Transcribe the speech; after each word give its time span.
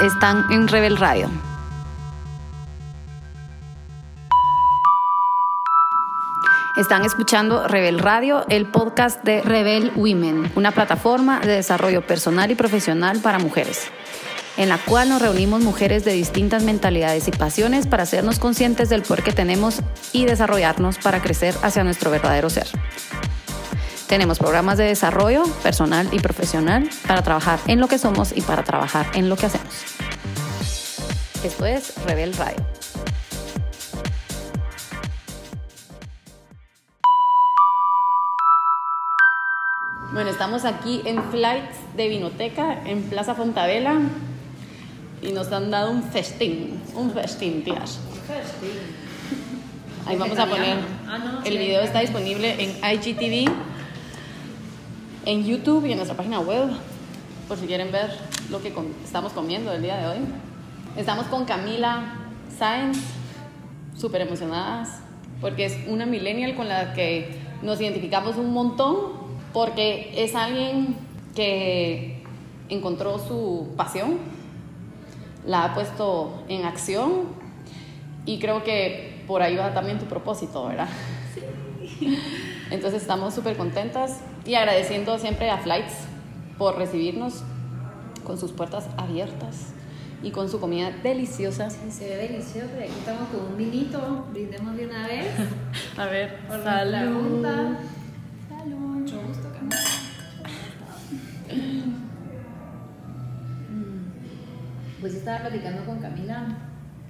están 0.00 0.46
en 0.52 0.68
Rebel 0.68 0.96
Radio. 0.96 1.28
Están 6.76 7.04
escuchando 7.04 7.66
Rebel 7.66 7.98
Radio, 7.98 8.44
el 8.48 8.66
podcast 8.66 9.24
de 9.24 9.42
Rebel 9.42 9.90
Women, 9.96 10.52
una 10.54 10.70
plataforma 10.70 11.40
de 11.40 11.48
desarrollo 11.48 12.06
personal 12.06 12.52
y 12.52 12.54
profesional 12.54 13.18
para 13.18 13.40
mujeres, 13.40 13.88
en 14.56 14.68
la 14.68 14.78
cual 14.78 15.08
nos 15.08 15.20
reunimos 15.20 15.62
mujeres 15.62 16.04
de 16.04 16.12
distintas 16.12 16.62
mentalidades 16.62 17.26
y 17.26 17.32
pasiones 17.32 17.88
para 17.88 18.04
hacernos 18.04 18.38
conscientes 18.38 18.88
del 18.90 19.02
poder 19.02 19.24
que 19.24 19.32
tenemos 19.32 19.82
y 20.12 20.26
desarrollarnos 20.26 20.98
para 20.98 21.20
crecer 21.20 21.56
hacia 21.62 21.82
nuestro 21.82 22.12
verdadero 22.12 22.50
ser. 22.50 22.68
Tenemos 24.08 24.38
programas 24.38 24.78
de 24.78 24.84
desarrollo 24.84 25.44
personal 25.62 26.08
y 26.12 26.18
profesional 26.18 26.88
para 27.06 27.20
trabajar 27.20 27.60
en 27.66 27.78
lo 27.78 27.88
que 27.88 27.98
somos 27.98 28.34
y 28.34 28.40
para 28.40 28.64
trabajar 28.64 29.06
en 29.12 29.28
lo 29.28 29.36
que 29.36 29.46
hacemos. 29.46 29.84
Esto 31.44 31.66
es 31.66 31.92
Rebel 32.06 32.32
Radio. 32.32 32.64
Bueno, 40.14 40.30
estamos 40.30 40.64
aquí 40.64 41.02
en 41.04 41.22
Flights 41.24 41.76
de 41.94 42.08
Vinoteca, 42.08 42.82
en 42.86 43.02
Plaza 43.02 43.34
Fontavela, 43.34 43.98
y 45.20 45.32
nos 45.32 45.52
han 45.52 45.70
dado 45.70 45.90
un 45.90 46.02
festín, 46.02 46.80
un 46.94 47.12
festín, 47.12 47.62
tías. 47.62 48.00
Ahí 50.06 50.16
vamos 50.16 50.38
a 50.38 50.46
poner, 50.46 50.78
el 51.44 51.58
video 51.58 51.82
está 51.82 52.00
disponible 52.00 52.56
en 52.58 52.70
IGTV, 52.70 53.52
en 55.28 55.44
YouTube 55.44 55.84
y 55.84 55.90
en 55.92 55.98
nuestra 55.98 56.16
página 56.16 56.40
web, 56.40 56.70
por 57.48 57.58
si 57.58 57.66
quieren 57.66 57.92
ver 57.92 58.10
lo 58.48 58.62
que 58.62 58.72
estamos 59.04 59.34
comiendo 59.34 59.70
el 59.70 59.82
día 59.82 59.98
de 59.98 60.06
hoy. 60.06 60.26
Estamos 60.96 61.26
con 61.26 61.44
Camila 61.44 62.14
Sáenz, 62.58 62.96
súper 63.94 64.22
emocionadas, 64.22 65.00
porque 65.42 65.66
es 65.66 65.76
una 65.86 66.06
millennial 66.06 66.54
con 66.54 66.66
la 66.66 66.94
que 66.94 67.42
nos 67.60 67.78
identificamos 67.78 68.36
un 68.36 68.54
montón 68.54 68.96
porque 69.52 70.14
es 70.16 70.34
alguien 70.34 70.96
que 71.34 72.22
encontró 72.70 73.18
su 73.18 73.74
pasión, 73.76 74.16
la 75.44 75.64
ha 75.64 75.74
puesto 75.74 76.42
en 76.48 76.64
acción 76.64 77.26
y 78.24 78.38
creo 78.38 78.64
que 78.64 79.24
por 79.26 79.42
ahí 79.42 79.56
va 79.56 79.74
también 79.74 79.98
tu 79.98 80.06
propósito, 80.06 80.68
¿verdad? 80.68 80.88
Sí. 81.98 82.18
Entonces 82.70 83.02
estamos 83.02 83.34
súper 83.34 83.56
contentas 83.56 84.20
y 84.44 84.54
agradeciendo 84.54 85.18
siempre 85.18 85.50
a 85.50 85.58
Flights 85.58 85.94
por 86.58 86.76
recibirnos 86.76 87.42
con 88.24 88.38
sus 88.38 88.52
puertas 88.52 88.88
abiertas 88.96 89.72
y 90.22 90.30
con 90.30 90.48
su 90.48 90.60
comida 90.60 90.90
deliciosa. 91.02 91.70
Sí, 91.70 91.90
se 91.90 92.08
ve 92.08 92.16
delicioso. 92.28 92.70
Aquí 92.78 92.92
estamos 92.98 93.28
con 93.28 93.52
un 93.52 93.56
vinito, 93.56 94.26
brindemos 94.32 94.76
de 94.76 94.86
una 94.86 95.06
vez. 95.06 95.26
a 95.96 96.06
ver, 96.06 96.38
por 96.46 96.62
salud. 96.62 97.44
pues 105.00 105.14
estaba 105.14 105.40
platicando 105.40 105.84
con 105.84 106.00
Camila 106.00 106.58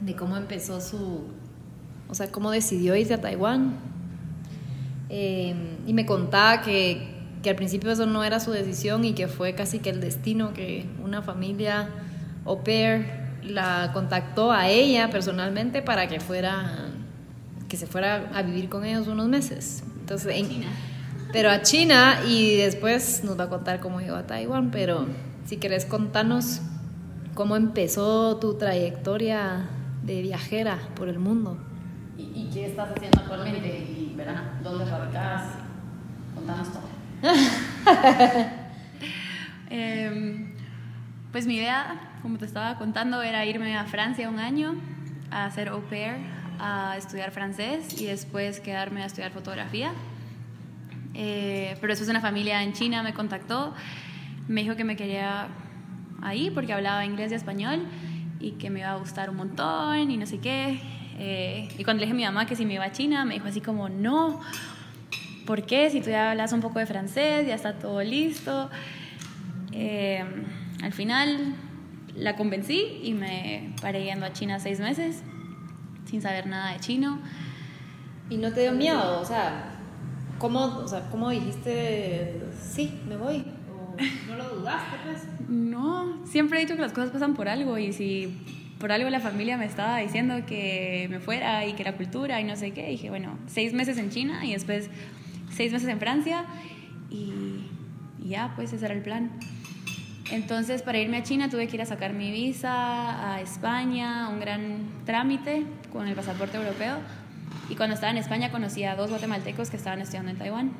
de 0.00 0.14
cómo 0.14 0.36
empezó 0.36 0.80
su, 0.80 1.24
o 2.08 2.14
sea, 2.14 2.30
cómo 2.30 2.50
decidió 2.50 2.94
irse 2.94 3.14
a 3.14 3.20
Taiwán. 3.20 3.78
Eh, 5.10 5.54
y 5.86 5.92
me 5.94 6.06
contaba 6.06 6.62
que, 6.62 7.08
que, 7.42 7.50
al 7.50 7.56
principio 7.56 7.90
eso 7.90 8.06
no 8.06 8.24
era 8.24 8.40
su 8.40 8.50
decisión 8.50 9.04
y 9.04 9.14
que 9.14 9.28
fue 9.28 9.54
casi 9.54 9.78
que 9.78 9.90
el 9.90 10.00
destino 10.00 10.52
que 10.52 10.86
una 11.02 11.22
familia 11.22 11.88
au 12.44 12.62
pair 12.62 13.06
la 13.42 13.90
contactó 13.92 14.52
a 14.52 14.68
ella 14.68 15.10
personalmente 15.10 15.80
para 15.80 16.08
que 16.08 16.20
fuera 16.20 16.90
que 17.68 17.76
se 17.76 17.86
fuera 17.86 18.30
a 18.34 18.42
vivir 18.42 18.68
con 18.68 18.84
ellos 18.84 19.08
unos 19.08 19.28
meses. 19.28 19.82
Entonces, 20.00 20.36
en, 20.36 20.48
China. 20.48 20.66
pero 21.32 21.50
a 21.50 21.62
China 21.62 22.20
y 22.26 22.56
después 22.56 23.22
nos 23.24 23.38
va 23.38 23.44
a 23.44 23.48
contar 23.48 23.80
cómo 23.80 24.00
llegó 24.00 24.16
a 24.16 24.26
Taiwán, 24.26 24.70
pero 24.70 25.06
si 25.44 25.58
querés 25.58 25.84
contarnos 25.84 26.62
¿Cómo 27.38 27.54
empezó 27.54 28.38
tu 28.38 28.54
trayectoria 28.54 29.68
de 30.02 30.22
viajera 30.22 30.76
por 30.96 31.08
el 31.08 31.20
mundo? 31.20 31.56
¿Y, 32.18 32.50
qué 32.52 32.66
estás 32.66 32.90
haciendo 32.90 33.20
actualmente? 33.20 33.86
¿Y 34.18 34.20
verá, 34.20 34.42
dónde 34.64 34.84
radicas? 34.84 35.42
Contanos 36.34 36.68
todo. 36.72 36.88
Em, 39.70 40.54
pues 41.30 41.46
mi 41.46 41.56
idea, 41.56 42.00
como 42.22 42.36
te 42.38 42.46
estaba 42.46 42.78
contando, 42.78 43.22
era 43.22 43.44
irme 43.44 43.76
a 43.76 43.84
Francia 43.84 44.28
un 44.28 44.40
año 44.40 44.74
a 45.30 45.44
hacer 45.44 45.68
au 45.68 45.82
pair, 45.82 46.16
a 46.58 46.96
estudiar 46.96 47.30
francés 47.30 48.00
y 48.00 48.06
después 48.06 48.58
quedarme 48.58 49.04
a 49.04 49.06
estudiar 49.06 49.30
fotografía. 49.30 49.92
Eh, 51.14 51.76
pero 51.80 51.92
después 51.92 52.08
una 52.08 52.20
familia 52.20 52.64
en 52.64 52.72
China 52.72 53.04
me 53.04 53.14
contactó, 53.14 53.72
me 54.48 54.62
dijo 54.62 54.74
que 54.74 54.84
me 54.84 54.96
quería 54.96 55.46
ahí 56.22 56.50
porque 56.50 56.72
hablaba 56.72 57.04
inglés 57.04 57.30
y 57.30 57.36
español 57.36 57.86
y 58.40 58.52
que 58.52 58.68
me 58.70 58.80
iba 58.80 58.90
a 58.90 58.96
gustar 58.96 59.30
un 59.30 59.36
montón 59.36 60.10
y 60.10 60.16
no 60.16 60.26
sé 60.26 60.38
qué. 60.40 60.97
Eh, 61.18 61.68
y 61.76 61.84
cuando 61.84 62.00
le 62.00 62.06
dije 62.06 62.12
a 62.12 62.16
mi 62.16 62.24
mamá 62.24 62.46
que 62.46 62.56
si 62.56 62.64
me 62.64 62.74
iba 62.74 62.84
a 62.84 62.92
China, 62.92 63.24
me 63.24 63.34
dijo 63.34 63.48
así 63.48 63.60
como, 63.60 63.88
no, 63.88 64.40
¿por 65.46 65.64
qué? 65.64 65.90
Si 65.90 66.00
tú 66.00 66.10
ya 66.10 66.30
hablas 66.30 66.52
un 66.52 66.60
poco 66.60 66.78
de 66.78 66.86
francés, 66.86 67.46
ya 67.46 67.54
está 67.54 67.74
todo 67.78 68.02
listo. 68.02 68.70
Eh, 69.72 70.24
al 70.82 70.92
final 70.92 71.54
la 72.14 72.36
convencí 72.36 73.00
y 73.02 73.14
me 73.14 73.74
paré 73.80 74.04
yendo 74.04 74.26
a 74.26 74.32
China 74.32 74.58
seis 74.60 74.80
meses 74.80 75.22
sin 76.04 76.22
saber 76.22 76.46
nada 76.46 76.72
de 76.72 76.80
chino. 76.80 77.18
¿Y 78.30 78.36
no 78.36 78.52
te 78.52 78.62
dio 78.62 78.72
miedo? 78.72 79.20
O 79.20 79.24
sea, 79.24 79.76
¿cómo, 80.38 80.64
o 80.64 80.88
sea, 80.88 81.08
¿cómo 81.10 81.30
dijiste, 81.30 82.42
sí, 82.60 83.00
me 83.08 83.16
voy? 83.16 83.44
¿O 83.70 83.96
no 84.28 84.36
lo 84.36 84.56
dudaste, 84.56 84.96
pues? 85.04 85.26
No, 85.48 86.26
siempre 86.26 86.58
he 86.58 86.62
dicho 86.62 86.76
que 86.76 86.82
las 86.82 86.92
cosas 86.92 87.10
pasan 87.10 87.34
por 87.34 87.48
algo 87.48 87.78
y 87.78 87.92
si 87.92 88.38
por 88.78 88.92
algo 88.92 89.10
la 89.10 89.20
familia 89.20 89.56
me 89.56 89.64
estaba 89.64 89.98
diciendo 89.98 90.46
que 90.46 91.08
me 91.10 91.20
fuera 91.20 91.66
y 91.66 91.72
que 91.72 91.82
era 91.82 91.96
cultura 91.96 92.40
y 92.40 92.44
no 92.44 92.56
sé 92.56 92.72
qué, 92.72 92.88
dije, 92.88 93.10
bueno, 93.10 93.38
seis 93.46 93.72
meses 93.72 93.98
en 93.98 94.10
China 94.10 94.44
y 94.46 94.52
después 94.52 94.88
seis 95.50 95.72
meses 95.72 95.88
en 95.88 95.98
Francia 95.98 96.44
y, 97.10 97.66
ya, 98.24 98.52
pues 98.54 98.72
ese 98.72 98.84
era 98.84 98.94
el 98.94 99.02
plan. 99.02 99.30
Entonces, 100.30 100.82
para 100.82 100.98
irme 100.98 101.16
a 101.16 101.22
China 101.22 101.48
tuve 101.48 101.66
que 101.68 101.76
ir 101.76 101.82
a 101.82 101.86
sacar 101.86 102.12
mi 102.12 102.30
visa 102.30 103.32
a 103.32 103.40
España, 103.40 104.28
un 104.28 104.40
gran 104.40 104.86
trámite 105.06 105.64
con 105.90 106.06
el 106.06 106.14
pasaporte 106.14 106.58
europeo. 106.58 106.98
Y 107.70 107.76
cuando 107.76 107.94
estaba 107.94 108.10
en 108.12 108.18
España 108.18 108.50
conocí 108.50 108.84
a 108.84 108.94
dos 108.94 109.10
guatemaltecos 109.10 109.70
que 109.70 109.76
estaban 109.76 110.00
estudiando 110.00 110.30
en 110.30 110.36
Taiwán. 110.36 110.72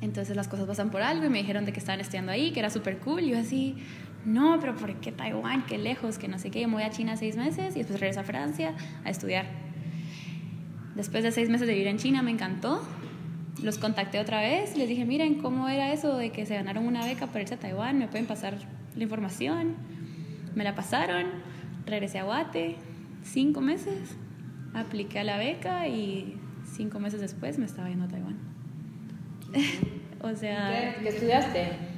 Entonces 0.00 0.34
las 0.34 0.48
cosas 0.48 0.66
pasan 0.66 0.90
por 0.90 1.02
algo 1.02 1.26
y 1.26 1.28
me 1.28 1.38
dijeron 1.38 1.64
de 1.64 1.72
que 1.72 1.78
estaban 1.78 2.00
estudiando 2.00 2.32
ahí, 2.32 2.50
que 2.50 2.58
era 2.58 2.70
súper 2.70 2.98
cool. 2.98 3.22
Y 3.22 3.30
yo 3.30 3.38
así, 3.38 3.76
no, 4.24 4.58
pero 4.60 4.76
¿por 4.76 4.94
qué 4.96 5.12
Taiwán? 5.12 5.66
Qué 5.66 5.78
lejos, 5.78 6.18
que 6.18 6.28
no 6.28 6.38
sé 6.38 6.50
qué. 6.50 6.60
Yo 6.60 6.68
me 6.68 6.74
voy 6.74 6.84
a 6.84 6.90
China 6.90 7.16
seis 7.16 7.36
meses 7.36 7.74
y 7.74 7.78
después 7.78 8.00
regreso 8.00 8.20
a 8.20 8.24
Francia 8.24 8.74
a 9.04 9.10
estudiar. 9.10 9.46
Después 10.94 11.24
de 11.24 11.32
seis 11.32 11.48
meses 11.48 11.66
de 11.66 11.72
vivir 11.72 11.88
en 11.88 11.98
China 11.98 12.22
me 12.22 12.30
encantó. 12.30 12.82
Los 13.62 13.78
contacté 13.78 14.18
otra 14.18 14.40
vez, 14.40 14.76
les 14.76 14.88
dije, 14.88 15.04
miren, 15.04 15.34
¿cómo 15.36 15.68
era 15.68 15.92
eso 15.92 16.16
de 16.16 16.30
que 16.30 16.46
se 16.46 16.54
ganaron 16.54 16.86
una 16.86 17.04
beca 17.04 17.26
para 17.26 17.42
irse 17.42 17.54
a 17.54 17.58
Taiwán? 17.58 17.98
¿Me 17.98 18.08
pueden 18.08 18.26
pasar 18.26 18.58
la 18.96 19.02
información? 19.02 19.76
Me 20.54 20.64
la 20.64 20.74
pasaron, 20.74 21.26
regresé 21.86 22.18
a 22.18 22.24
Guate, 22.24 22.76
cinco 23.22 23.60
meses, 23.60 24.16
apliqué 24.74 25.20
a 25.20 25.24
la 25.24 25.36
beca 25.36 25.86
y 25.86 26.40
cinco 26.64 26.98
meses 26.98 27.20
después 27.20 27.58
me 27.58 27.66
estaba 27.66 27.88
yendo 27.88 28.06
a 28.06 28.08
Taiwán. 28.08 28.38
o 30.22 30.34
sea... 30.34 30.96
¿Qué, 31.00 31.08
estudiaste? 31.08 31.91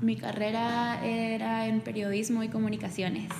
Mi 0.00 0.16
carrera 0.16 1.04
era 1.04 1.66
en 1.66 1.80
periodismo 1.80 2.42
y 2.42 2.48
comunicaciones. 2.48 3.30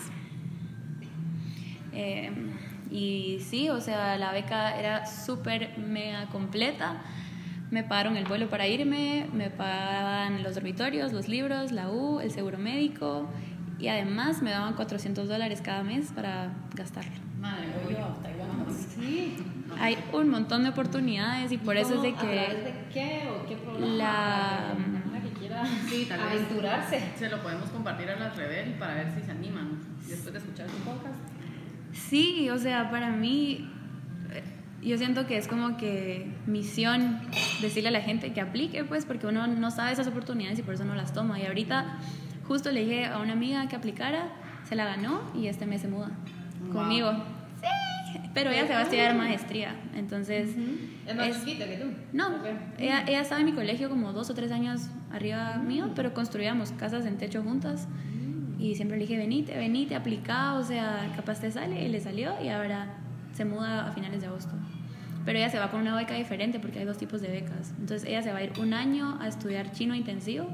Em, 1.93 2.51
y 2.91 3.39
sí, 3.41 3.69
o 3.71 3.81
sea, 3.81 4.17
la 4.19 4.33
beca 4.33 4.79
era 4.79 5.07
súper 5.07 5.79
mega 5.79 6.27
completa. 6.27 7.03
Me 7.71 7.83
pagaron 7.85 8.17
el 8.17 8.25
vuelo 8.25 8.49
para 8.49 8.67
irme, 8.67 9.27
me 9.33 9.51
pagaban 9.51 10.43
los 10.43 10.55
dormitorios, 10.55 11.13
los 11.13 11.29
libros, 11.29 11.71
la 11.71 11.91
U, 11.91 12.21
el 12.21 12.31
seguro 12.31 12.59
médico 12.59 13.29
y 13.79 13.89
además 13.89 14.43
me 14.43 14.51
daban 14.51 14.75
400 14.75 15.29
dólares 15.29 15.61
cada 15.63 15.83
mes 15.83 16.11
para 16.13 16.53
gastarlo. 16.75 17.13
Madre. 17.41 17.69
Sí 18.95 19.37
hay 19.81 19.99
un 20.13 20.29
montón 20.29 20.65
de 20.65 20.71
oportunidades 20.71 21.53
y 21.53 21.59
por 21.59 21.77
eso 21.77 21.95
es 21.95 22.03
de 22.03 22.15
que... 22.15 22.27
de 22.27 22.75
qué 22.93 23.29
o 23.29 23.47
qué 23.47 23.57
programa? 23.57 23.87
La... 23.87 24.75
quiera 25.63 25.89
sí, 25.89 26.07
tal 26.09 26.21
vez 26.21 26.29
aventurarse. 26.33 27.03
Se 27.17 27.29
lo 27.29 27.43
podemos 27.43 27.71
compartir 27.71 28.11
a 28.11 28.17
las 28.17 28.37
Rebel 28.37 28.75
para 28.75 28.95
ver 28.95 29.13
si 29.13 29.23
se 29.23 29.31
animan 29.31 29.79
después 30.07 30.33
de 30.33 30.39
escuchar 30.39 30.69
su 30.69 30.77
podcast. 30.79 31.17
Sí, 31.93 32.49
o 32.51 32.59
sea, 32.59 32.91
para 32.91 33.11
mí 33.11 33.71
yo 34.83 34.97
siento 34.97 35.27
que 35.27 35.37
es 35.37 35.49
como 35.49 35.77
que 35.77 36.31
misión 36.47 37.21
decirle 37.61 37.89
a 37.89 37.93
la 37.93 38.01
gente 38.01 38.33
que 38.33 38.41
aplique, 38.41 38.85
pues, 38.85 39.05
porque 39.05 39.27
uno 39.27 39.47
no 39.47 39.71
sabe 39.71 39.93
esas 39.93 40.07
oportunidades 40.07 40.59
y 40.59 40.63
por 40.63 40.75
eso 40.75 40.85
no 40.85 40.95
las 40.95 41.13
toma. 41.13 41.41
Y 41.41 41.47
ahorita 41.47 41.99
justo 42.47 42.71
le 42.71 42.81
dije 42.81 43.07
a 43.07 43.19
una 43.19 43.33
amiga 43.33 43.69
que 43.69 43.77
aplicara, 43.77 44.29
se 44.69 44.77
la 44.77 44.85
ganó 44.85 45.23
y 45.35 45.49
este 45.49 45.67
mes 45.67 45.83
se 45.83 45.89
muda 45.89 46.11
conmigo. 46.73 47.13
Pero 48.35 48.51
ella 48.51 48.67
se 48.67 48.73
va 48.73 48.81
a 48.81 48.83
estudiar 48.83 49.17
maestría, 49.17 49.75
entonces... 49.97 50.51
Es 51.07 51.17
más 51.17 51.45
chiquita 51.45 51.67
que 51.67 51.77
tú. 51.77 51.87
No, 52.13 52.31
ella, 52.79 53.03
ella 53.07 53.21
estaba 53.23 53.41
en 53.41 53.47
mi 53.47 53.53
colegio 53.53 53.89
como 53.89 54.13
dos 54.13 54.29
o 54.31 54.35
tres 54.35 54.53
años 54.53 54.89
arriba 55.11 55.57
mío, 55.57 55.91
pero 55.95 56.13
construíamos 56.13 56.73
casas 56.73 57.07
en 57.07 57.17
techo 57.17 57.43
juntas. 57.43 57.89
Y 58.59 58.75
siempre 58.75 58.99
le 58.99 59.07
dije, 59.07 59.17
venite, 59.17 59.57
venite, 59.57 59.95
aplica, 59.95 60.55
o 60.55 60.63
sea, 60.63 61.11
capaz 61.17 61.41
te 61.41 61.51
sale. 61.51 61.85
Y 61.85 61.89
le 61.89 62.01
salió 62.01 62.35
y 62.43 62.49
ahora 62.49 62.99
se 63.33 63.45
muda 63.45 63.87
a 63.87 63.93
finales 63.93 64.21
de 64.21 64.27
agosto. 64.27 64.53
Pero 65.25 65.39
ella 65.39 65.49
se 65.49 65.59
va 65.59 65.71
con 65.71 65.81
una 65.81 65.95
beca 65.95 66.15
diferente 66.15 66.59
porque 66.59 66.81
hay 66.81 66.85
dos 66.85 66.99
tipos 66.99 67.21
de 67.21 67.29
becas. 67.29 67.73
Entonces 67.79 68.09
ella 68.09 68.23
se 68.23 68.33
va 68.33 68.39
a 68.39 68.45
ir 68.45 68.53
un 68.61 68.75
año 68.75 69.17
a 69.21 69.29
estudiar 69.29 69.73
chino 69.73 69.95
intensivo 69.95 70.49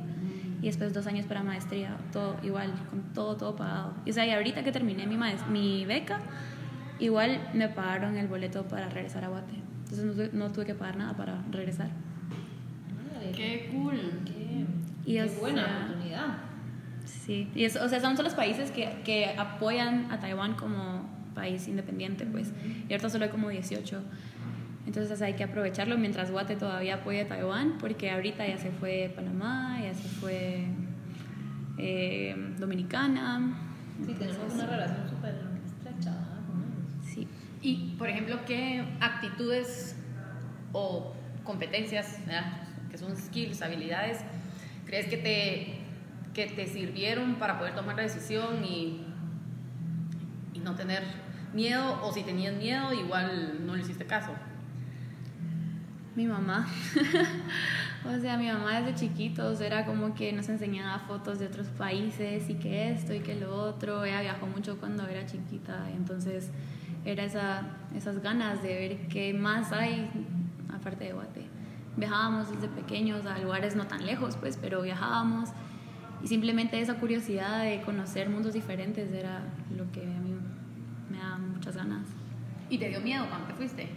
y 0.60 0.66
después 0.66 0.92
dos 0.92 1.06
años 1.06 1.26
para 1.26 1.42
maestría, 1.42 1.96
todo 2.12 2.36
igual, 2.42 2.72
con 2.90 3.02
todo, 3.12 3.36
todo 3.36 3.56
pagado. 3.56 3.94
Y, 4.04 4.10
o 4.10 4.12
sea, 4.12 4.26
y 4.26 4.30
ahorita 4.30 4.64
que 4.64 4.72
terminé 4.72 5.06
mi, 5.06 5.16
mi 5.50 5.84
beca, 5.84 6.20
igual 6.98 7.50
me 7.54 7.68
pagaron 7.68 8.16
el 8.16 8.28
boleto 8.28 8.64
para 8.64 8.88
regresar 8.88 9.24
a 9.24 9.28
Guate. 9.28 9.54
Entonces 9.84 10.04
no, 10.04 10.12
tuve- 10.12 10.32
no 10.32 10.50
tuve 10.52 10.66
que 10.66 10.74
pagar 10.74 10.96
nada 10.96 11.16
para 11.16 11.42
regresar. 11.50 11.88
Madre, 13.12 13.32
Qué 13.32 13.70
cool. 13.72 14.00
qué, 14.24 14.64
Y 15.04 15.14
qué 15.14 15.24
buena 15.40 15.64
sea, 15.64 15.84
oportunidad. 15.86 16.26
Sí, 17.04 17.50
y 17.54 17.64
es- 17.64 17.76
o 17.76 17.88
sea, 17.88 18.00
son 18.00 18.16
los 18.22 18.34
países 18.34 18.70
que, 18.70 19.00
que 19.04 19.34
apoyan 19.36 20.10
a 20.10 20.20
Taiwán 20.20 20.54
como 20.54 21.08
país 21.34 21.66
independiente, 21.68 22.26
pues. 22.26 22.52
Y 22.88 22.92
ahorita 22.92 23.10
solo 23.10 23.24
hay 23.24 23.30
como 23.30 23.48
18. 23.50 24.00
Entonces 24.86 25.20
hay 25.22 25.32
que 25.34 25.44
aprovecharlo 25.44 25.96
mientras 25.96 26.30
Guate 26.30 26.56
todavía 26.56 26.96
apoya 26.96 27.22
a 27.22 27.26
Taiwán, 27.26 27.78
porque 27.78 28.10
ahorita 28.10 28.46
ya 28.46 28.58
se 28.58 28.70
fue 28.70 29.10
Panamá, 29.16 29.78
ya 29.82 29.94
se 29.94 30.06
fue 30.08 30.66
eh, 31.78 32.54
Dominicana. 32.58 33.54
Sí, 34.06 34.12
tenemos 34.14 34.52
una 34.54 34.66
relación 34.66 35.08
súper 35.08 35.34
estrecha 35.66 36.10
¿verdad? 36.10 36.40
con 36.46 36.60
ellos. 36.62 36.92
Sí. 37.04 37.28
Y, 37.64 37.94
por 37.98 38.10
ejemplo, 38.10 38.40
¿qué 38.44 38.84
actitudes 39.00 39.96
o 40.74 41.14
competencias, 41.44 42.18
que 42.90 42.98
son 42.98 43.16
skills, 43.16 43.62
habilidades, 43.62 44.18
crees 44.84 45.06
que 45.06 45.16
te, 45.16 45.78
que 46.34 46.54
te 46.54 46.66
sirvieron 46.66 47.36
para 47.36 47.58
poder 47.58 47.74
tomar 47.74 47.96
la 47.96 48.02
decisión 48.02 48.62
y, 48.66 49.06
y 50.52 50.58
no 50.58 50.74
tener 50.74 51.04
miedo? 51.54 52.00
O 52.02 52.12
si 52.12 52.22
tenías 52.22 52.54
miedo, 52.54 52.92
igual 52.92 53.64
no 53.64 53.74
le 53.74 53.80
hiciste 53.80 54.04
caso. 54.04 54.32
Mi 56.14 56.26
mamá. 56.26 56.68
o 58.04 58.20
sea, 58.20 58.36
mi 58.36 58.48
mamá 58.48 58.82
desde 58.82 59.06
chiquitos 59.06 59.62
era 59.62 59.86
como 59.86 60.14
que 60.14 60.34
nos 60.34 60.50
enseñaba 60.50 60.98
fotos 60.98 61.38
de 61.38 61.46
otros 61.46 61.68
países 61.68 62.50
y 62.50 62.56
que 62.56 62.90
esto 62.90 63.14
y 63.14 63.20
que 63.20 63.34
lo 63.34 63.56
otro. 63.56 64.04
Ella 64.04 64.20
viajó 64.20 64.46
mucho 64.46 64.78
cuando 64.78 65.06
era 65.08 65.24
chiquita, 65.24 65.88
entonces 65.96 66.50
era 67.04 67.24
esa, 67.24 67.62
esas 67.94 68.22
ganas 68.22 68.62
de 68.62 68.68
ver 68.68 69.08
qué 69.08 69.34
más 69.34 69.72
hay 69.72 70.10
aparte 70.74 71.04
de 71.04 71.12
Guate. 71.12 71.46
Viajábamos 71.96 72.50
desde 72.50 72.68
pequeños 72.68 73.26
a 73.26 73.38
lugares 73.38 73.76
no 73.76 73.86
tan 73.86 74.04
lejos, 74.04 74.36
pues, 74.36 74.58
pero 74.60 74.82
viajábamos 74.82 75.50
y 76.24 76.26
simplemente 76.26 76.80
esa 76.80 76.94
curiosidad 76.94 77.62
de 77.62 77.82
conocer 77.82 78.30
mundos 78.30 78.54
diferentes 78.54 79.12
era 79.12 79.42
lo 79.76 79.90
que 79.92 80.00
a 80.00 80.20
mí 80.20 80.34
me 81.10 81.18
da 81.18 81.36
muchas 81.36 81.76
ganas. 81.76 82.06
¿Y 82.70 82.78
te 82.78 82.88
dio 82.88 83.00
miedo 83.00 83.26
cuando 83.28 83.48
te 83.48 83.54
fuiste? 83.54 83.88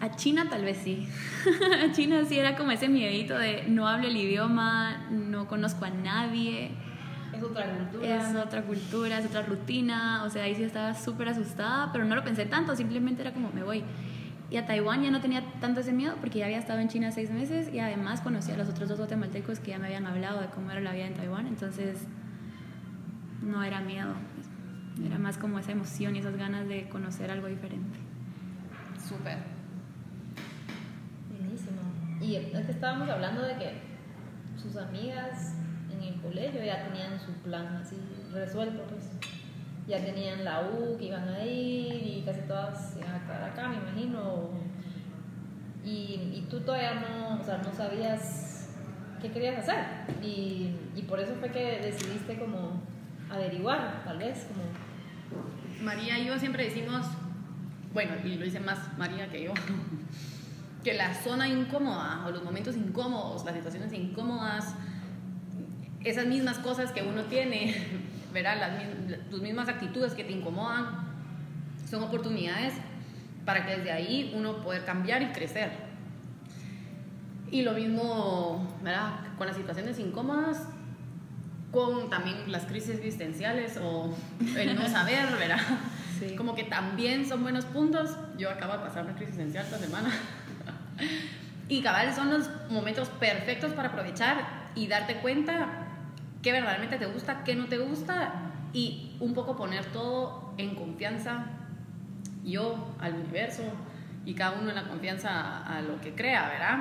A 0.00 0.16
China 0.16 0.48
tal 0.50 0.64
vez 0.64 0.78
sí. 0.78 1.08
a 1.88 1.92
China 1.92 2.24
sí 2.28 2.38
era 2.38 2.56
como 2.56 2.72
ese 2.72 2.88
miedito 2.88 3.38
de 3.38 3.64
no 3.68 3.86
hablo 3.86 4.08
el 4.08 4.16
idioma, 4.16 5.06
no 5.10 5.46
conozco 5.46 5.84
a 5.84 5.90
nadie, 5.90 6.72
Es 7.38 7.44
otra 7.44 7.64
cultura. 7.66 8.16
es 8.16 8.36
otra 8.36 8.62
cultura, 8.62 9.18
es 9.18 9.26
otra 9.26 9.42
rutina, 9.42 10.24
o 10.24 10.30
sea, 10.30 10.44
ahí 10.44 10.54
sí 10.54 10.62
estaba 10.62 10.94
súper 10.94 11.28
asustada, 11.28 11.92
pero 11.92 12.04
no 12.04 12.14
lo 12.14 12.24
pensé 12.24 12.46
tanto, 12.46 12.74
simplemente 12.74 13.22
era 13.22 13.32
como 13.32 13.50
me 13.52 13.62
voy. 13.62 13.84
Y 14.50 14.56
a 14.56 14.66
Taiwán 14.66 15.02
ya 15.02 15.10
no 15.10 15.20
tenía 15.20 15.42
tanto 15.60 15.80
ese 15.80 15.92
miedo 15.92 16.16
porque 16.20 16.38
ya 16.38 16.46
había 16.46 16.58
estado 16.58 16.80
en 16.80 16.88
China 16.88 17.12
seis 17.12 17.30
meses 17.30 17.72
y 17.72 17.80
además 17.80 18.22
conocía 18.22 18.54
a 18.54 18.56
los 18.56 18.68
otros 18.68 18.88
dos 18.88 18.98
guatemaltecos 18.98 19.60
que 19.60 19.72
ya 19.72 19.78
me 19.78 19.86
habían 19.86 20.06
hablado 20.06 20.40
de 20.40 20.46
cómo 20.48 20.70
era 20.70 20.80
la 20.80 20.92
vida 20.92 21.06
en 21.06 21.14
Taiwán, 21.14 21.46
entonces 21.46 22.06
no 23.42 23.62
era 23.62 23.80
miedo, 23.80 24.14
era 25.06 25.18
más 25.18 25.38
como 25.38 25.58
esa 25.58 25.72
emoción 25.72 26.16
y 26.16 26.20
esas 26.20 26.36
ganas 26.36 26.66
de 26.66 26.88
conocer 26.88 27.30
algo 27.30 27.46
diferente. 27.46 27.98
Súper. 29.06 29.38
Buenísimo. 31.30 31.80
Y 32.20 32.36
es 32.36 32.66
que 32.66 32.72
estábamos 32.72 33.08
hablando 33.08 33.42
de 33.42 33.54
que 33.54 33.88
sus 34.60 34.76
amigas 34.76 35.54
en 35.98 36.14
el 36.14 36.20
colegio 36.20 36.64
ya 36.64 36.84
tenían 36.84 37.18
su 37.18 37.32
plan 37.42 37.66
así 37.76 37.96
resuelto, 38.32 38.84
pues. 38.84 39.10
Ya 39.86 40.04
tenían 40.04 40.44
la 40.44 40.60
U 40.68 40.98
que 40.98 41.06
iban 41.06 41.26
a 41.28 41.42
ir 41.42 41.94
y 41.94 42.22
casi 42.24 42.42
todas 42.42 42.92
se 42.92 43.00
iban 43.00 43.14
a 43.14 43.24
quedar 43.24 43.44
acá, 43.44 43.68
me 43.68 43.76
imagino. 43.76 44.50
Y, 45.82 46.30
y 46.34 46.46
tú 46.50 46.60
todavía 46.60 46.94
no, 46.94 47.40
o 47.40 47.44
sea, 47.44 47.58
no 47.58 47.72
sabías 47.72 48.68
qué 49.22 49.30
querías 49.30 49.58
hacer. 49.58 49.78
Y, 50.22 50.74
y 50.94 51.02
por 51.08 51.20
eso 51.20 51.34
fue 51.36 51.50
que 51.50 51.80
decidiste 51.82 52.38
como 52.38 52.82
averiguar, 53.30 54.02
tal 54.04 54.18
vez, 54.18 54.46
como... 54.48 54.64
María 55.82 56.18
y 56.18 56.26
yo 56.26 56.38
siempre 56.38 56.64
decimos, 56.64 57.06
bueno, 57.92 58.12
y 58.24 58.34
lo 58.34 58.44
dice 58.44 58.60
más 58.60 58.78
María 58.98 59.28
que 59.30 59.44
yo, 59.44 59.52
que 60.84 60.94
la 60.94 61.14
zona 61.14 61.48
incómoda 61.48 62.24
o 62.26 62.30
los 62.30 62.42
momentos 62.42 62.76
incómodos, 62.76 63.44
las 63.44 63.54
situaciones 63.54 63.92
incómodas, 63.92 64.74
esas 66.04 66.26
mismas 66.26 66.58
cosas 66.58 66.92
que 66.92 67.02
uno 67.02 67.24
tiene, 67.24 67.74
¿verdad? 68.32 68.58
Las, 68.58 69.28
tus 69.30 69.42
mismas 69.42 69.68
actitudes 69.68 70.14
que 70.14 70.24
te 70.24 70.32
incomodan, 70.32 71.08
son 71.88 72.02
oportunidades 72.02 72.74
para 73.44 73.64
que 73.64 73.76
desde 73.76 73.92
ahí 73.92 74.32
uno 74.36 74.62
poder 74.62 74.84
cambiar 74.84 75.22
y 75.22 75.26
crecer. 75.28 75.70
Y 77.50 77.62
lo 77.62 77.72
mismo, 77.72 78.76
¿verdad? 78.82 79.20
Con 79.38 79.46
las 79.46 79.56
situaciones 79.56 79.98
incómodas, 79.98 80.68
con 81.72 82.10
también 82.10 82.50
las 82.52 82.66
crisis 82.66 82.96
existenciales 82.96 83.78
o 83.82 84.14
el 84.56 84.74
no 84.74 84.86
saber, 84.88 85.26
¿verdad? 85.38 85.60
Sí. 86.18 86.36
Como 86.36 86.54
que 86.54 86.64
también 86.64 87.26
son 87.26 87.42
buenos 87.42 87.64
puntos. 87.64 88.16
Yo 88.36 88.50
acabo 88.50 88.74
de 88.74 88.80
pasar 88.80 89.04
una 89.04 89.14
crisis 89.14 89.38
existencial 89.38 89.64
esta 89.64 89.78
semana. 89.78 90.10
Y 91.70 91.82
cabal 91.82 92.14
son 92.14 92.30
los 92.30 92.48
momentos 92.70 93.10
perfectos 93.10 93.74
para 93.74 93.90
aprovechar 93.90 94.70
y 94.74 94.86
darte 94.86 95.16
cuenta 95.16 95.87
qué 96.42 96.52
verdaderamente 96.52 96.98
te 96.98 97.06
gusta, 97.06 97.44
qué 97.44 97.54
no 97.54 97.66
te 97.66 97.78
gusta 97.78 98.52
y 98.72 99.16
un 99.20 99.34
poco 99.34 99.56
poner 99.56 99.84
todo 99.86 100.54
en 100.58 100.74
confianza 100.74 101.46
yo 102.44 102.94
al 103.00 103.14
universo 103.14 103.62
y 104.24 104.34
cada 104.34 104.58
uno 104.58 104.70
en 104.70 104.76
la 104.76 104.84
confianza 104.84 105.30
a, 105.30 105.78
a 105.78 105.82
lo 105.82 106.00
que 106.00 106.14
crea, 106.14 106.48
¿verdad? 106.48 106.78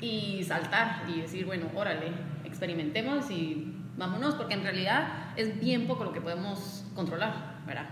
Y 0.00 0.42
saltar 0.44 1.02
y 1.08 1.20
decir, 1.20 1.46
bueno, 1.46 1.66
órale, 1.74 2.12
experimentemos 2.44 3.30
y 3.30 3.74
vámonos, 3.96 4.34
porque 4.34 4.54
en 4.54 4.62
realidad 4.62 5.08
es 5.36 5.60
bien 5.60 5.86
poco 5.86 6.04
lo 6.04 6.12
que 6.12 6.20
podemos 6.20 6.84
controlar, 6.94 7.60
¿verdad? 7.66 7.86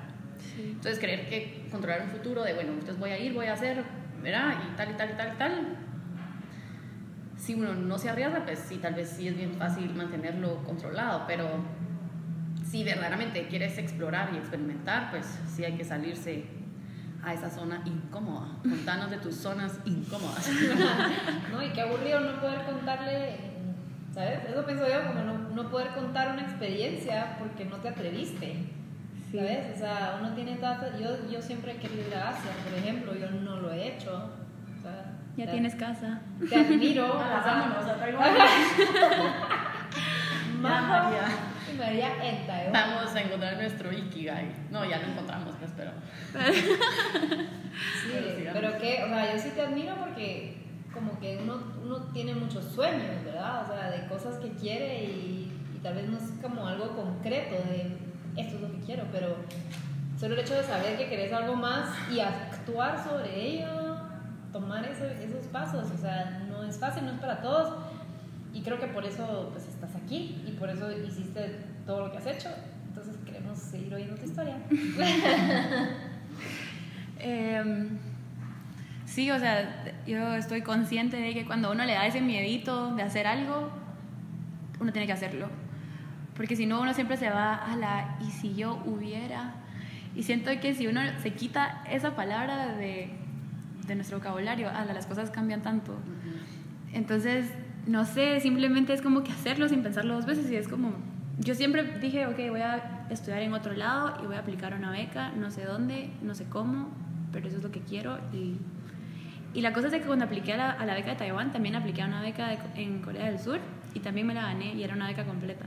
Entonces 0.58 0.98
creer 0.98 1.28
que 1.28 1.68
controlar 1.70 2.02
un 2.02 2.10
futuro 2.10 2.42
de, 2.42 2.54
bueno, 2.54 2.72
entonces 2.72 2.98
voy 2.98 3.10
a 3.10 3.18
ir, 3.18 3.32
voy 3.32 3.46
a 3.46 3.52
hacer, 3.52 3.84
¿verdad? 4.22 4.54
Y 4.66 4.76
tal 4.76 4.90
y 4.90 4.94
tal 4.94 5.10
y 5.10 5.12
tal 5.14 5.32
y 5.34 5.38
tal. 5.38 5.76
Si 7.48 7.54
uno 7.54 7.72
no 7.72 7.96
se 7.96 8.10
arriesga, 8.10 8.44
pues 8.44 8.58
sí, 8.58 8.76
tal 8.76 8.92
vez 8.92 9.08
sí 9.08 9.26
es 9.26 9.34
bien 9.34 9.54
fácil 9.54 9.94
mantenerlo 9.94 10.62
controlado, 10.64 11.24
pero 11.26 11.48
si 12.62 12.84
verdaderamente 12.84 13.48
quieres 13.48 13.78
explorar 13.78 14.28
y 14.34 14.36
experimentar, 14.36 15.10
pues 15.10 15.24
sí 15.46 15.64
hay 15.64 15.72
que 15.72 15.82
salirse 15.82 16.44
a 17.24 17.32
esa 17.32 17.48
zona 17.48 17.80
incómoda. 17.86 18.48
Contanos 18.62 19.10
de 19.10 19.16
tus 19.16 19.34
zonas 19.34 19.80
incómodas. 19.86 20.46
¿no? 21.50 21.62
Y 21.62 21.70
qué 21.70 21.80
aburrido 21.80 22.20
no 22.20 22.38
poder 22.38 22.66
contarle, 22.66 23.36
¿sabes? 24.12 24.40
Eso 24.46 24.66
pienso 24.66 24.86
yo, 24.86 25.08
como 25.08 25.22
no, 25.22 25.38
no 25.48 25.70
poder 25.70 25.94
contar 25.94 26.34
una 26.34 26.42
experiencia 26.42 27.38
porque 27.38 27.64
no 27.64 27.78
te 27.78 27.88
atreviste. 27.88 28.56
¿sabes? 29.32 29.74
O 29.74 29.78
sea, 29.78 30.18
uno 30.20 30.34
tiene 30.34 30.56
tantas... 30.56 31.00
Yo, 31.00 31.26
yo 31.30 31.40
siempre 31.40 31.72
he 31.72 31.76
querido 31.76 32.08
ir 32.08 32.14
a 32.14 32.28
Asia, 32.28 32.50
por 32.62 32.78
ejemplo, 32.78 33.14
yo 33.14 33.30
no 33.30 33.56
lo 33.56 33.72
he 33.72 33.96
hecho. 33.96 34.32
Ya 35.38 35.45
te- 35.47 35.52
tienes 35.52 35.75
casa. 35.76 36.21
Te 36.49 36.57
admiro. 36.57 37.09
vámonos 37.18 37.87
a 37.87 37.97
María. 40.61 41.28
y 41.73 41.76
María 41.78 42.09
en 42.25 42.47
Taiwán. 42.47 42.73
Vamos 42.73 43.14
a 43.14 43.21
encontrar 43.21 43.57
nuestro 43.57 43.92
Ikigai. 43.92 44.52
No, 44.71 44.85
ya 44.85 44.99
lo 44.99 45.07
encontramos, 45.07 45.54
pues, 45.59 45.71
pero... 45.76 45.92
Sí, 48.02 48.49
pero 48.52 48.76
que, 48.78 49.04
o 49.04 49.09
sea, 49.09 49.33
yo 49.33 49.38
sí 49.38 49.50
te 49.54 49.62
admiro 49.62 49.95
porque 49.97 50.57
como 50.92 51.18
que 51.21 51.38
uno, 51.40 51.62
uno 51.85 51.99
tiene 52.12 52.35
muchos 52.35 52.64
sueños, 52.64 53.25
¿verdad? 53.25 53.62
O 53.62 53.66
sea, 53.73 53.90
de 53.90 54.09
cosas 54.09 54.37
que 54.40 54.49
quiere 54.50 55.04
y, 55.04 55.52
y 55.76 55.78
tal 55.80 55.95
vez 55.95 56.09
no 56.09 56.16
es 56.18 56.25
como 56.42 56.66
algo 56.66 56.88
concreto 56.97 57.54
de 57.68 57.97
esto 58.37 58.57
es 58.57 58.61
lo 58.62 58.73
que 58.73 58.80
quiero, 58.85 59.04
pero 59.12 59.37
solo 60.18 60.35
el 60.35 60.40
hecho 60.40 60.54
de 60.54 60.64
saber 60.64 60.99
que 60.99 61.09
querés 61.09 61.33
algo 61.33 61.54
más 61.54 61.90
y 62.11 62.18
actuar 62.18 62.99
sobre 63.04 63.40
ello, 63.47 63.77
tomar 64.52 64.84
eso- 64.84 65.04
esos 65.04 65.46
pasos, 65.46 65.90
o 65.90 65.96
sea, 65.98 66.44
no 66.48 66.64
es 66.64 66.78
fácil, 66.78 67.04
no 67.04 67.12
es 67.12 67.18
para 67.18 67.40
todos 67.40 67.74
y 68.52 68.62
creo 68.62 68.78
que 68.80 68.86
por 68.86 69.04
eso 69.04 69.50
pues 69.52 69.66
estás 69.68 69.94
aquí 69.96 70.42
y 70.46 70.52
por 70.52 70.70
eso 70.70 70.90
hiciste 70.90 71.64
todo 71.86 72.06
lo 72.06 72.12
que 72.12 72.18
has 72.18 72.26
hecho. 72.26 72.48
Entonces 72.88 73.16
queremos 73.24 73.58
seguir 73.58 73.94
oyendo 73.94 74.16
tu 74.16 74.24
historia. 74.24 74.56
Em, 77.20 77.98
sí, 79.04 79.30
o 79.30 79.38
sea, 79.38 79.84
yo 80.06 80.34
estoy 80.34 80.62
consciente 80.62 81.16
de 81.16 81.34
que 81.34 81.44
cuando 81.44 81.70
uno 81.72 81.84
le 81.84 81.94
da 81.94 82.06
ese 82.06 82.20
miedito 82.20 82.94
de 82.94 83.02
hacer 83.02 83.26
algo, 83.26 83.70
uno 84.80 84.92
tiene 84.92 85.06
que 85.06 85.12
hacerlo. 85.12 85.48
Porque 86.36 86.54
si 86.54 86.66
no, 86.66 86.80
uno 86.80 86.94
siempre 86.94 87.16
se 87.16 87.28
va 87.28 87.54
a 87.56 87.76
la, 87.76 88.16
y 88.20 88.30
si 88.30 88.54
yo 88.54 88.80
hubiera. 88.86 89.54
Y 90.14 90.22
siento 90.22 90.50
que 90.60 90.74
si 90.74 90.86
uno 90.86 91.00
se 91.20 91.32
quita 91.32 91.82
esa 91.90 92.14
palabra 92.14 92.68
de, 92.76 93.10
de 93.88 93.97
nuestro 93.97 94.18
vocabulario, 94.18 94.68
a 94.68 94.85
las 94.85 95.07
cosas 95.07 95.30
cambian 95.30 95.62
tanto. 95.62 95.97
Entonces, 96.92 97.50
no 97.87 98.04
sé, 98.04 98.38
simplemente 98.40 98.92
es 98.92 99.02
como 99.02 99.25
que 99.25 99.33
hacerlo 99.33 99.68
sin 99.68 99.83
pensarlo 99.83 100.14
dos 100.14 100.26
veces 100.26 100.50
y 100.50 100.57
es 100.57 100.68
como, 100.68 100.92
yo 101.38 101.54
siempre 101.54 101.83
dije, 101.99 102.26
ok, 102.26 102.37
voy 102.50 102.61
a 102.61 103.07
estudiar 103.11 103.42
en 103.42 103.52
otro 103.52 103.73
lado 103.73 104.18
y 104.23 104.26
voy 104.26 104.37
a 104.37 104.40
aplicar 104.40 104.75
una 104.75 104.90
beca, 104.90 105.33
no 105.33 105.50
sé 105.50 105.64
dónde, 105.64 106.11
no 106.23 106.35
sé 106.35 106.45
cómo, 106.45 106.90
pero 107.33 107.49
eso 107.49 107.57
es 107.57 107.62
lo 107.62 107.71
que 107.71 107.80
quiero 107.80 108.18
y... 108.33 108.57
Y 109.54 109.62
la 109.62 109.73
cosa 109.73 109.87
es 109.87 109.95
que 109.95 110.02
cuando 110.02 110.26
apliqué 110.26 110.52
a 110.52 110.57
la, 110.59 110.71
a 110.73 110.85
la 110.85 110.95
beca 110.95 111.09
de 111.09 111.16
Taiwán, 111.16 111.50
también 111.52 111.75
apliqué 111.75 112.02
a 112.02 112.07
una 112.07 112.21
beca 112.21 112.54
en 112.76 113.00
Corea 113.00 113.25
del 113.25 113.38
Sur 113.38 113.59
y 113.95 114.00
también 114.00 114.26
me 114.26 114.35
la 114.35 114.42
gané 114.42 114.75
y 114.75 114.85
era 114.85 114.95
una 114.95 115.09
beca 115.09 115.25
completa. 115.25 115.64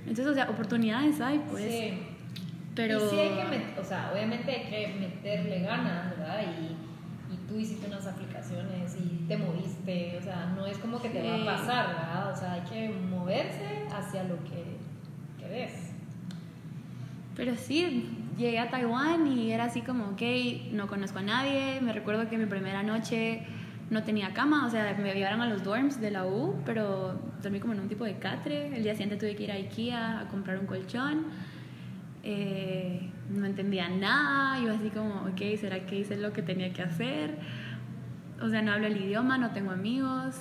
Entonces, 0.00 0.26
o 0.26 0.34
sea, 0.34 0.50
oportunidades 0.50 1.20
hay, 1.20 1.40
pues. 1.48 1.64
Sí. 1.64 1.98
Pero... 2.74 3.06
Y 3.06 3.08
sí 3.08 3.18
hay 3.18 3.28
que 3.28 3.80
o 3.80 3.84
sea, 3.84 4.10
obviamente 4.12 4.50
hay 4.50 4.68
que 4.68 4.98
meterle 4.98 5.60
ganas, 5.60 6.10
¿verdad? 6.10 6.40
Y, 6.42 6.76
y 7.32 7.36
tú 7.48 7.58
hiciste 7.58 7.86
unas 7.86 8.06
aplicaciones 8.06 8.96
y 9.00 9.26
te 9.26 9.36
moviste, 9.36 10.16
o 10.18 10.22
sea, 10.22 10.52
no 10.56 10.66
es 10.66 10.78
como 10.78 11.00
que 11.00 11.10
te 11.10 11.22
va 11.22 11.34
a 11.34 11.56
pasar, 11.56 11.88
¿verdad? 11.88 12.32
O 12.32 12.36
sea, 12.36 12.52
hay 12.52 12.60
que 12.62 12.88
moverse 12.88 13.86
hacia 13.90 14.24
lo 14.24 14.36
que 14.44 14.76
querés. 15.38 15.92
Pero 17.34 17.54
sí, 17.54 18.08
llegué 18.38 18.58
a 18.58 18.70
Taiwán 18.70 19.26
y 19.26 19.52
era 19.52 19.64
así 19.64 19.82
como, 19.82 20.10
ok, 20.10 20.22
no 20.72 20.86
conozco 20.86 21.18
a 21.18 21.22
nadie. 21.22 21.80
Me 21.82 21.92
recuerdo 21.92 22.28
que 22.28 22.38
mi 22.38 22.46
primera 22.46 22.82
noche 22.82 23.42
no 23.90 24.02
tenía 24.02 24.32
cama, 24.32 24.66
o 24.66 24.70
sea, 24.70 24.96
me 24.98 25.14
llevaron 25.14 25.40
a 25.42 25.48
los 25.48 25.62
dorms 25.62 26.00
de 26.00 26.10
la 26.10 26.26
U, 26.26 26.56
pero 26.64 27.20
dormí 27.42 27.60
como 27.60 27.74
en 27.74 27.80
un 27.80 27.88
tipo 27.88 28.04
de 28.04 28.18
catre. 28.18 28.74
El 28.76 28.82
día 28.82 28.92
siguiente 28.92 29.16
tuve 29.16 29.36
que 29.36 29.44
ir 29.44 29.52
a 29.52 29.54
Ikea 29.54 30.20
a 30.20 30.28
comprar 30.28 30.58
un 30.58 30.66
colchón. 30.66 31.26
Eh, 32.22 33.10
no 33.30 33.46
entendía 33.46 33.88
nada, 33.88 34.60
yo 34.60 34.72
así 34.72 34.90
como, 34.90 35.22
ok, 35.22 35.58
¿será 35.58 35.84
que 35.86 35.98
hice 36.00 36.16
lo 36.16 36.32
que 36.32 36.42
tenía 36.42 36.72
que 36.72 36.82
hacer? 36.82 37.38
O 38.40 38.48
sea, 38.48 38.62
no 38.62 38.72
hablo 38.72 38.86
el 38.86 38.96
idioma, 38.96 39.38
no 39.38 39.50
tengo 39.50 39.70
amigos. 39.70 40.36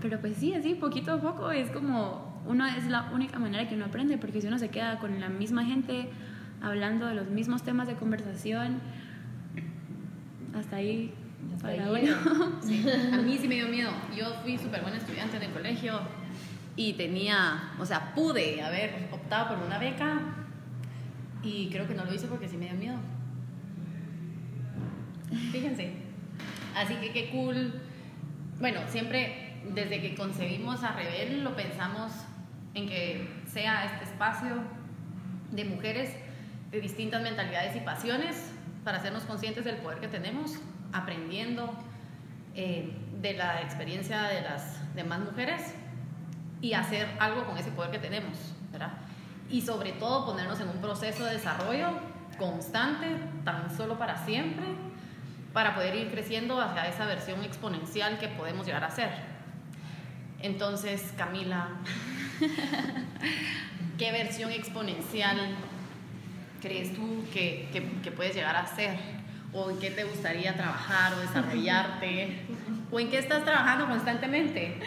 Pero 0.00 0.20
pues 0.20 0.36
sí, 0.36 0.54
así, 0.54 0.74
poquito 0.74 1.12
a 1.12 1.20
poco, 1.20 1.50
es 1.50 1.70
como, 1.70 2.42
uno 2.46 2.66
es 2.66 2.86
la 2.86 3.10
única 3.12 3.38
manera 3.38 3.68
que 3.68 3.74
uno 3.74 3.86
aprende, 3.86 4.16
porque 4.18 4.40
si 4.40 4.46
uno 4.46 4.58
se 4.58 4.68
queda 4.68 4.98
con 4.98 5.20
la 5.20 5.28
misma 5.28 5.64
gente, 5.64 6.08
hablando 6.62 7.06
de 7.06 7.14
los 7.14 7.28
mismos 7.28 7.62
temas 7.62 7.86
de 7.86 7.94
conversación, 7.94 8.80
hasta 10.58 10.76
ahí, 10.76 11.12
Hasta 11.54 11.68
para 11.68 11.86
ahí. 11.86 12.10
Sí, 12.62 12.86
a 13.12 13.18
mí 13.18 13.38
sí 13.38 13.48
me 13.48 13.56
dio 13.56 13.68
miedo. 13.68 13.90
Yo 14.16 14.34
fui 14.42 14.56
súper 14.56 14.82
buena 14.82 14.96
estudiante 14.96 15.36
en 15.36 15.44
el 15.44 15.50
colegio 15.50 16.00
y 16.76 16.94
tenía, 16.94 17.72
o 17.78 17.84
sea, 17.84 18.14
pude 18.14 18.62
haber 18.62 19.08
optado 19.12 19.54
por 19.54 19.66
una 19.66 19.78
beca 19.78 20.39
y 21.42 21.68
creo 21.70 21.86
que 21.86 21.94
no 21.94 22.04
lo 22.04 22.12
hice 22.12 22.26
porque 22.26 22.48
sí 22.48 22.56
me 22.56 22.66
dio 22.66 22.74
miedo. 22.74 22.98
Fíjense. 25.52 25.92
Así 26.76 26.94
que 26.96 27.12
qué 27.12 27.30
cool. 27.30 27.80
Bueno, 28.60 28.80
siempre 28.88 29.60
desde 29.74 30.00
que 30.00 30.14
concebimos 30.14 30.82
a 30.82 30.92
Rebel 30.92 31.44
lo 31.44 31.54
pensamos 31.54 32.12
en 32.74 32.88
que 32.88 33.28
sea 33.46 33.84
este 33.84 34.04
espacio 34.04 34.62
de 35.50 35.64
mujeres 35.64 36.14
de 36.70 36.80
distintas 36.80 37.22
mentalidades 37.22 37.74
y 37.76 37.80
pasiones 37.80 38.52
para 38.84 38.98
hacernos 38.98 39.24
conscientes 39.24 39.64
del 39.64 39.76
poder 39.76 39.98
que 39.98 40.08
tenemos, 40.08 40.56
aprendiendo 40.92 41.74
eh, 42.54 42.92
de 43.20 43.34
la 43.34 43.60
experiencia 43.62 44.22
de 44.22 44.42
las 44.42 44.94
demás 44.94 45.20
mujeres 45.20 45.74
y 46.60 46.74
hacer 46.74 47.08
algo 47.18 47.44
con 47.44 47.58
ese 47.58 47.70
poder 47.70 47.90
que 47.90 47.98
tenemos, 47.98 48.36
¿verdad? 48.72 48.92
Y 49.50 49.62
sobre 49.62 49.92
todo 49.92 50.26
ponernos 50.26 50.60
en 50.60 50.68
un 50.68 50.80
proceso 50.80 51.24
de 51.24 51.34
desarrollo 51.34 51.88
constante, 52.38 53.06
tan 53.44 53.76
solo 53.76 53.98
para 53.98 54.24
siempre, 54.24 54.64
para 55.52 55.74
poder 55.74 55.94
ir 55.96 56.10
creciendo 56.10 56.60
hacia 56.60 56.88
esa 56.88 57.06
versión 57.06 57.42
exponencial 57.44 58.18
que 58.18 58.28
podemos 58.28 58.66
llegar 58.66 58.84
a 58.84 58.90
ser. 58.90 59.10
Entonces, 60.40 61.12
Camila, 61.16 61.68
¿qué 63.98 64.12
versión 64.12 64.50
exponencial 64.52 65.38
crees 66.62 66.94
tú 66.94 67.24
que, 67.32 67.68
que, 67.72 67.90
que 68.02 68.10
puedes 68.10 68.34
llegar 68.34 68.56
a 68.56 68.66
ser? 68.66 68.98
¿O 69.52 69.70
en 69.70 69.78
qué 69.78 69.90
te 69.90 70.04
gustaría 70.04 70.54
trabajar 70.54 71.12
o 71.14 71.20
desarrollarte? 71.20 72.46
¿O 72.92 72.98
en 72.98 73.08
qué 73.08 73.18
estás 73.18 73.44
trabajando 73.44 73.86
constantemente? 73.86 74.78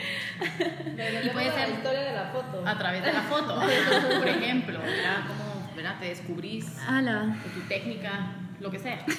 Y 1.25 1.29
puede 1.29 1.51
ser- 1.51 1.69
la 1.69 1.75
historia 1.75 2.01
de 2.01 2.13
la 2.13 2.25
foto. 2.25 2.63
A 2.67 2.77
través 2.77 3.03
de 3.03 3.13
la 3.13 3.21
foto, 3.21 3.55
por 4.19 4.27
ejemplo, 4.27 4.79
¿verdad? 4.79 5.23
¿Cómo 5.27 5.71
¿verdad? 5.75 5.95
te 5.99 6.05
descubrís 6.07 6.65
Ala. 6.87 7.37
o 7.45 7.59
tu 7.59 7.67
técnica, 7.67 8.31
lo 8.59 8.69
que 8.71 8.79
sea? 8.79 9.05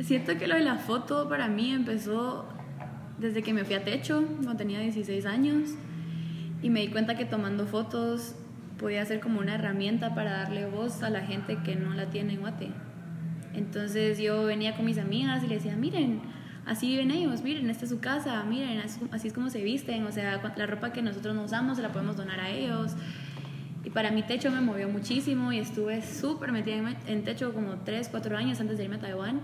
Siento 0.00 0.38
que 0.38 0.46
lo 0.46 0.54
de 0.54 0.62
la 0.62 0.76
foto 0.76 1.28
para 1.28 1.48
mí 1.48 1.72
empezó 1.72 2.48
desde 3.18 3.42
que 3.42 3.52
me 3.52 3.64
fui 3.64 3.74
a 3.74 3.84
techo, 3.84 4.24
cuando 4.26 4.54
tenía 4.56 4.78
16 4.78 5.26
años, 5.26 5.70
y 6.62 6.70
me 6.70 6.80
di 6.80 6.88
cuenta 6.88 7.16
que 7.16 7.24
tomando 7.24 7.66
fotos 7.66 8.36
podía 8.78 9.04
ser 9.04 9.18
como 9.18 9.40
una 9.40 9.56
herramienta 9.56 10.14
para 10.14 10.34
darle 10.38 10.66
voz 10.66 11.02
a 11.02 11.10
la 11.10 11.22
gente 11.22 11.58
que 11.64 11.74
no 11.74 11.94
la 11.94 12.06
tiene 12.10 12.34
en 12.34 12.40
Guate. 12.40 12.70
Entonces 13.58 14.18
yo 14.18 14.44
venía 14.44 14.76
con 14.76 14.84
mis 14.84 14.98
amigas 14.98 15.42
y 15.42 15.48
le 15.48 15.56
decía, 15.56 15.76
miren, 15.76 16.20
así 16.64 16.86
viven 16.88 17.10
ellos, 17.10 17.42
miren, 17.42 17.68
esta 17.70 17.84
es 17.84 17.90
su 17.90 17.98
casa, 17.98 18.42
miren, 18.44 18.80
así 19.10 19.28
es 19.28 19.34
como 19.34 19.50
se 19.50 19.62
visten, 19.62 20.06
o 20.06 20.12
sea, 20.12 20.40
la 20.56 20.66
ropa 20.66 20.92
que 20.92 21.02
nosotros 21.02 21.34
no 21.34 21.42
usamos 21.42 21.76
se 21.76 21.82
la 21.82 21.92
podemos 21.92 22.16
donar 22.16 22.40
a 22.40 22.50
ellos. 22.50 22.92
Y 23.84 23.90
para 23.90 24.10
mi 24.10 24.22
techo 24.22 24.50
me 24.50 24.60
movió 24.60 24.88
muchísimo 24.88 25.52
y 25.52 25.58
estuve 25.58 26.02
súper 26.02 26.52
metida 26.52 26.76
en 27.06 27.24
techo 27.24 27.52
como 27.52 27.76
3, 27.84 28.08
4 28.10 28.36
años 28.36 28.60
antes 28.60 28.78
de 28.78 28.84
irme 28.84 28.96
a 28.96 29.00
Taiwán. 29.00 29.40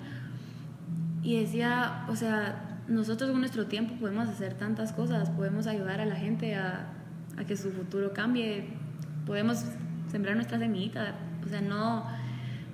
Y 1.23 1.40
decía, 1.40 2.04
o 2.09 2.16
sea, 2.16 2.80
nosotros 2.87 3.30
con 3.30 3.40
nuestro 3.40 3.66
tiempo 3.66 3.94
podemos 3.94 4.28
hacer 4.28 4.54
tantas 4.54 4.92
cosas, 4.92 5.30
podemos 5.30 5.66
ayudar 5.66 6.00
a 6.00 6.06
la 6.06 6.16
gente 6.16 6.54
a, 6.54 6.88
a 7.37 7.44
que 7.44 7.56
su 7.56 7.73
futuro 7.73 8.12
cambie, 8.12 8.68
podemos 9.26 9.64
sembrar 10.11 10.37
nuestra 10.37 10.59
semillita, 10.59 11.14
o 11.44 11.49
sea, 11.49 11.62
no, 11.62 12.04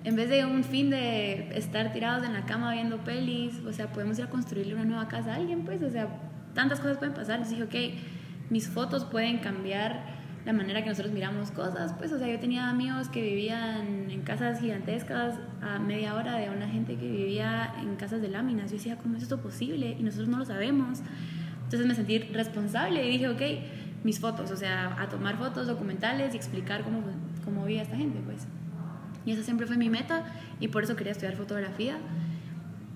en 0.05 0.17
vez 0.17 0.31
de 0.31 0.47
un 0.47 0.65
fin 0.65 0.91
de 0.91 1.57
estar 1.57 1.93
tirados 1.93 2.25
en 2.25 2.33
la 2.33 2.47
cama 2.47 2.73
viendo 2.73 2.99
pelis, 2.99 3.61
o 3.67 3.73
sea, 3.73 3.93
podemos 3.93 4.19
ir 4.19 4.25
a 4.25 4.31
construirle 4.31 4.75
una 4.75 4.85
nueva 4.85 5.09
casa 5.09 5.33
a 5.33 5.37
alguien, 5.37 5.65
pues, 5.65 5.83
o 5.83 5.91
sea, 5.91 6.09
tantas 6.55 6.81
cosas 6.81 6.97
pueden 6.99 7.15
pasar. 7.15 7.37
Entonces 7.37 7.59
dije, 7.59 7.93
ok, 7.93 8.51
mis 8.51 8.69
fotos 8.69 9.05
pueden 9.05 9.39
cambiar 9.39 10.19
la 10.47 10.55
manera 10.55 10.83
que 10.83 10.89
nosotros 10.89 11.13
miramos 11.13 11.51
cosas, 11.51 11.93
pues, 11.99 12.13
o 12.13 12.19
sea, 12.19 12.27
yo 12.27 12.41
tenía 12.41 12.71
amigos 12.71 13.11
que 13.11 13.21
vivían 13.21 14.11
en 14.11 14.23
casas 14.23 14.61
gigantescas 14.61 15.35
a 15.61 15.79
media 15.79 16.15
hora 16.15 16.37
de 16.37 16.49
una 16.49 16.67
gente 16.67 16.97
que 16.97 17.11
vivía 17.11 17.75
en 17.83 17.97
casas 17.97 18.23
de 18.23 18.29
láminas. 18.29 18.71
Yo 18.71 18.79
decía, 18.79 18.97
¿cómo 18.97 19.17
es 19.17 19.23
esto 19.25 19.39
posible? 19.43 19.97
Y 19.99 20.03
nosotros 20.03 20.29
no 20.29 20.39
lo 20.39 20.47
sabemos. 20.47 21.01
Entonces 21.65 21.87
me 21.87 21.95
sentí 21.95 22.19
responsable 22.19 23.07
y 23.07 23.11
dije, 23.11 23.29
ok, 23.29 23.43
mis 24.03 24.19
fotos, 24.19 24.51
o 24.51 24.57
sea, 24.57 24.97
a 24.99 25.11
tomar 25.11 25.37
fotos 25.37 25.67
documentales 25.67 26.33
y 26.33 26.39
explicar 26.39 26.85
cómo, 26.85 27.03
cómo 27.45 27.67
vivía 27.67 27.83
esta 27.83 27.97
gente, 27.97 28.19
pues. 28.25 28.47
Y 29.27 29.33
esa 29.33 29.43
siempre 29.43 29.67
fue 29.67 29.77
mi 29.77 29.91
meta 29.91 30.25
y 30.61 30.69
por 30.69 30.85
eso 30.85 30.97
quería 30.97 31.13
estudiar 31.13 31.37
fotografía. 31.37 31.99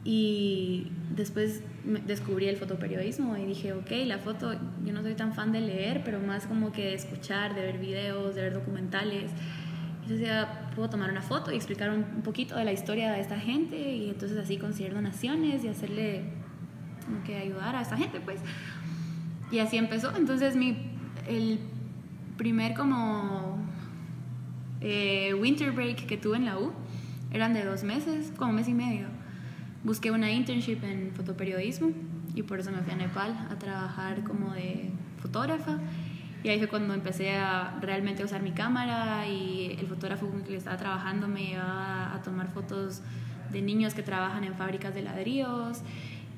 Y 0.05 0.89
después 1.15 1.63
descubrí 2.07 2.47
el 2.47 2.57
fotoperiodismo 2.57 3.37
y 3.37 3.47
dije, 3.47 3.73
ok, 3.73 3.91
la 4.07 4.19
foto, 4.19 4.55
yo 4.85 4.93
no 4.93 5.03
soy 5.03 5.15
tan 5.15 5.33
fan 5.33 5.53
de 5.53 5.61
leer, 5.61 6.03
pero 6.05 6.21
más 6.21 6.47
como 6.47 6.73
que 6.73 6.87
de 6.87 6.95
escuchar, 6.95 7.55
de 7.55 7.63
ver 7.63 7.79
videos, 7.79 8.35
de 8.35 8.43
ver 8.43 8.55
documentales. 8.55 9.31
Entonces 10.03 10.27
ya 10.27 10.71
puedo 10.75 10.91
tomar 10.91 11.11
una 11.11 11.23
foto 11.23 11.51
y 11.53 11.57
explicar 11.57 11.91
un 11.91 12.23
poquito 12.23 12.57
de 12.57 12.65
la 12.65 12.73
historia 12.73 13.13
de 13.13 13.21
esta 13.21 13.39
gente 13.39 13.77
y 13.97 14.11
entonces 14.11 14.37
así 14.37 14.59
conseguir 14.59 14.93
donaciones 14.93 15.65
y 15.65 15.69
hacerle 15.69 16.25
como 17.07 17.23
que 17.25 17.37
ayudar 17.39 17.75
a 17.77 17.81
esta 17.81 17.97
gente, 17.97 18.21
pues. 18.21 18.41
Y 19.51 19.61
así 19.61 19.79
empezó. 19.79 20.15
Entonces 20.17 20.57
mi, 20.57 20.77
el 21.27 21.59
primer 22.37 22.75
como 22.75 23.57
eh, 24.85 25.35
winter 25.35 25.73
break 25.73 26.07
que 26.07 26.17
tuve 26.17 26.37
en 26.37 26.45
la 26.45 26.59
U 26.59 26.73
eran 27.33 27.55
de 27.55 27.65
dos 27.65 27.83
meses, 27.83 28.33
como 28.37 28.53
mes 28.53 28.69
y 28.69 28.75
medio. 28.75 29.09
Busqué 29.83 30.11
una 30.11 30.31
internship 30.31 30.85
en 30.85 31.11
fotoperiodismo 31.13 31.91
y 32.35 32.43
por 32.43 32.61
eso 32.61 32.71
me 32.71 32.79
fui 32.83 32.93
a 32.93 32.97
Nepal 32.97 33.49
a 33.51 33.59
trabajar 33.59 34.23
como 34.23 34.53
de 34.53 34.91
fotógrafa. 35.21 35.79
Y 36.43 36.49
ahí 36.51 36.59
fue 36.59 36.69
cuando 36.69 36.95
empecé 36.95 37.33
a 37.33 37.79
realmente 37.81 38.23
usar 38.23 38.43
mi 38.43 38.53
cámara 38.53 39.27
y 39.27 39.77
el 39.81 39.87
fotógrafo 39.87 40.29
con 40.29 40.41
el 40.41 40.47
que 40.47 40.57
estaba 40.57 40.77
trabajando 40.77 41.27
me 41.27 41.47
llevaba 41.47 42.15
a 42.15 42.23
tomar 42.23 42.53
fotos 42.53 43.01
de 43.51 43.63
niños 43.63 43.95
que 43.95 44.03
trabajan 44.03 44.45
en 44.45 44.55
fábricas 44.55 44.95
de 44.95 45.03
ladrillos 45.03 45.81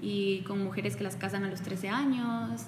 y 0.00 0.42
con 0.42 0.62
mujeres 0.62 0.96
que 0.96 1.02
las 1.02 1.16
casan 1.16 1.44
a 1.44 1.48
los 1.48 1.60
13 1.62 1.88
años 1.88 2.66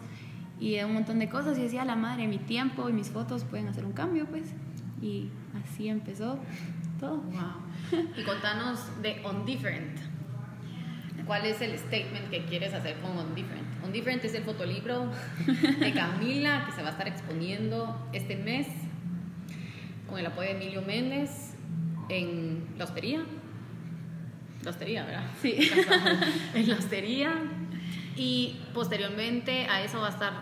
y 0.61 0.81
un 0.81 0.95
montón 0.95 1.19
de 1.19 1.29
cosas 1.29 1.57
y 1.59 1.63
decía, 1.63 1.85
la 1.85 1.97
madre, 1.97 2.27
mi 2.27 2.39
tiempo 2.39 2.89
y 2.89 2.93
mis 2.93 3.11
fotos 3.11 3.45
pueden 3.45 3.69
hacer 3.69 3.85
un 3.85 3.93
cambio, 3.93 4.27
pues. 4.27 4.53
Y 5.01 5.31
así 5.63 5.89
empezó 5.89 6.39
todo. 6.99 7.19
Wow. 7.19 8.03
Y 8.17 8.23
contanos 8.23 8.81
de 9.03 9.21
On 9.25 9.45
Different. 9.45 9.99
¿Cuál 11.27 11.45
es 11.45 11.61
el 11.61 11.79
statement 11.79 12.31
que 12.31 12.45
quieres 12.47 12.73
hacer 12.73 12.97
con 13.01 13.17
On 13.17 13.35
Different? 13.35 13.85
On 13.85 13.93
Different 13.93 14.25
es 14.25 14.35
el 14.35 14.45
fotolibro 14.45 15.11
de 15.47 15.93
Camila 15.95 16.65
que 16.67 16.73
se 16.73 16.83
va 16.83 16.89
a 16.89 16.93
estar 16.93 17.07
exponiendo 17.07 18.09
este 18.13 18.37
mes 18.37 18.67
con 20.09 20.19
el 20.19 20.27
apoyo 20.27 20.49
de 20.49 20.57
Emilio 20.57 20.83
Méndez 20.83 21.55
en 22.09 22.67
la 22.79 22.85
hostería. 22.85 23.25
La 24.63 24.71
hostería, 24.71 25.05
¿verdad? 25.05 25.25
Sí. 25.41 25.71
en 26.55 26.69
la 26.69 26.77
hostería. 26.77 27.35
Y 28.17 28.57
posteriormente 28.75 29.67
a 29.67 29.83
eso 29.83 30.01
va 30.01 30.09
a 30.09 30.11
estar 30.11 30.33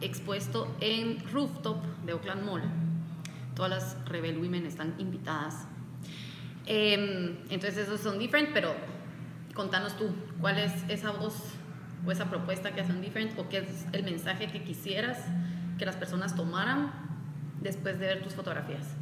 expuesto 0.00 0.74
en 0.80 1.18
Rooftop 1.32 1.84
de 2.06 2.14
Oakland 2.14 2.44
Mall. 2.44 2.62
Todas 3.58 3.70
las 3.72 4.08
Rebel 4.08 4.38
Women 4.38 4.66
están 4.66 4.94
invitadas. 4.98 5.66
Em, 6.64 7.38
entonces 7.50 7.76
esos 7.76 8.00
son 8.00 8.20
different, 8.20 8.50
pero 8.54 8.72
contanos 9.52 9.96
tú, 9.96 10.14
¿cuál 10.40 10.58
es 10.58 10.72
esa 10.88 11.10
voz 11.10 11.34
o 12.06 12.12
esa 12.12 12.30
propuesta 12.30 12.72
que 12.72 12.82
hacen 12.82 13.00
different 13.00 13.36
o 13.36 13.48
qué 13.48 13.58
es 13.58 13.86
el 13.90 14.04
mensaje 14.04 14.46
que 14.46 14.62
quisieras 14.62 15.18
que 15.76 15.84
las 15.84 15.96
personas 15.96 16.36
tomaran 16.36 16.92
después 17.60 17.98
de 17.98 18.06
ver 18.06 18.22
tus 18.22 18.34
fotografías? 18.34 18.94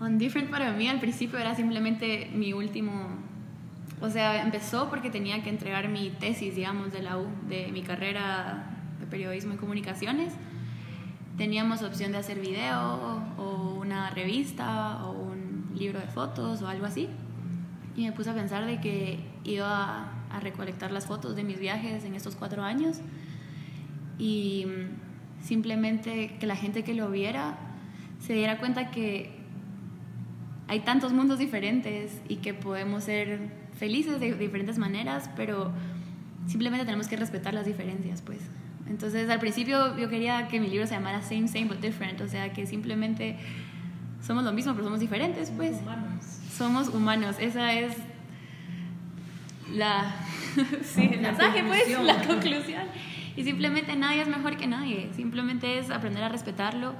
On 0.00 0.18
Different 0.18 0.50
para 0.50 0.72
mí 0.72 0.88
al 0.88 0.98
principio 0.98 1.38
era 1.38 1.54
simplemente 1.54 2.28
mi 2.34 2.54
último, 2.54 3.20
o 4.00 4.10
sea, 4.10 4.42
empezó 4.42 4.90
porque 4.90 5.10
tenía 5.10 5.44
que 5.44 5.50
entregar 5.50 5.88
mi 5.88 6.10
tesis, 6.10 6.56
digamos, 6.56 6.92
de 6.92 7.02
la 7.02 7.18
U, 7.18 7.28
de 7.48 7.70
mi 7.70 7.82
carrera 7.82 8.66
de 8.98 9.06
periodismo 9.06 9.54
y 9.54 9.58
comunicaciones. 9.58 10.32
Teníamos 11.36 11.82
opción 11.82 12.12
de 12.12 12.18
hacer 12.18 12.40
video 12.40 13.22
o 13.36 13.78
una 13.78 14.10
revista 14.10 15.04
o 15.04 15.12
un 15.12 15.70
libro 15.76 16.00
de 16.00 16.06
fotos 16.06 16.62
o 16.62 16.68
algo 16.68 16.86
así. 16.86 17.08
Y 17.94 18.04
me 18.04 18.12
puse 18.12 18.30
a 18.30 18.34
pensar 18.34 18.64
de 18.64 18.80
que 18.80 19.20
iba 19.44 20.12
a 20.30 20.40
recolectar 20.40 20.90
las 20.92 21.06
fotos 21.06 21.36
de 21.36 21.44
mis 21.44 21.58
viajes 21.58 22.04
en 22.04 22.14
estos 22.14 22.36
cuatro 22.36 22.62
años 22.62 23.00
y 24.18 24.66
simplemente 25.42 26.36
que 26.40 26.46
la 26.46 26.56
gente 26.56 26.84
que 26.84 26.94
lo 26.94 27.10
viera 27.10 27.58
se 28.20 28.32
diera 28.32 28.58
cuenta 28.58 28.90
que 28.90 29.36
hay 30.68 30.80
tantos 30.80 31.12
mundos 31.12 31.38
diferentes 31.38 32.20
y 32.28 32.36
que 32.36 32.54
podemos 32.54 33.04
ser 33.04 33.50
felices 33.78 34.18
de 34.20 34.34
diferentes 34.34 34.78
maneras, 34.78 35.30
pero 35.36 35.70
simplemente 36.46 36.84
tenemos 36.86 37.08
que 37.08 37.16
respetar 37.16 37.54
las 37.54 37.66
diferencias, 37.66 38.22
pues. 38.22 38.40
Entonces, 38.88 39.28
al 39.30 39.40
principio 39.40 39.96
yo 39.96 40.08
quería 40.08 40.48
que 40.48 40.60
mi 40.60 40.68
libro 40.68 40.86
se 40.86 40.94
llamara 40.94 41.20
Same, 41.22 41.48
Same, 41.48 41.66
but 41.66 41.80
Different, 41.80 42.20
o 42.20 42.28
sea, 42.28 42.52
que 42.52 42.66
simplemente 42.66 43.36
somos 44.24 44.44
lo 44.44 44.52
mismo, 44.52 44.72
pero 44.72 44.84
somos 44.84 45.00
diferentes, 45.00 45.50
pues. 45.50 45.80
Humanos. 45.82 46.24
Somos 46.56 46.88
humanos, 46.88 47.36
esa 47.38 47.72
es 47.72 47.96
la, 49.74 50.14
sí, 50.82 51.10
el 51.12 51.22
La 51.22 51.28
mensaje, 51.32 51.62
pues, 51.64 51.82
conclusión. 51.82 52.06
la 52.06 52.22
conclusión. 52.22 52.82
Y 53.36 53.44
simplemente 53.44 53.94
nadie 53.96 54.22
es 54.22 54.28
mejor 54.28 54.56
que 54.56 54.66
nadie, 54.66 55.10
simplemente 55.14 55.78
es 55.78 55.90
aprender 55.90 56.22
a 56.22 56.28
respetarlo. 56.28 56.94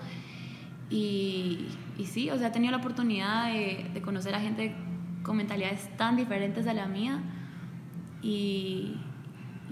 Y, 0.91 1.67
y 1.99 2.05
sí, 2.05 2.31
o 2.31 2.39
sea, 2.39 2.49
he 2.49 2.51
tenido 2.51 2.73
la 2.73 2.79
oportunidad 2.79 3.47
de, 3.47 3.87
de 3.93 4.01
conocer 4.03 4.35
a 4.35 4.41
gente 4.41 4.75
con 5.23 5.37
mentalidades 5.37 5.89
tan 5.97 6.17
diferentes 6.17 6.67
a 6.67 6.75
la 6.75 6.87
mía 6.87 7.21
y, 8.23 8.97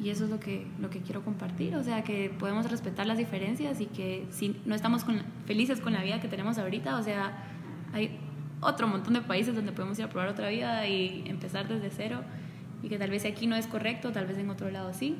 y 0.02 0.10
eso 0.10 0.24
es 0.24 0.30
lo 0.30 0.40
que, 0.40 0.66
lo 0.80 0.90
que 0.90 1.00
quiero 1.00 1.22
compartir, 1.24 1.76
o 1.76 1.82
sea, 1.84 2.02
que 2.04 2.30
podemos 2.38 2.68
respetar 2.70 3.06
las 3.06 3.16
diferencias 3.18 3.80
y 3.80 3.86
que 3.86 4.26
si 4.30 4.56
no 4.64 4.74
estamos 4.74 5.04
con- 5.04 5.22
felices 5.46 5.80
con 5.80 5.92
la 5.92 6.02
vida 6.02 6.20
que 6.20 6.28
tenemos 6.28 6.58
ahorita, 6.58 6.96
o 6.96 7.02
sea, 7.02 7.32
hay 7.92 8.18
otro 8.60 8.88
montón 8.88 9.14
de 9.14 9.20
países 9.20 9.54
donde 9.54 9.72
podemos 9.72 9.98
ir 9.98 10.04
a 10.06 10.08
probar 10.08 10.28
otra 10.28 10.48
vida 10.48 10.86
y 10.88 11.22
empezar 11.26 11.68
desde 11.68 11.90
cero 11.90 12.22
y 12.82 12.88
que 12.88 12.98
tal 12.98 13.10
vez 13.10 13.24
aquí 13.24 13.46
no 13.46 13.56
es 13.56 13.66
correcto, 13.66 14.10
tal 14.12 14.26
vez 14.26 14.36
en 14.38 14.50
otro 14.50 14.70
lado 14.70 14.92
sí. 14.92 15.16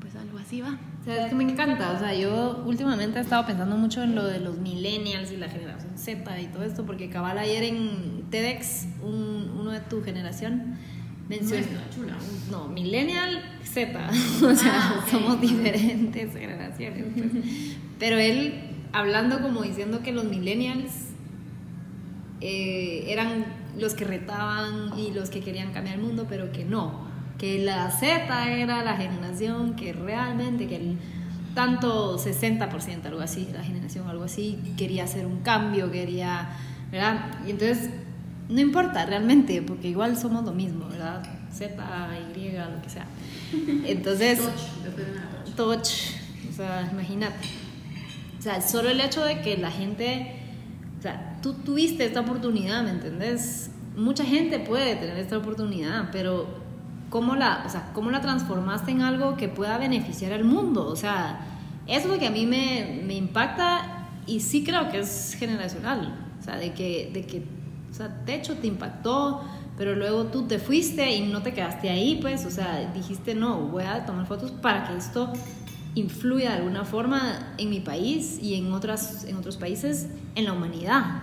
Pues 0.00 0.14
algo 0.16 0.38
así 0.38 0.60
va. 0.60 0.78
O 1.00 1.04
sea, 1.04 1.24
es 1.24 1.28
que 1.30 1.34
me 1.34 1.44
encanta. 1.44 1.92
O 1.92 1.98
sea, 1.98 2.14
yo 2.14 2.62
últimamente 2.66 3.18
he 3.18 3.22
estado 3.22 3.44
pensando 3.46 3.76
mucho 3.76 4.02
en 4.02 4.14
lo 4.14 4.24
de 4.24 4.40
los 4.40 4.56
millennials 4.58 5.32
y 5.32 5.36
la 5.36 5.48
generación 5.48 5.98
Z 5.98 6.40
y 6.40 6.46
todo 6.46 6.62
esto, 6.64 6.86
porque 6.86 7.10
cabal 7.10 7.36
ayer 7.38 7.64
en 7.64 8.24
TEDx, 8.30 8.86
un- 9.02 9.50
uno 9.58 9.70
de 9.72 9.80
tu 9.80 10.02
generación 10.02 10.76
mencionó. 11.28 11.66
Chula. 11.94 12.14
No, 12.50 12.68
millennial 12.68 13.42
Z. 13.64 14.10
O 14.42 14.54
sea, 14.54 14.72
Ah, 14.74 15.00
ok. 15.02 15.10
somos 15.10 15.40
diferentes 15.40 16.32
generaciones. 16.32 17.04
pues. 17.14 17.44
Pero 17.98 18.16
él 18.18 18.54
hablando 18.92 19.40
como 19.42 19.62
diciendo 19.62 20.00
que 20.02 20.12
los 20.12 20.24
millennials 20.24 20.92
eh, 22.40 23.04
eran 23.08 23.44
los 23.78 23.94
que 23.94 24.04
retaban 24.04 24.98
y 24.98 25.12
los 25.12 25.30
que 25.30 25.40
querían 25.40 25.72
cambiar 25.72 25.96
el 25.96 26.02
mundo, 26.02 26.26
pero 26.28 26.52
que 26.52 26.64
no, 26.64 27.06
que 27.38 27.58
la 27.62 27.90
Z 27.90 28.48
era 28.56 28.82
la 28.84 28.96
generación 28.96 29.74
que 29.76 29.92
realmente, 29.92 30.66
que 30.66 30.76
el 30.76 30.98
tanto 31.54 32.16
60%, 32.18 33.04
algo 33.06 33.20
así, 33.20 33.48
la 33.52 33.62
generación, 33.62 34.08
algo 34.08 34.24
así, 34.24 34.58
quería 34.76 35.04
hacer 35.04 35.26
un 35.26 35.40
cambio, 35.40 35.90
quería, 35.90 36.48
¿verdad? 36.92 37.26
Y 37.46 37.50
entonces, 37.50 37.90
no 38.48 38.60
importa 38.60 39.04
realmente, 39.04 39.60
porque 39.62 39.88
igual 39.88 40.16
somos 40.16 40.44
lo 40.44 40.52
mismo, 40.52 40.88
¿verdad? 40.88 41.22
Z, 41.52 41.74
Y, 42.36 42.52
lo 42.52 42.82
que 42.82 42.88
sea. 42.88 43.06
Entonces, 43.84 44.40
touch, 45.56 45.90
o 46.48 46.52
sea, 46.52 46.88
imagínate. 46.92 47.48
O 48.38 48.42
sea, 48.42 48.60
solo 48.60 48.88
el 48.90 49.00
hecho 49.00 49.24
de 49.24 49.40
que 49.40 49.56
la 49.56 49.70
gente, 49.70 50.36
o 50.98 51.02
sea, 51.02 51.38
tú 51.42 51.54
tuviste 51.54 52.04
esta 52.04 52.20
oportunidad, 52.20 52.84
¿me 52.84 52.90
entendés? 52.90 53.70
Mucha 53.96 54.24
gente 54.24 54.60
puede 54.60 54.94
tener 54.96 55.18
esta 55.18 55.36
oportunidad, 55.36 56.10
pero 56.12 56.46
¿cómo 57.10 57.34
la, 57.34 57.64
o 57.66 57.68
sea, 57.68 57.90
cómo 57.92 58.10
la 58.10 58.20
transformaste 58.20 58.92
en 58.92 59.02
algo 59.02 59.36
que 59.36 59.48
pueda 59.48 59.76
beneficiar 59.78 60.32
al 60.32 60.44
mundo? 60.44 60.86
O 60.86 60.96
sea, 60.96 61.40
eso 61.86 62.06
es 62.06 62.14
lo 62.14 62.18
que 62.18 62.28
a 62.28 62.30
mí 62.30 62.46
me, 62.46 63.02
me 63.04 63.14
impacta 63.14 64.06
y 64.26 64.40
sí 64.40 64.62
creo 64.62 64.90
que 64.90 65.00
es 65.00 65.34
generacional. 65.38 66.14
O 66.38 66.42
sea, 66.42 66.56
de 66.56 66.72
que, 66.72 67.10
de 67.12 67.26
que, 67.26 67.42
o 67.90 67.94
sea, 67.94 68.08
de 68.08 68.34
hecho 68.34 68.54
te 68.56 68.66
impactó, 68.66 69.42
pero 69.76 69.94
luego 69.94 70.24
tú 70.24 70.46
te 70.46 70.58
fuiste 70.58 71.14
y 71.14 71.28
no 71.28 71.42
te 71.42 71.52
quedaste 71.52 71.88
ahí, 71.88 72.18
pues, 72.20 72.44
o 72.44 72.50
sea, 72.50 72.90
dijiste, 72.92 73.34
no, 73.34 73.60
voy 73.68 73.84
a 73.84 74.04
tomar 74.04 74.26
fotos 74.26 74.50
para 74.50 74.88
que 74.88 74.96
esto 74.96 75.32
influya 75.94 76.50
de 76.50 76.56
alguna 76.58 76.84
forma 76.84 77.54
en 77.58 77.70
mi 77.70 77.80
país 77.80 78.38
y 78.42 78.54
en, 78.54 78.72
otras, 78.72 79.24
en 79.24 79.36
otros 79.36 79.56
países, 79.56 80.08
en 80.34 80.44
la 80.44 80.52
humanidad. 80.52 81.22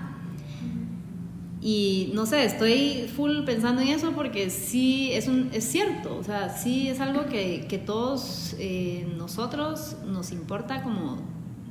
Y 1.62 2.12
no 2.14 2.26
sé, 2.28 2.46
estoy 2.46 3.10
full 3.16 3.44
pensando 3.44 3.82
en 3.82 3.88
eso 3.88 4.12
porque 4.12 4.52
sí 4.52 5.12
es, 5.14 5.28
un, 5.28 5.50
es 5.52 5.64
cierto, 5.64 6.16
o 6.16 6.24
sea, 6.24 6.50
sí 6.50 6.90
es 6.90 7.00
algo 7.00 7.26
que, 7.26 7.66
que 7.68 7.80
todos 7.80 8.56
eh, 8.60 9.12
nosotros 9.18 9.96
nos 10.06 10.32
importa 10.32 10.84
como 10.84 11.18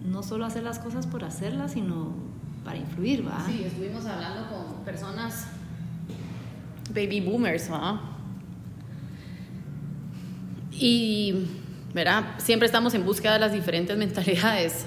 no 0.04 0.22
solo 0.22 0.46
hacer 0.46 0.64
las 0.64 0.80
cosas 0.80 1.06
por 1.06 1.22
hacerlas, 1.22 1.72
sino 1.72 2.12
para 2.64 2.78
influir, 2.78 3.26
¿va? 3.26 3.44
Sí, 3.46 3.62
estuvimos 3.64 4.04
hablando 4.06 4.48
con 4.48 4.63
personas 4.84 5.46
baby 6.90 7.20
boomers, 7.20 7.70
¿va? 7.70 8.00
Y, 10.72 11.46
¿verdad? 11.92 12.34
Siempre 12.38 12.66
estamos 12.66 12.94
en 12.94 13.04
búsqueda 13.04 13.34
de 13.34 13.38
las 13.40 13.52
diferentes 13.52 13.96
mentalidades 13.96 14.86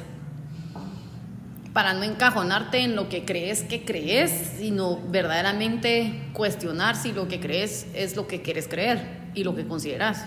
para 1.73 1.93
no 1.93 2.03
encajonarte 2.03 2.79
en 2.79 2.95
lo 2.95 3.07
que 3.07 3.23
crees 3.23 3.63
que 3.63 3.85
crees, 3.85 4.31
sino 4.57 4.99
verdaderamente 5.09 6.29
cuestionar 6.33 6.95
si 6.95 7.11
lo 7.11 7.27
que 7.27 7.39
crees 7.39 7.87
es 7.93 8.15
lo 8.15 8.27
que 8.27 8.41
quieres 8.41 8.67
creer 8.67 9.29
y 9.35 9.43
lo 9.43 9.55
que 9.55 9.67
consideras. 9.67 10.25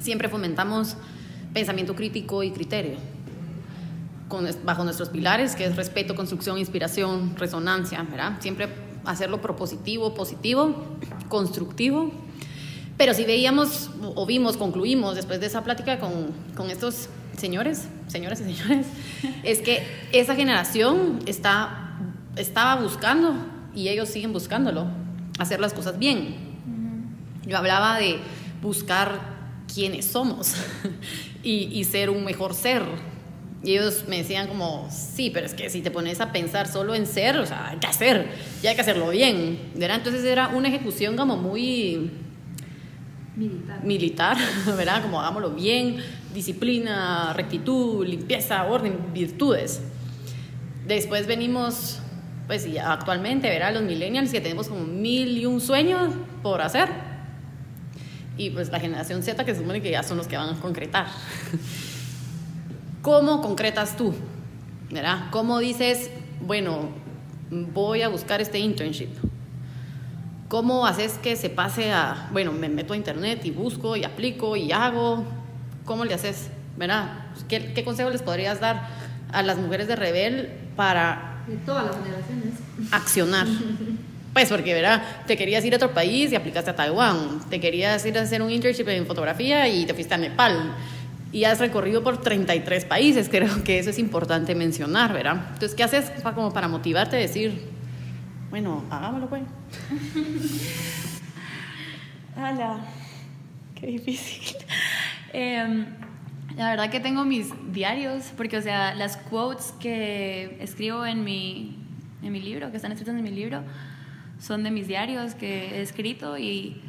Siempre 0.00 0.28
fomentamos 0.28 0.96
pensamiento 1.52 1.94
crítico 1.94 2.42
y 2.42 2.50
criterio 2.50 3.13
con, 4.28 4.48
bajo 4.64 4.84
nuestros 4.84 5.08
pilares, 5.08 5.54
que 5.54 5.64
es 5.64 5.76
respeto, 5.76 6.14
construcción, 6.14 6.58
inspiración, 6.58 7.36
resonancia, 7.36 8.02
¿verdad? 8.02 8.40
Siempre 8.40 8.68
hacerlo 9.04 9.40
propositivo, 9.40 10.14
positivo, 10.14 10.96
constructivo. 11.28 12.12
Pero 12.96 13.12
si 13.12 13.24
veíamos 13.24 13.90
o 14.14 14.24
vimos, 14.24 14.56
concluimos 14.56 15.16
después 15.16 15.40
de 15.40 15.46
esa 15.46 15.64
plática 15.64 15.98
con, 15.98 16.32
con 16.56 16.70
estos 16.70 17.08
señores, 17.36 17.88
señoras 18.06 18.40
y 18.40 18.54
señores, 18.54 18.86
es 19.42 19.60
que 19.60 19.84
esa 20.12 20.34
generación 20.34 21.20
está, 21.26 21.98
estaba 22.36 22.80
buscando, 22.80 23.34
y 23.74 23.88
ellos 23.88 24.08
siguen 24.08 24.32
buscándolo, 24.32 24.86
hacer 25.38 25.60
las 25.60 25.72
cosas 25.72 25.98
bien. 25.98 26.36
Yo 27.44 27.58
hablaba 27.58 27.98
de 27.98 28.20
buscar 28.62 29.20
quiénes 29.72 30.06
somos 30.06 30.54
y, 31.42 31.64
y 31.72 31.84
ser 31.84 32.10
un 32.10 32.24
mejor 32.24 32.54
ser, 32.54 32.82
y 33.64 33.72
ellos 33.72 34.04
me 34.08 34.18
decían 34.18 34.46
como, 34.46 34.88
sí, 34.90 35.30
pero 35.30 35.46
es 35.46 35.54
que 35.54 35.70
si 35.70 35.80
te 35.80 35.90
pones 35.90 36.20
a 36.20 36.32
pensar 36.32 36.68
solo 36.68 36.94
en 36.94 37.06
ser, 37.06 37.38
o 37.38 37.46
sea, 37.46 37.68
hay 37.70 37.78
que 37.78 37.86
hacer, 37.86 38.28
y 38.62 38.66
hay 38.66 38.74
que 38.74 38.82
hacerlo 38.82 39.08
bien, 39.08 39.58
¿verdad? 39.74 39.96
Entonces 39.98 40.22
era 40.24 40.48
una 40.48 40.68
ejecución 40.68 41.16
como 41.16 41.38
muy, 41.38 42.10
militar, 43.36 43.82
militar 43.82 44.36
¿verdad? 44.76 45.02
Como 45.02 45.18
hagámoslo 45.18 45.50
bien, 45.50 45.96
disciplina, 46.34 47.32
rectitud, 47.32 48.06
limpieza, 48.06 48.64
orden, 48.64 48.98
virtudes. 49.14 49.80
Después 50.86 51.26
venimos, 51.26 52.00
pues 52.46 52.70
ya 52.70 52.92
actualmente, 52.92 53.48
¿verdad? 53.48 53.72
Los 53.72 53.84
millennials 53.84 54.30
que 54.30 54.42
tenemos 54.42 54.68
como 54.68 54.84
mil 54.84 55.38
y 55.38 55.46
un 55.46 55.62
sueños 55.62 56.12
por 56.42 56.60
hacer. 56.60 56.90
Y 58.36 58.50
pues 58.50 58.68
la 58.70 58.78
generación 58.80 59.22
Z 59.22 59.42
que 59.44 59.54
se 59.54 59.60
supone 59.60 59.80
que 59.80 59.90
ya 59.90 60.02
son 60.02 60.18
los 60.18 60.26
que 60.26 60.36
van 60.36 60.50
a 60.50 60.60
concretar. 60.60 61.06
¿Cómo 63.04 63.42
concretas 63.42 63.98
tú? 63.98 64.14
¿Verdad? 64.90 65.26
¿Cómo 65.30 65.58
dices, 65.58 66.08
bueno, 66.40 66.88
voy 67.50 68.00
a 68.00 68.08
buscar 68.08 68.40
este 68.40 68.58
internship? 68.58 69.10
¿Cómo 70.48 70.86
haces 70.86 71.18
que 71.18 71.36
se 71.36 71.50
pase 71.50 71.92
a, 71.92 72.30
bueno, 72.32 72.52
me 72.52 72.70
meto 72.70 72.94
a 72.94 72.96
internet 72.96 73.44
y 73.44 73.50
busco 73.50 73.94
y 73.94 74.04
aplico 74.04 74.56
y 74.56 74.72
hago? 74.72 75.22
¿Cómo 75.84 76.06
le 76.06 76.14
haces? 76.14 76.48
¿Verdad? 76.78 77.26
¿Qué, 77.46 77.74
qué 77.74 77.84
consejo 77.84 78.08
les 78.08 78.22
podrías 78.22 78.58
dar 78.60 78.88
a 79.32 79.42
las 79.42 79.58
mujeres 79.58 79.86
de 79.86 79.96
Rebel 79.96 80.50
para... 80.74 81.42
De 81.46 81.56
todas 81.56 81.84
las 81.84 81.96
generaciones. 81.96 82.54
Accionar. 82.90 83.46
Pues 84.32 84.48
porque, 84.48 84.74
¿verdad? 84.74 85.00
Te 85.28 85.36
querías 85.36 85.64
ir 85.64 85.74
a 85.74 85.76
otro 85.76 85.94
país 85.94 86.32
y 86.32 86.34
aplicaste 86.34 86.68
a 86.68 86.74
Taiwán. 86.74 87.38
Te 87.50 87.60
querías 87.60 88.04
ir 88.04 88.18
a 88.18 88.22
hacer 88.22 88.42
un 88.42 88.50
internship 88.50 88.88
en 88.88 89.06
fotografía 89.06 89.68
y 89.68 89.86
te 89.86 89.94
fuiste 89.94 90.12
a 90.12 90.18
Nepal. 90.18 90.74
Y 91.34 91.44
has 91.46 91.58
recorrido 91.58 92.04
por 92.04 92.18
33 92.18 92.84
países. 92.84 93.28
Creo 93.28 93.64
que 93.64 93.80
eso 93.80 93.90
es 93.90 93.98
importante 93.98 94.54
mencionar, 94.54 95.12
¿verdad? 95.12 95.46
Entonces, 95.48 95.74
¿qué 95.74 95.82
haces 95.82 96.08
para, 96.22 96.36
como 96.36 96.52
para 96.52 96.68
motivarte 96.68 97.16
a 97.16 97.18
decir, 97.18 97.60
bueno, 98.50 98.84
hagámoslo, 98.88 99.28
pues? 99.28 99.42
Hola, 102.36 102.78
qué 103.74 103.88
difícil. 103.88 104.56
Em, 105.36 105.86
la 106.56 106.70
verdad 106.70 106.90
que 106.90 107.00
tengo 107.00 107.24
mis 107.24 107.48
diarios, 107.72 108.32
porque, 108.36 108.56
o 108.56 108.62
sea, 108.62 108.94
las 108.94 109.16
quotes 109.16 109.74
que 109.80 110.56
escribo 110.60 111.04
en 111.04 111.24
mi, 111.24 111.76
en 112.22 112.30
mi 112.30 112.40
libro, 112.40 112.70
que 112.70 112.76
están 112.76 112.92
escritas 112.92 113.16
en 113.16 113.24
mi 113.24 113.32
libro, 113.32 113.64
son 114.38 114.62
de 114.62 114.70
mis 114.70 114.86
diarios 114.86 115.34
que 115.34 115.78
he 115.78 115.82
escrito 115.82 116.38
y, 116.38 116.80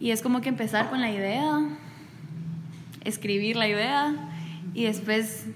y 0.00 0.10
es 0.10 0.20
como 0.20 0.40
que 0.40 0.48
empezar 0.48 0.90
con 0.90 1.00
la 1.00 1.12
idea, 1.12 1.60
escribir 3.06 3.56
la 3.56 3.68
idea 3.68 4.14
y 4.74 4.84
después 4.84 5.46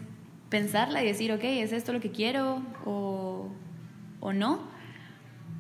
pensarla 0.49 1.03
y 1.03 1.07
decir, 1.07 1.33
ok, 1.33 1.45
¿es 1.45 1.73
esto 1.73 1.93
lo 1.93 2.01
que 2.01 2.11
quiero 2.11 2.63
o, 2.85 3.49
o 4.21 4.33
no? 4.33 4.61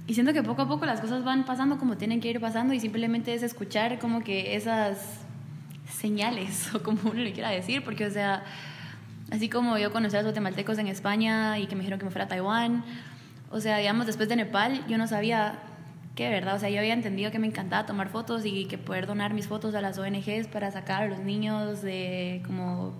Y 0.06 0.14
siento 0.14 0.32
que 0.32 0.42
poco 0.42 0.62
a 0.62 0.68
poco 0.68 0.86
las 0.86 1.00
cosas 1.00 1.22
van 1.22 1.44
pasando 1.44 1.78
como 1.78 1.96
tienen 1.96 2.20
que 2.20 2.28
ir 2.28 2.40
pasando 2.40 2.74
y 2.74 2.80
simplemente 2.80 3.32
es 3.32 3.42
escuchar 3.42 3.98
como 3.98 4.24
que 4.24 4.56
esas 4.56 5.20
señales 5.88 6.68
o 6.74 6.82
como 6.82 7.10
uno 7.10 7.20
le 7.20 7.32
quiera 7.32 7.50
decir, 7.50 7.84
porque 7.84 8.06
o 8.06 8.10
sea, 8.10 8.44
así 9.30 9.48
como 9.48 9.78
yo 9.78 9.92
conocí 9.92 10.16
a 10.16 10.20
los 10.20 10.26
guatemaltecos 10.26 10.78
en 10.78 10.88
España 10.88 11.58
y 11.58 11.66
que 11.66 11.76
me 11.76 11.82
dijeron 11.82 11.98
que 11.98 12.06
me 12.06 12.10
fuera 12.10 12.24
a 12.24 12.28
Taiwán, 12.28 12.84
o 13.50 13.60
sea, 13.60 13.78
digamos, 13.78 14.06
después 14.06 14.28
de 14.28 14.36
Nepal 14.36 14.84
yo 14.88 14.98
no 14.98 15.06
sabía 15.06 15.58
qué, 16.20 16.28
¿verdad? 16.28 16.56
O 16.56 16.58
sea, 16.58 16.68
yo 16.68 16.80
había 16.80 16.92
entendido 16.92 17.30
que 17.30 17.38
me 17.38 17.46
encantaba 17.46 17.86
tomar 17.86 18.10
fotos 18.10 18.44
y 18.44 18.66
que 18.66 18.76
poder 18.76 19.06
donar 19.06 19.32
mis 19.32 19.48
fotos 19.48 19.74
a 19.74 19.80
las 19.80 19.96
ONGs 19.96 20.48
para 20.52 20.70
sacar 20.70 21.04
a 21.04 21.06
los 21.06 21.20
niños 21.20 21.80
de 21.80 22.42
como 22.46 22.92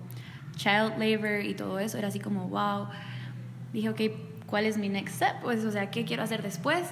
child 0.55 0.97
labor 0.97 1.45
y 1.45 1.53
todo 1.53 1.77
eso, 1.77 1.99
era 1.99 2.07
así 2.07 2.19
como, 2.19 2.47
wow. 2.47 2.87
Dije, 3.73 3.89
ok, 3.89 4.01
¿cuál 4.47 4.65
es 4.65 4.79
mi 4.79 4.89
next 4.89 5.17
step? 5.17 5.39
Pues, 5.43 5.63
o 5.65 5.69
sea, 5.69 5.91
¿qué 5.91 6.03
quiero 6.03 6.23
hacer 6.23 6.41
después? 6.41 6.87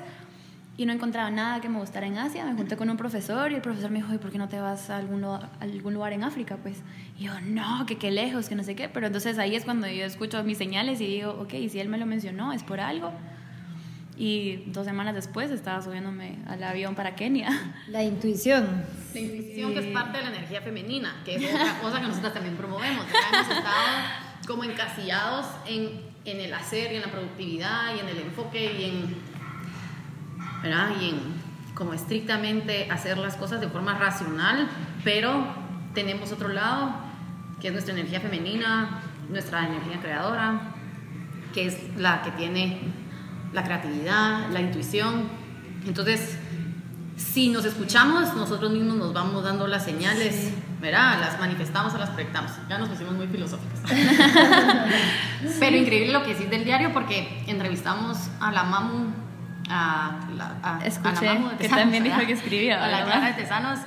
y 0.77 0.85
no 0.85 0.93
encontraba 0.93 1.29
nada 1.29 1.59
que 1.59 1.67
me 1.67 1.77
gustara 1.77 2.07
en 2.07 2.17
Asia. 2.17 2.45
Me 2.45 2.53
junté 2.53 2.77
con 2.77 2.89
un 2.89 2.95
profesor 2.95 3.51
y 3.51 3.55
el 3.55 3.61
profesor 3.61 3.91
me 3.91 3.97
dijo, 3.97 4.13
¿y 4.13 4.17
por 4.17 4.31
qué 4.31 4.37
no 4.37 4.47
te 4.47 4.61
vas 4.61 4.89
a 4.89 4.95
algún, 4.95 5.19
lugar, 5.19 5.49
a 5.59 5.63
algún 5.63 5.93
lugar 5.93 6.13
en 6.13 6.23
África? 6.23 6.55
Pues 6.55 6.77
y 7.17 7.25
yo, 7.25 7.33
no, 7.41 7.85
que 7.85 7.97
qué 7.97 8.11
lejos, 8.11 8.47
que 8.47 8.55
no 8.55 8.63
sé 8.63 8.75
qué. 8.75 8.87
Pero 8.87 9.07
entonces 9.07 9.37
ahí 9.39 9.55
es 9.57 9.65
cuando 9.65 9.87
yo 9.89 10.05
escucho 10.05 10.41
mis 10.45 10.57
señales 10.57 11.01
y 11.01 11.07
digo, 11.07 11.31
ok, 11.31 11.49
si 11.69 11.81
él 11.81 11.89
me 11.89 11.97
lo 11.97 12.05
mencionó, 12.05 12.53
es 12.53 12.63
por 12.63 12.79
algo. 12.79 13.11
Y 14.19 14.65
dos 14.67 14.85
semanas 14.85 15.15
después 15.15 15.49
estaba 15.49 15.81
subiéndome 15.81 16.39
al 16.45 16.61
avión 16.61 16.93
para 16.93 17.15
Kenia. 17.15 17.49
La 17.87 18.03
intuición. 18.03 18.83
La 19.13 19.19
intuición 19.19 19.73
que 19.73 19.79
es 19.79 19.93
parte 19.93 20.17
de 20.17 20.25
la 20.25 20.29
energía 20.29 20.61
femenina, 20.61 21.15
que 21.25 21.37
es 21.37 21.53
otra 21.55 21.79
cosa 21.81 22.01
que 22.01 22.07
nosotros 22.07 22.33
también 22.33 22.57
promovemos. 22.57 23.05
Ya 23.11 23.39
hemos 23.39 23.49
estado 23.49 23.87
como 24.45 24.65
encasillados 24.65 25.45
en, 25.65 26.01
en 26.25 26.41
el 26.41 26.53
hacer 26.53 26.91
y 26.91 26.97
en 26.97 27.01
la 27.01 27.07
productividad 27.07 27.95
y 27.95 27.99
en 28.01 28.09
el 28.09 28.17
enfoque 28.19 28.73
y 28.77 28.83
en 28.83 29.15
¿verdad? 30.61 30.89
Y 31.01 31.09
en 31.09 31.49
como 31.73 31.93
estrictamente 31.93 32.91
hacer 32.91 33.17
las 33.17 33.37
cosas 33.37 33.61
de 33.61 33.69
forma 33.69 33.97
racional, 33.97 34.67
pero 35.05 35.45
tenemos 35.93 36.31
otro 36.33 36.49
lado, 36.49 36.93
que 37.61 37.67
es 37.67 37.73
nuestra 37.73 37.93
energía 37.93 38.19
femenina, 38.19 39.01
nuestra 39.29 39.65
energía 39.65 40.01
creadora, 40.01 40.73
que 41.53 41.67
es 41.67 41.95
la 41.95 42.21
que 42.21 42.31
tiene 42.31 42.79
la 43.53 43.63
creatividad, 43.63 44.49
la 44.49 44.61
intuición. 44.61 45.29
Entonces, 45.85 46.37
si 47.19 47.49
nos 47.49 47.65
escuchamos, 47.65 48.33
nosotros 48.35 48.71
mismos 48.71 48.95
nos 48.95 49.13
vamos 49.13 49.43
dando 49.43 49.67
las 49.67 49.83
señales, 49.83 50.53
¿verdad? 50.79 51.19
Las 51.19 51.39
manifestamos 51.39 51.93
o 51.93 51.97
las 51.97 52.09
proyectamos. 52.11 52.51
Ya 52.69 52.77
nos 52.77 52.89
pusimos 52.89 53.13
muy 53.13 53.27
filosóficos. 53.27 53.79
Pero 55.59 55.75
increíble 55.75 56.13
lo 56.13 56.23
que 56.23 56.33
decís 56.33 56.49
del 56.49 56.63
diario 56.63 56.93
porque 56.93 57.43
entrevistamos 57.47 58.17
a 58.39 58.51
la 58.51 58.63
Mamu 58.63 59.11
a 59.69 60.19
la, 60.35 60.55
a, 60.63 60.85
Escuché 60.85 61.27
a 61.27 61.33
la 61.33 61.39
Mamu 61.39 61.49
de 61.49 61.57
que 61.57 61.63
Tesanos, 61.63 61.83
también 61.83 62.03
dijo 62.03 62.17
que 62.19 62.33
escribía, 62.33 62.83
A 62.83 62.87
la. 62.87 63.03
Clara 63.03 63.27
de 63.27 63.33
Tesanos, 63.33 63.79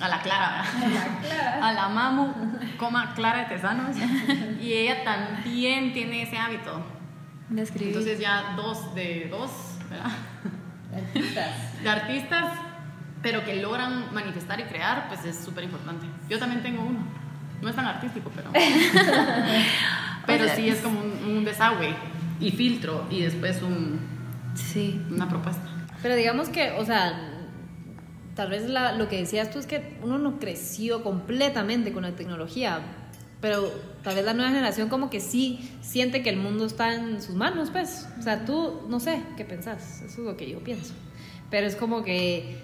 a 0.00 0.08
la 0.08 0.20
Clara, 0.20 0.64
¿verdad? 0.80 1.62
A 1.62 1.72
la 1.72 1.88
Mamu, 1.88 2.32
coma 2.78 3.14
Clara 3.14 3.40
de 3.40 3.44
Tesanos. 3.46 3.96
Y 4.60 4.72
ella 4.72 5.04
también 5.04 5.92
tiene 5.92 6.22
ese 6.22 6.38
hábito. 6.38 6.95
De 7.48 7.62
escribir. 7.62 7.88
Entonces 7.88 8.18
ya 8.18 8.54
dos 8.56 8.94
de 8.94 9.28
dos, 9.30 9.50
¿verdad? 9.90 10.10
Artistas. 10.94 11.50
De 11.82 11.88
artistas, 11.88 12.52
pero 13.22 13.44
que 13.44 13.56
logran 13.56 14.12
manifestar 14.14 14.58
y 14.60 14.64
crear, 14.64 15.08
pues 15.08 15.24
es 15.24 15.36
súper 15.44 15.64
importante. 15.64 16.06
Yo 16.28 16.38
también 16.38 16.62
tengo 16.62 16.82
uno. 16.82 17.00
No 17.62 17.68
es 17.68 17.74
tan 17.76 17.86
artístico, 17.86 18.30
pero... 18.34 18.50
pero 20.26 20.44
O 20.44 20.46
sea, 20.46 20.56
sí 20.56 20.68
es 20.68 20.78
como 20.80 21.00
un, 21.00 21.36
un 21.36 21.44
desagüe 21.44 21.94
y 22.40 22.50
filtro 22.50 23.06
y 23.10 23.22
después 23.22 23.62
un, 23.62 23.98
sí. 24.54 25.00
una 25.10 25.28
propuesta. 25.28 25.62
Pero 26.02 26.14
digamos 26.16 26.48
que, 26.48 26.72
o 26.72 26.84
sea, 26.84 27.18
tal 28.34 28.50
vez 28.50 28.68
la- 28.68 28.92
lo 28.92 29.08
que 29.08 29.16
decías 29.18 29.50
tú 29.50 29.58
es 29.58 29.66
que 29.66 29.98
uno 30.02 30.18
no 30.18 30.38
creció 30.38 31.02
completamente 31.02 31.92
con 31.92 32.02
la 32.02 32.12
tecnología, 32.12 32.80
pero 33.40 33.70
tal 34.02 34.14
vez 34.14 34.24
la 34.24 34.34
nueva 34.34 34.50
generación 34.50 34.88
como 34.88 35.10
que 35.10 35.20
sí 35.20 35.70
siente 35.82 36.22
que 36.22 36.30
el 36.30 36.36
mundo 36.36 36.64
está 36.64 36.94
en 36.94 37.20
sus 37.20 37.34
manos, 37.34 37.70
pues. 37.70 38.08
O 38.18 38.22
sea, 38.22 38.44
tú, 38.44 38.80
no 38.88 38.98
sé, 38.98 39.22
¿qué 39.36 39.44
pensás? 39.44 40.02
Eso 40.02 40.22
es 40.22 40.26
lo 40.26 40.36
que 40.36 40.48
yo 40.48 40.60
pienso. 40.60 40.94
Pero 41.50 41.66
es 41.66 41.76
como 41.76 42.02
que 42.02 42.58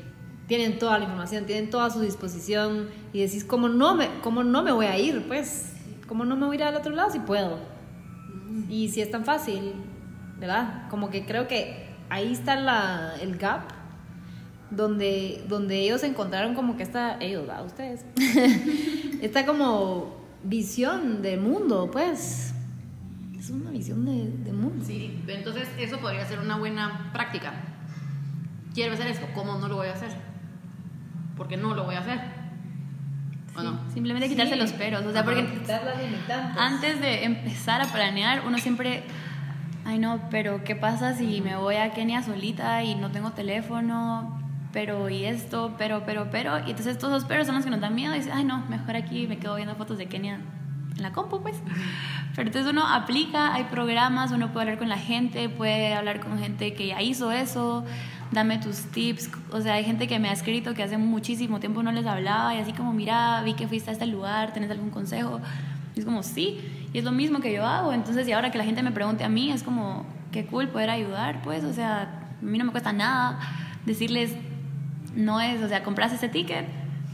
tienen 0.47 0.79
toda 0.79 0.99
la 0.99 1.05
información, 1.05 1.47
tienen 1.47 1.71
toda 1.71 1.87
a 1.87 1.91
su 1.91 2.01
disposición 2.01 2.89
y 3.13 3.21
decís, 3.21 3.45
¿cómo 3.45 3.69
no 3.69 3.95
me, 3.95 4.09
cómo 4.23 4.45
no 4.45 4.63
me 4.63 4.73
voy 4.73 4.87
a 4.87 4.99
ir? 4.99 5.27
Pues, 5.27 5.73
¿cómo 6.09 6.25
no 6.25 6.37
me 6.37 6.47
voy 6.47 6.57
a 6.57 6.61
ir 6.61 6.65
al 6.65 6.75
otro 6.75 6.95
lado 6.95 7.11
si 7.11 7.21
puedo? 7.21 7.59
Y 8.69 8.89
si 8.89 9.01
es 9.01 9.11
tan 9.11 9.25
fácil, 9.25 9.75
¿verdad? 10.39 10.89
Como 10.91 11.11
que 11.11 11.25
creo 11.25 11.49
que 11.49 11.87
ahí 12.09 12.33
está 12.33 12.57
la, 12.57 13.15
el 13.21 13.37
gap 13.37 13.63
donde, 14.71 15.45
donde 15.49 15.81
ellos 15.81 16.03
encontraron 16.03 16.55
como 16.55 16.77
que 16.77 16.83
esta, 16.83 17.19
ellos, 17.21 17.47
¿verdad? 17.47 17.65
Ustedes, 17.65 18.05
esta 19.23 19.47
como 19.47 20.22
visión 20.45 21.23
de 21.23 21.37
mundo, 21.37 21.91
pues. 21.93 22.55
Es 23.39 23.51
una 23.51 23.71
visión 23.71 24.05
de, 24.05 24.31
de 24.45 24.53
mundo. 24.53 24.85
Sí, 24.87 25.21
entonces 25.27 25.69
eso 25.79 25.99
podría 25.99 26.25
ser 26.27 26.39
una 26.39 26.57
buena 26.59 27.11
práctica. 27.13 27.53
Quiero 28.75 28.95
hacer 28.95 29.09
esto, 29.09 29.27
¿cómo 29.35 29.59
no 29.59 29.69
lo 29.69 29.77
voy 29.77 29.89
a 29.89 29.93
hacer? 29.93 30.11
Porque 31.37 31.57
no 31.57 31.75
lo 31.75 31.85
voy 31.85 31.95
a 31.97 32.01
hacer. 32.01 32.21
¿O 33.57 33.63
no? 33.63 33.81
Simplemente 33.93 34.29
quitarse 34.29 34.55
Sí. 34.55 34.59
los 34.61 34.73
peros. 34.73 35.05
O 35.05 35.13
sea, 35.13 35.25
porque 35.25 35.47
antes 36.57 37.01
de 37.01 37.25
empezar 37.25 37.83
a 37.83 37.87
planear, 37.93 38.45
uno 38.47 38.57
siempre, 38.59 39.03
ay 39.85 39.99
no, 39.99 40.21
pero 40.31 40.65
¿qué 40.65 40.75
pasa 40.77 41.15
si 41.15 41.41
me 41.43 41.57
voy 41.57 41.75
a 41.77 41.93
Kenia 41.93 42.23
solita 42.23 42.83
y 42.85 42.95
no 42.95 43.11
tengo 43.11 43.33
teléfono? 43.33 44.42
Pero 44.73 45.11
y 45.11 45.25
esto, 45.25 45.75
pero, 45.77 46.03
pero, 46.07 46.29
pero. 46.31 46.59
Y 46.61 46.71
entonces 46.71 46.99
todos 46.99 47.13
los 47.13 47.25
peros 47.25 47.47
son 47.47 47.57
los 47.57 47.65
que 47.65 47.71
nos 47.71 47.81
dan 47.81 47.95
miedo 47.95 48.15
y 48.15 48.19
dices, 48.19 48.33
ay 48.35 48.45
no, 48.45 48.65
mejor 48.69 48.97
aquí 48.97 49.27
me 49.27 49.39
quedo 49.39 49.57
viendo 49.57 49.75
fotos 49.75 49.99
de 49.99 50.07
Kenia 50.07 50.41
en 50.97 51.03
la 51.03 51.13
compu, 51.13 51.43
pues. 51.43 51.57
Pero 52.35 52.49
entonces 52.49 52.71
uno 52.71 52.87
aplica, 52.87 53.55
hay 53.55 53.65
programas, 53.65 54.33
uno 54.33 54.53
puede 54.53 54.65
hablar 54.65 54.79
con 54.79 54.89
la 54.89 54.99
gente, 54.99 55.49
puede 55.49 55.95
hablar 55.95 56.21
con 56.21 56.39
gente 56.39 56.73
que 56.75 56.89
ya 56.89 57.03
hizo 57.03 57.31
eso, 57.33 57.85
dame 58.31 58.59
tus 58.59 58.85
tips. 58.91 59.31
O 59.51 59.61
sea, 59.61 59.75
hay 59.75 59.85
gente 59.85 60.09
que 60.09 60.19
me 60.19 60.29
ha 60.29 60.33
escrito 60.33 60.75
que 60.75 60.83
hace 60.83 60.97
muchísimo 60.97 61.61
tiempo 61.61 61.83
no 61.83 61.93
les 61.93 62.07
hablaba 62.07 62.55
y 62.55 62.59
así 62.59 62.73
como, 62.73 62.93
mira, 62.93 63.43
vi 63.43 63.55
que 63.55 63.69
fuiste 63.69 63.91
a 63.91 63.93
este 63.93 64.07
lugar, 64.07 64.53
¿tenés 64.53 64.71
algún 64.71 64.91
consejo? 64.91 65.41
Y 65.95 66.01
es 66.01 66.07
como, 66.07 66.23
sí, 66.23 66.61
y 66.93 66.99
es 66.99 67.05
lo 67.05 67.13
mismo 67.13 67.41
que 67.41 67.53
yo 67.53 67.67
hago. 67.67 67.93
Entonces, 67.93 68.27
y 68.27 68.33
ahora 68.33 68.51
que 68.51 68.59
la 68.59 68.65
gente 68.65 68.83
me 68.83 68.93
pregunte 68.93 69.25
a 69.25 69.29
mí, 69.29 69.51
es 69.51 69.63
como, 69.63 70.07
qué 70.31 70.47
cool 70.47 70.69
poder 70.69 70.89
ayudar, 70.89 71.43
pues, 71.43 71.65
o 71.65 71.73
sea, 71.73 72.03
a 72.41 72.45
mí 72.45 72.57
no 72.57 72.65
me 72.65 72.71
cuesta 72.71 72.93
nada 72.93 73.39
decirles, 73.85 74.35
no 75.15 75.41
es, 75.41 75.63
o 75.63 75.69
sea, 75.69 75.83
compras 75.83 76.13
ese 76.13 76.29
ticket, 76.29 76.67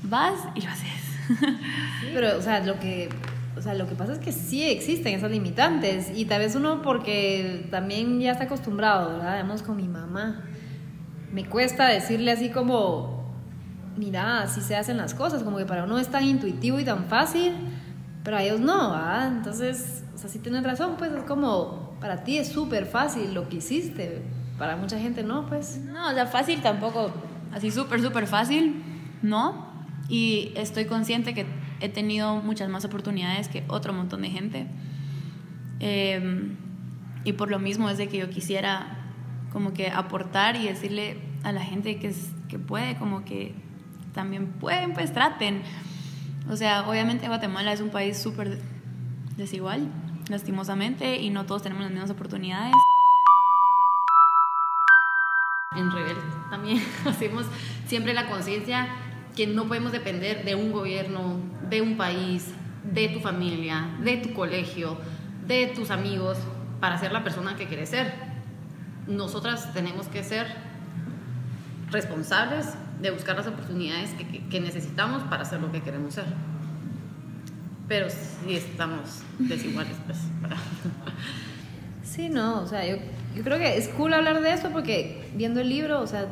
vas 0.03 0.35
y 0.55 0.63
lo 0.63 0.71
haces. 0.71 0.89
Pero, 2.15 2.39
o 2.39 2.43
sea, 2.43 2.61
lo 2.61 2.79
que, 2.79 3.09
o 3.57 3.61
sea, 3.61 3.75
lo 3.75 3.89
que 3.89 3.95
pasa 3.95 4.13
es 4.13 4.19
que 4.19 4.33
sí 4.33 4.63
existen 4.63 5.15
esas 5.15 5.31
limitantes 5.31 6.11
y 6.15 6.25
tal 6.25 6.41
vez 6.41 6.55
uno 6.55 6.83
porque 6.83 7.67
también 7.71 8.21
ya 8.21 8.33
está 8.33 8.45
acostumbrado, 8.45 9.11
¿verdad? 9.11 9.35
Digamos 9.35 9.63
con 9.63 9.77
mi 9.77 9.89
mamá. 9.89 10.45
Me 11.33 11.45
cuesta 11.45 11.89
decirle 11.89 12.33
así 12.33 12.49
como, 12.51 13.19
mira, 13.97 14.43
así 14.43 14.61
se 14.61 14.77
hacen 14.77 14.97
las 14.97 15.15
cosas, 15.15 15.43
como 15.43 15.59
que 15.59 15.67
para 15.67 15.85
uno 15.85 15.99
es 15.99 16.09
tan 16.09 16.25
intuitivo 16.25 16.81
y 16.81 16.85
tan 16.85 17.05
fácil, 17.05 17.53
pero 18.25 18.37
a 18.37 18.43
ellos 18.43 18.61
no, 18.61 18.93
¿verdad? 18.93 19.29
Entonces, 19.29 20.05
o 20.15 20.19
sea, 20.19 20.31
si 20.31 20.39
tienes 20.39 20.63
razón, 20.63 20.95
pues 20.97 21.13
es 21.13 21.25
como, 21.25 21.97
para 22.01 22.25
ti 22.25 22.39
es 22.39 22.49
súper 22.49 22.87
fácil 22.87 23.35
lo 23.35 23.49
que 23.49 23.57
hiciste, 23.57 24.23
para 24.59 24.77
mucha 24.77 24.99
gente 24.99 25.23
no, 25.23 25.47
pues. 25.47 25.79
No, 25.79 26.11
o 26.11 26.15
sea, 26.15 26.27
fácil 26.27 26.61
tampoco, 26.63 27.13
así 27.53 27.71
súper, 27.71 28.01
súper 28.01 28.27
fácil, 28.27 28.83
no. 29.23 29.67
Y 30.09 30.53
estoy 30.57 30.87
consciente 30.87 31.35
que 31.35 31.47
he 31.81 31.89
tenido 31.89 32.37
muchas 32.37 32.69
más 32.69 32.85
oportunidades 32.85 33.49
que 33.49 33.65
otro 33.69 33.93
montón 33.93 34.23
de 34.23 34.31
gente. 34.31 34.67
Em, 35.81 36.57
y 37.25 37.33
por 37.35 37.51
lo 37.51 37.59
mismo 37.59 37.89
es 37.91 37.99
de 37.99 38.09
que 38.09 38.19
yo 38.19 38.31
quisiera 38.31 38.97
como 39.53 39.73
que 39.73 39.91
aportar 39.91 40.57
y 40.57 40.65
decirle 40.65 41.19
a 41.43 41.53
la 41.53 41.63
gente 41.63 41.99
que, 41.99 42.15
que 42.49 42.59
puede, 42.59 42.97
como 42.97 43.25
que 43.25 43.55
también 44.15 44.47
pueden, 44.47 44.95
pues 44.95 45.13
traten. 45.13 45.63
O 46.51 46.57
sea, 46.57 46.89
obviamente 46.89 47.29
Guatemala 47.29 47.73
es 47.73 47.81
un 47.81 47.91
país 47.91 48.19
súper 48.19 48.59
desigual, 49.37 49.89
lastimosamente, 50.29 51.19
y 51.19 51.31
no 51.31 51.47
todos 51.47 51.63
tenemos 51.63 51.85
las 51.85 51.93
mismas 51.93 52.11
oportunidades. 52.11 52.75
En 55.77 55.93
Rebel 55.93 56.17
también 56.51 56.83
hacemos 57.07 57.47
siempre 57.87 58.15
la 58.15 58.27
conciencia 58.27 58.89
que 59.37 59.47
no 59.47 59.67
podemos 59.69 59.93
depender 59.93 60.45
de 60.45 60.55
un 60.55 60.73
gobierno, 60.73 61.37
de 61.69 61.81
un 61.81 61.97
país, 61.97 62.49
de 62.83 63.09
tu 63.09 63.21
familia, 63.21 63.89
de 64.03 64.17
tu 64.17 64.33
colegio, 64.33 64.99
de 65.47 65.67
tus 65.69 65.91
amigos 65.91 66.39
para 66.81 66.99
ser 66.99 67.13
la 67.13 67.23
persona 67.23 67.57
que 67.57 67.67
quieres 67.67 67.91
ser. 67.91 68.13
Nosotras 69.07 69.73
tenemos 69.73 70.09
que 70.09 70.25
ser 70.25 70.47
responsables 71.91 72.75
de 73.01 73.11
buscar 73.11 73.37
las 73.37 73.47
oportunidades 73.47 74.11
que, 74.51 74.61
necesitamos 74.61 75.23
para 75.25 75.43
hacer 75.43 75.61
lo 75.61 75.71
que 75.71 75.83
queremos 75.83 76.15
ser. 76.15 76.27
Pero 77.87 78.09
sí 78.11 78.55
estamos 78.55 79.23
desiguales, 79.39 79.97
pues. 80.05 80.19
Sí, 82.03 82.29
no, 82.29 82.63
o 82.63 82.67
sea, 82.67 82.87
yo, 82.87 82.97
yo 83.39 83.45
creo 83.45 83.57
que 83.57 83.79
es 83.79 83.87
cool 83.91 84.13
hablar 84.15 84.43
de 84.43 84.53
esto 84.53 84.71
porque 84.73 85.31
viendo 85.37 85.61
el 85.61 85.69
libro, 85.69 86.01
o 86.01 86.07
sea, 86.09 86.27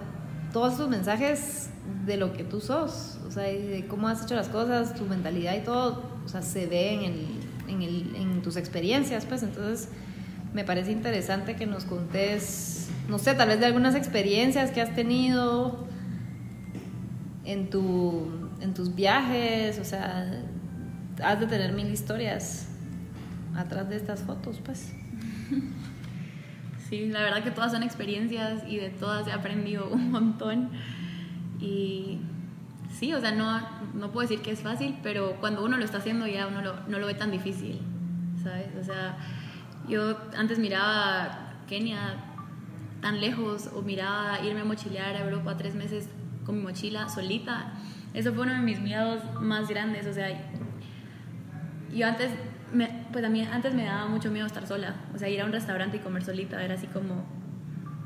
todos 0.53 0.75
esos 0.75 0.88
mensajes 0.88 1.71
de 2.05 2.16
lo 2.16 2.33
que 2.33 2.42
tú 2.42 2.61
sos, 2.61 3.21
o 3.25 3.31
sea, 3.31 3.45
de 3.45 3.87
cómo 3.88 4.09
has 4.09 4.25
hecho 4.25 4.35
las 4.35 4.49
cosas, 4.49 4.92
tu 4.97 5.05
mentalidad 5.05 5.55
y 5.55 5.61
todo, 5.61 6.03
o 6.25 6.29
sea, 6.29 6.42
se 6.42 6.66
ve 6.66 6.95
en, 6.95 7.03
el, 7.05 7.27
en, 7.69 7.83
el, 7.83 8.16
en 8.16 8.42
tus 8.42 8.57
experiencias, 8.57 9.25
pues 9.25 9.45
entonces 9.45 9.88
me 10.53 10.64
parece 10.64 10.90
interesante 10.90 11.55
que 11.55 11.64
nos 11.64 11.85
contés, 11.85 12.88
no 13.09 13.21
sé, 13.21 13.35
tal 13.35 13.51
vez 13.51 13.61
de 13.61 13.66
algunas 13.66 13.95
experiencias 13.95 14.73
que 14.73 14.81
has 14.81 14.92
tenido 14.97 15.87
en, 17.45 17.71
tu, 17.71 18.51
en 18.61 18.75
tus 18.75 18.97
viajes, 18.97 19.79
o 19.79 19.85
sea, 19.85 20.42
has 21.23 21.38
de 21.38 21.47
tener 21.47 21.73
mil 21.73 21.87
historias 21.88 22.66
atrás 23.55 23.88
de 23.88 23.95
estas 23.95 24.23
fotos, 24.23 24.61
pues. 24.64 24.92
Sí, 26.88 27.07
la 27.07 27.20
verdad 27.20 27.42
que 27.42 27.51
todas 27.51 27.72
son 27.72 27.83
experiencias 27.83 28.62
y 28.68 28.77
de 28.77 28.90
todas 28.90 29.27
he 29.27 29.33
aprendido 29.33 29.88
un 29.90 30.11
montón. 30.11 30.70
Y 31.61 32.18
sí, 32.90 33.12
o 33.12 33.20
sea, 33.20 33.33
no, 33.33 33.61
no 33.94 34.12
puedo 34.12 34.29
decir 34.29 34.42
que 34.42 34.53
es 34.53 34.61
fácil, 34.61 34.96
pero 35.03 35.37
cuando 35.40 35.64
uno 35.64 35.77
lo 35.79 35.85
está 35.85 35.99
haciendo 35.99 36.27
ya 36.27 36.46
uno 36.46 36.61
no 36.87 36.99
lo 36.99 37.07
ve 37.07 37.14
tan 37.14 37.31
difícil, 37.31 37.81
¿sabes? 38.42 38.68
O 38.81 38.85
sea, 38.85 39.16
yo 39.88 40.16
antes 40.37 40.59
miraba 40.59 41.55
Kenia 41.66 42.22
tan 43.01 43.20
lejos 43.20 43.70
o 43.75 43.83
miraba 43.83 44.40
irme 44.40 44.61
a 44.61 44.64
mochilear 44.64 45.16
a 45.16 45.25
Europa 45.25 45.57
tres 45.57 45.75
meses 45.75 46.09
con 46.44 46.57
mi 46.57 46.62
mochila 46.62 47.09
solita. 47.09 47.72
Eso 48.14 48.33
fue 48.33 48.44
uno 48.44 48.55
de 48.55 48.61
mis 48.61 48.81
miedos 48.81 49.22
más 49.40 49.68
grandes, 49.68 50.07
o 50.07 50.12
sea, 50.12 50.29
yo 51.92 52.07
antes, 52.07 52.31
me, 52.72 53.07
pues 53.12 53.24
a 53.24 53.29
mí 53.29 53.42
antes 53.42 53.74
me 53.74 53.85
daba 53.85 54.07
mucho 54.07 54.31
miedo 54.31 54.46
estar 54.46 54.66
sola, 54.66 54.94
o 55.14 55.18
sea, 55.18 55.29
ir 55.29 55.40
a 55.40 55.44
un 55.44 55.52
restaurante 55.52 55.98
y 55.98 56.00
comer 56.00 56.24
solita 56.24 56.62
era 56.62 56.74
así 56.74 56.87
como, 56.87 57.24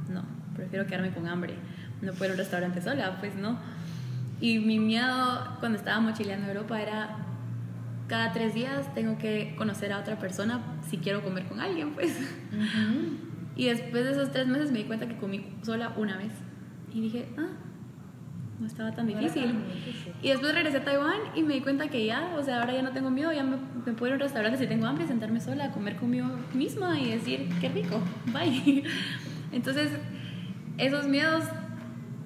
no, 0.09 0.23
prefiero 0.55 0.87
quedarme 0.87 1.11
con 1.11 1.27
hambre 1.27 1.55
no 2.03 2.13
puedo 2.13 2.27
ir 2.27 2.31
a 2.31 2.35
un 2.35 2.39
restaurante 2.39 2.81
sola, 2.81 3.19
pues 3.21 3.35
no. 3.35 3.59
Y 4.41 4.59
mi 4.59 4.79
miedo 4.79 5.57
cuando 5.61 5.79
estaba 5.79 6.01
mochileando 6.01 6.47
en 6.47 6.57
Europa 6.57 6.81
era 6.81 7.17
cada 8.09 8.33
tres 8.33 8.55
días 8.55 8.93
tengo 8.95 9.19
que 9.19 9.55
conocer 9.57 9.93
a 9.93 9.99
otra 9.99 10.19
persona 10.19 10.61
si 10.89 10.99
quiero 10.99 11.23
comer 11.23 11.45
con 11.47 11.61
alguien, 11.61 11.93
pues. 11.93 12.17
Y 13.57 13.67
después 13.67 14.05
de 14.05 14.13
esos 14.13 14.33
tres 14.33 14.47
meses 14.47 14.73
me 14.73 14.79
di 14.79 14.85
cuenta 14.85 15.07
que 15.07 15.17
comí 15.17 15.47
sola 15.63 15.93
una 15.97 16.17
vez. 16.17 16.33
Y 16.93 17.03
dije, 17.03 17.29
ah, 17.37 17.49
no 18.61 18.67
estaba 18.67 18.93
tan 18.93 19.07
difícil. 19.07 19.55
Y 20.23 20.29
después 20.29 20.55
regresé 20.55 20.79
a 20.79 20.85
Taiwán 20.85 21.19
y 21.35 21.43
me 21.43 21.55
di 21.55 21.61
cuenta 21.63 21.89
que 21.89 22.05
ya, 22.05 22.35
o 22.37 22.43
sea, 22.43 22.61
ahora 22.61 22.75
ya 22.75 22.83
no 22.83 22.91
tengo 22.91 23.11
miedo, 23.11 23.33
ya 23.33 23.43
me, 23.43 23.57
puedo 23.95 24.09
ir 24.09 24.13
a 24.13 24.15
un 24.17 24.21
restaurante 24.21 24.59
si 24.59 24.67
tengo 24.67 24.87
hambre, 24.87 25.07
sentarme 25.07 25.41
sola, 25.41 25.71
comer 25.71 25.97
conmigo 25.97 26.29
misma 26.53 27.01
y 27.01 27.11
decir, 27.11 27.49
qué 27.61 27.71
rico, 27.71 28.01
bye. 28.27 28.85
Entonces, 29.53 29.91
esos 30.77 31.09
miedos 31.09 31.45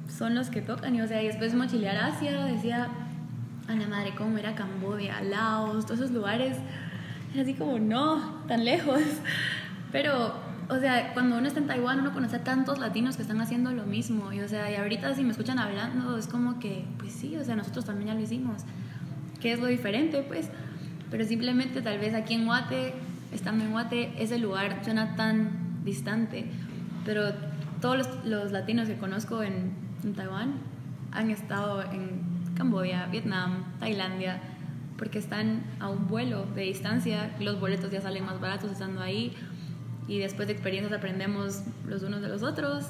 son 0.09 0.35
los 0.35 0.51
que 0.51 0.61
tocan. 0.61 0.95
Y, 0.97 1.01
o 1.01 1.07
sea, 1.07 1.23
y 1.23 1.27
después 1.27 1.55
mochilear 1.55 1.97
Asia, 1.97 2.45
decía, 2.47 2.89
a 3.69 3.75
la 3.75 3.87
madre, 3.87 4.13
¿cómo 4.17 4.37
era 4.37 4.55
Camboya, 4.55 5.21
Laos, 5.23 5.87
todos 5.87 6.01
esos 6.01 6.11
lugares? 6.11 6.57
Era 7.33 7.43
así 7.43 7.55
como, 7.55 7.79
no, 7.79 8.43
tan 8.49 8.65
lejos. 8.65 9.01
Pero, 9.93 10.35
o 10.69 10.79
sea, 10.79 11.13
cuando 11.13 11.37
uno 11.37 11.47
está 11.47 11.61
en 11.61 11.67
Taiwán, 11.67 12.01
uno 12.01 12.13
conoce 12.13 12.37
a 12.37 12.45
tantos 12.45 12.79
latinos 12.79 13.17
que 13.17 13.23
están 13.23 13.41
haciendo 13.41 13.73
lo 13.73 13.85
mismo. 13.85 14.33
Y, 14.33 14.41
o 14.41 14.49
sea, 14.49 14.71
y 14.71 14.77
ahorita 14.77 15.15
si 15.15 15.23
me 15.23 15.31
escuchan 15.31 15.59
hablando, 15.59 16.17
es 16.17 16.27
como 16.27 16.59
que, 16.59 16.85
pues 16.99 17.13
sí, 17.13 17.37
o 17.37 17.45
sea, 17.45 17.55
nosotros 17.57 17.85
también 17.85 18.09
ya 18.09 18.15
lo 18.15 18.21
hicimos. 18.21 18.63
¿Qué 19.41 19.53
es 19.53 19.61
lo 19.61 19.67
diferente? 19.67 20.23
Pues, 20.23 20.49
pero 21.11 21.25
simplemente 21.25 21.83
tal 21.83 21.99
vez 21.99 22.15
aquí 22.15 22.35
en 22.35 22.47
Guate, 22.47 22.95
estando 23.33 23.65
en 23.65 23.73
Guate, 23.73 24.13
ese 24.19 24.39
lugar 24.39 24.81
suena 24.83 25.17
tan 25.17 25.85
distante. 25.85 26.47
Pero 27.05 27.33
todos 27.81 27.99
los, 27.99 28.25
los 28.25 28.53
latinos 28.53 28.89
que 28.89 28.97
conozco 28.97 29.43
en, 29.43 29.73
en 30.03 30.15
Taiwán 30.15 30.55
han 31.13 31.31
estado 31.31 31.83
en 31.83 32.23
Camboya, 32.55 33.07
Vietnam, 33.07 33.65
Tailandia, 33.81 34.41
porque 34.97 35.19
están 35.19 35.63
a 35.81 35.89
un 35.91 36.07
vuelo 36.09 36.47
de 36.55 36.63
distancia, 36.63 37.35
los 37.41 37.61
boletos 37.61 37.91
ya 37.91 38.01
salen 38.01 38.25
más 38.25 38.41
baratos 38.41 38.71
estando 38.71 39.03
ahí 39.03 39.37
y 40.07 40.19
después 40.19 40.49
de 40.49 40.55
experiencias 40.55 40.93
aprendemos 40.93 41.63
los 41.87 42.03
unos 42.03 42.21
de 42.21 42.29
los 42.29 42.43
otros. 42.43 42.85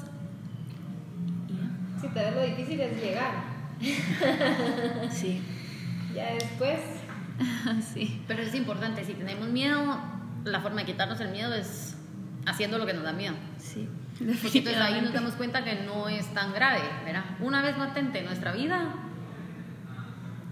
Sí, 2.01 2.07
tal 2.13 2.25
vez 2.25 2.35
lo 2.35 2.41
difícil 2.41 2.81
es 2.81 3.01
llegar. 3.01 3.31
sí. 5.11 5.41
Ya 6.13 6.33
después. 6.33 6.79
sí. 7.93 8.21
Pero 8.27 8.41
es 8.41 8.53
importante, 8.53 9.03
si 9.05 9.13
tenemos 9.13 9.47
miedo, 9.49 9.97
la 10.43 10.61
forma 10.61 10.81
de 10.81 10.85
quitarnos 10.85 11.19
el 11.21 11.29
miedo 11.29 11.53
es 11.53 11.95
haciendo 12.45 12.77
lo 12.77 12.85
que 12.85 12.93
nos 12.93 13.03
da 13.03 13.13
miedo. 13.13 13.35
Sí. 13.57 13.87
Porque 14.17 14.59
entonces 14.59 14.81
ahí 14.81 15.01
nos 15.01 15.13
damos 15.13 15.33
cuenta 15.33 15.63
que 15.63 15.75
no 15.83 16.07
es 16.07 16.25
tan 16.33 16.53
grave, 16.53 16.81
¿verdad? 17.03 17.25
Una 17.41 17.61
vez 17.61 17.77
latente 17.77 18.19
en 18.19 18.25
nuestra 18.25 18.53
vida, 18.53 18.93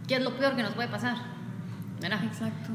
¿qué 0.08 0.16
es 0.16 0.22
lo 0.22 0.36
peor 0.36 0.56
que 0.56 0.64
nos 0.64 0.74
puede 0.74 0.90
pasar? 0.90 1.16
¿Verdad? 2.02 2.24
Exacto. 2.26 2.72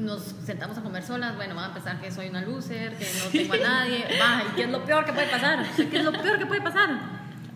Nos 0.00 0.22
sentamos 0.44 0.78
a 0.78 0.82
comer 0.82 1.02
solas, 1.02 1.36
bueno, 1.36 1.54
van 1.54 1.70
a 1.70 1.74
pensar 1.74 2.00
que 2.00 2.10
soy 2.10 2.28
una 2.28 2.42
loser, 2.42 2.96
que 2.96 3.06
no 3.18 3.30
tengo 3.30 3.54
a 3.54 3.68
nadie, 3.68 4.04
va, 4.20 4.42
¿y 4.44 4.54
qué 4.54 4.62
es 4.64 4.70
lo 4.70 4.84
peor 4.84 5.04
que 5.04 5.12
puede 5.12 5.28
pasar? 5.28 5.64
¿Qué 5.76 5.98
es 5.98 6.04
lo 6.04 6.12
peor 6.12 6.38
que 6.38 6.46
puede 6.46 6.60
pasar? 6.60 6.90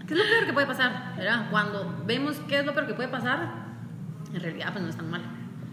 ¿Qué 0.06 0.14
es 0.14 0.20
lo 0.20 0.26
peor 0.26 0.46
que 0.46 0.52
puede 0.52 0.66
pasar? 0.66 1.14
¿Verdad? 1.16 1.46
Cuando 1.50 2.02
vemos 2.04 2.36
qué 2.48 2.58
es 2.58 2.66
lo 2.66 2.74
peor 2.74 2.86
que 2.86 2.94
puede 2.94 3.08
pasar, 3.08 3.48
en 4.32 4.40
realidad 4.40 4.72
pues 4.72 4.82
no 4.82 4.90
es 4.90 4.96
tan 4.96 5.10
mal. 5.10 5.22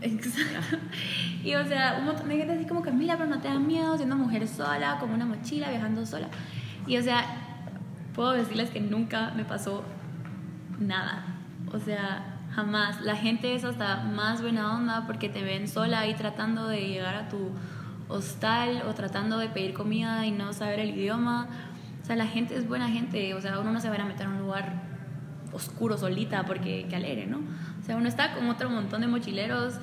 Exacto. 0.01 0.77
Y 1.43 1.55
o 1.55 1.65
sea, 1.65 1.95
un 1.99 2.05
montón 2.05 2.27
de 2.27 2.36
gente 2.36 2.53
así 2.53 2.65
como 2.65 2.82
Camila, 2.82 3.15
pero 3.17 3.29
no 3.29 3.39
te 3.39 3.47
da 3.47 3.58
miedo 3.58 3.95
siendo 3.95 4.15
mujer 4.17 4.45
sola, 4.47 4.97
con 4.99 5.10
una 5.12 5.25
mochila, 5.25 5.69
viajando 5.69 6.05
sola. 6.05 6.27
Y 6.86 6.97
o 6.97 7.01
sea, 7.01 7.23
puedo 8.13 8.34
decirles 8.34 8.69
que 8.69 8.82
nunca 8.82 9.32
me 9.36 9.45
pasó 9.45 9.84
nada. 10.79 11.23
O 11.71 11.79
sea, 11.79 12.38
jamás. 12.60 13.02
La 13.02 13.15
gente 13.15 13.56
es 13.56 13.63
hasta 13.63 14.04
más 14.04 14.41
buena 14.41 14.76
onda 14.76 15.06
porque 15.08 15.30
te 15.30 15.43
ven 15.43 15.67
sola 15.67 16.02
ahí 16.02 16.13
tratando 16.13 16.67
de 16.67 16.88
llegar 16.88 17.15
a 17.15 17.30
tu 17.30 17.52
hostal 18.10 18.84
o 18.88 18.93
tratando 18.93 19.38
de 19.38 19.48
pedir 19.48 19.74
comida 19.74 20.26
y 20.26 20.32
no 20.32 20.52
saber 20.52 20.80
el 20.80 20.89
idioma. 20.89 21.48
O 22.02 22.06
sea, 22.06 22.15
la 22.15 22.28
gente 22.28 22.56
es 22.56 22.67
buena 22.67 22.89
gente. 22.89 23.34
O 23.34 23.41
sea, 23.41 23.60
uno 23.60 23.72
no 23.72 23.80
se 23.80 23.89
va 23.89 23.95
a 23.95 24.06
meter 24.06 24.28
a 24.28 24.30
un 24.30 24.39
lugar 24.39 24.84
oscuro 25.54 25.98
solita 25.98 26.45
porque 26.45 26.86
qué 26.89 26.95
alegre, 26.98 27.28
¿no? 27.28 27.38
O 27.38 27.86
sea, 27.86 27.95
uno 27.95 28.08
está 28.08 28.34
con 28.34 28.50
otro 28.50 28.69
montón 28.69 29.02
de 29.02 29.08
mochileros 29.08 29.76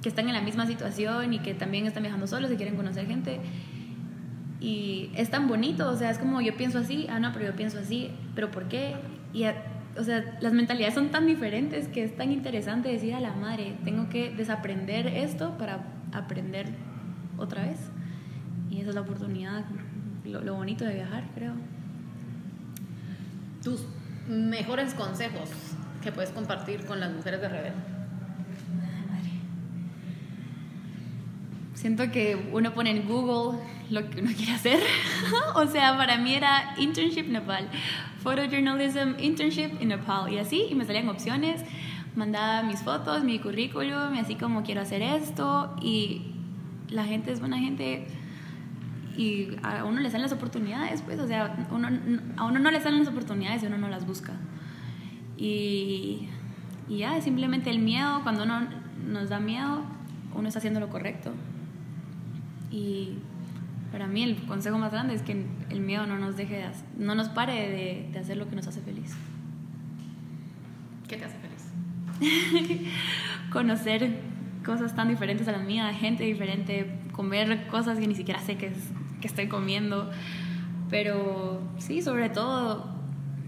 que 0.00 0.08
están 0.08 0.26
en 0.28 0.34
la 0.34 0.40
misma 0.40 0.66
situación 0.66 1.34
y 1.34 1.38
que 1.40 1.54
también 1.54 1.86
están 1.86 2.02
viajando 2.02 2.26
solos 2.26 2.50
y 2.50 2.56
quieren 2.56 2.76
conocer 2.76 3.06
gente 3.06 3.40
y 4.62 5.10
es 5.16 5.28
tan 5.28 5.48
bonito, 5.48 5.90
o 5.90 5.96
sea, 5.96 6.10
es 6.10 6.18
como 6.18 6.40
yo 6.40 6.56
pienso 6.56 6.78
así, 6.78 7.08
ah, 7.10 7.18
no, 7.18 7.32
pero 7.32 7.46
yo 7.46 7.56
pienso 7.56 7.80
así, 7.80 8.12
pero 8.36 8.52
¿por 8.52 8.68
qué? 8.68 8.94
Y 9.32 9.42
o 9.98 10.04
sea, 10.04 10.38
las 10.40 10.52
mentalidades 10.52 10.94
son 10.94 11.10
tan 11.10 11.26
diferentes 11.26 11.88
que 11.88 12.04
es 12.04 12.16
tan 12.16 12.32
interesante 12.32 12.88
decir 12.88 13.14
a 13.14 13.20
la 13.20 13.34
madre, 13.34 13.76
tengo 13.84 14.08
que 14.08 14.30
desaprender 14.30 15.06
esto 15.06 15.56
para 15.58 15.84
aprender 16.12 16.66
otra 17.38 17.66
vez. 17.66 17.78
Y 18.70 18.80
esa 18.80 18.90
es 18.90 18.94
la 18.94 19.02
oportunidad, 19.02 19.64
lo, 20.24 20.40
lo 20.40 20.54
bonito 20.54 20.84
de 20.84 20.94
viajar, 20.94 21.24
creo. 21.34 21.52
Tus 23.62 23.86
mejores 24.28 24.94
consejos 24.94 25.50
que 26.02 26.10
puedes 26.10 26.30
compartir 26.30 26.84
con 26.84 27.00
las 27.00 27.12
mujeres 27.12 27.40
de 27.40 27.48
Rebel. 27.48 27.72
Siento 31.74 32.10
que 32.12 32.50
uno 32.52 32.74
pone 32.74 32.90
en 32.90 33.08
Google 33.08 33.58
lo 33.92 34.08
que 34.08 34.20
uno 34.20 34.30
quiere 34.36 34.52
hacer. 34.52 34.80
o 35.54 35.66
sea, 35.66 35.96
para 35.96 36.18
mí 36.18 36.34
era 36.34 36.74
internship 36.78 37.28
Nepal, 37.28 37.68
photojournalism 38.22 39.18
internship 39.20 39.80
en 39.80 39.88
Nepal 39.88 40.32
y 40.32 40.38
así, 40.38 40.66
y 40.70 40.74
me 40.74 40.84
salían 40.84 41.08
opciones. 41.08 41.62
Mandaba 42.16 42.62
mis 42.62 42.80
fotos, 42.80 43.24
mi 43.24 43.38
currículum, 43.38 44.14
y 44.14 44.18
así 44.18 44.34
como 44.34 44.62
quiero 44.62 44.80
hacer 44.80 45.02
esto. 45.02 45.74
Y 45.80 46.32
la 46.88 47.04
gente 47.04 47.32
es 47.32 47.40
buena 47.40 47.58
gente 47.58 48.06
y 49.16 49.48
a 49.62 49.84
uno 49.84 50.00
le 50.00 50.08
salen 50.10 50.22
las 50.22 50.32
oportunidades, 50.32 51.02
pues, 51.02 51.20
o 51.20 51.26
sea, 51.26 51.66
uno, 51.70 51.88
a 52.36 52.44
uno 52.46 52.58
no 52.58 52.70
le 52.70 52.80
salen 52.80 53.00
las 53.00 53.08
oportunidades 53.08 53.62
y 53.62 53.66
uno 53.66 53.78
no 53.78 53.88
las 53.88 54.06
busca. 54.06 54.32
Y, 55.36 56.28
y 56.88 56.98
ya, 56.98 57.20
simplemente 57.20 57.70
el 57.70 57.78
miedo, 57.78 58.20
cuando 58.22 58.44
uno 58.44 58.60
nos 59.06 59.28
da 59.28 59.38
miedo, 59.38 59.82
uno 60.34 60.48
está 60.48 60.60
haciendo 60.60 60.80
lo 60.80 60.88
correcto. 60.88 61.32
Y 62.70 63.18
para 63.92 64.06
mí 64.06 64.22
el 64.22 64.36
consejo 64.46 64.78
más 64.78 64.90
grande 64.90 65.14
es 65.14 65.22
que 65.22 65.44
el 65.68 65.80
miedo 65.80 66.06
no 66.06 66.18
nos 66.18 66.36
deje, 66.36 66.64
no 66.96 67.14
nos 67.14 67.28
pare 67.28 67.52
de, 67.52 68.08
de 68.10 68.18
hacer 68.18 68.38
lo 68.38 68.48
que 68.48 68.56
nos 68.56 68.66
hace 68.66 68.80
feliz. 68.80 69.14
¿Qué 71.06 71.18
te 71.18 71.26
hace 71.26 71.36
feliz? 71.38 72.88
Conocer 73.52 74.18
cosas 74.64 74.94
tan 74.94 75.08
diferentes 75.08 75.46
a 75.46 75.52
las 75.52 75.62
mías, 75.62 75.94
gente 75.98 76.24
diferente, 76.24 76.98
comer 77.12 77.66
cosas 77.66 77.98
que 77.98 78.06
ni 78.06 78.14
siquiera 78.14 78.40
sé 78.40 78.56
que, 78.56 78.72
que 79.20 79.26
estoy 79.26 79.48
comiendo. 79.48 80.10
Pero 80.88 81.60
sí, 81.78 82.00
sobre 82.00 82.30
todo, 82.30 82.94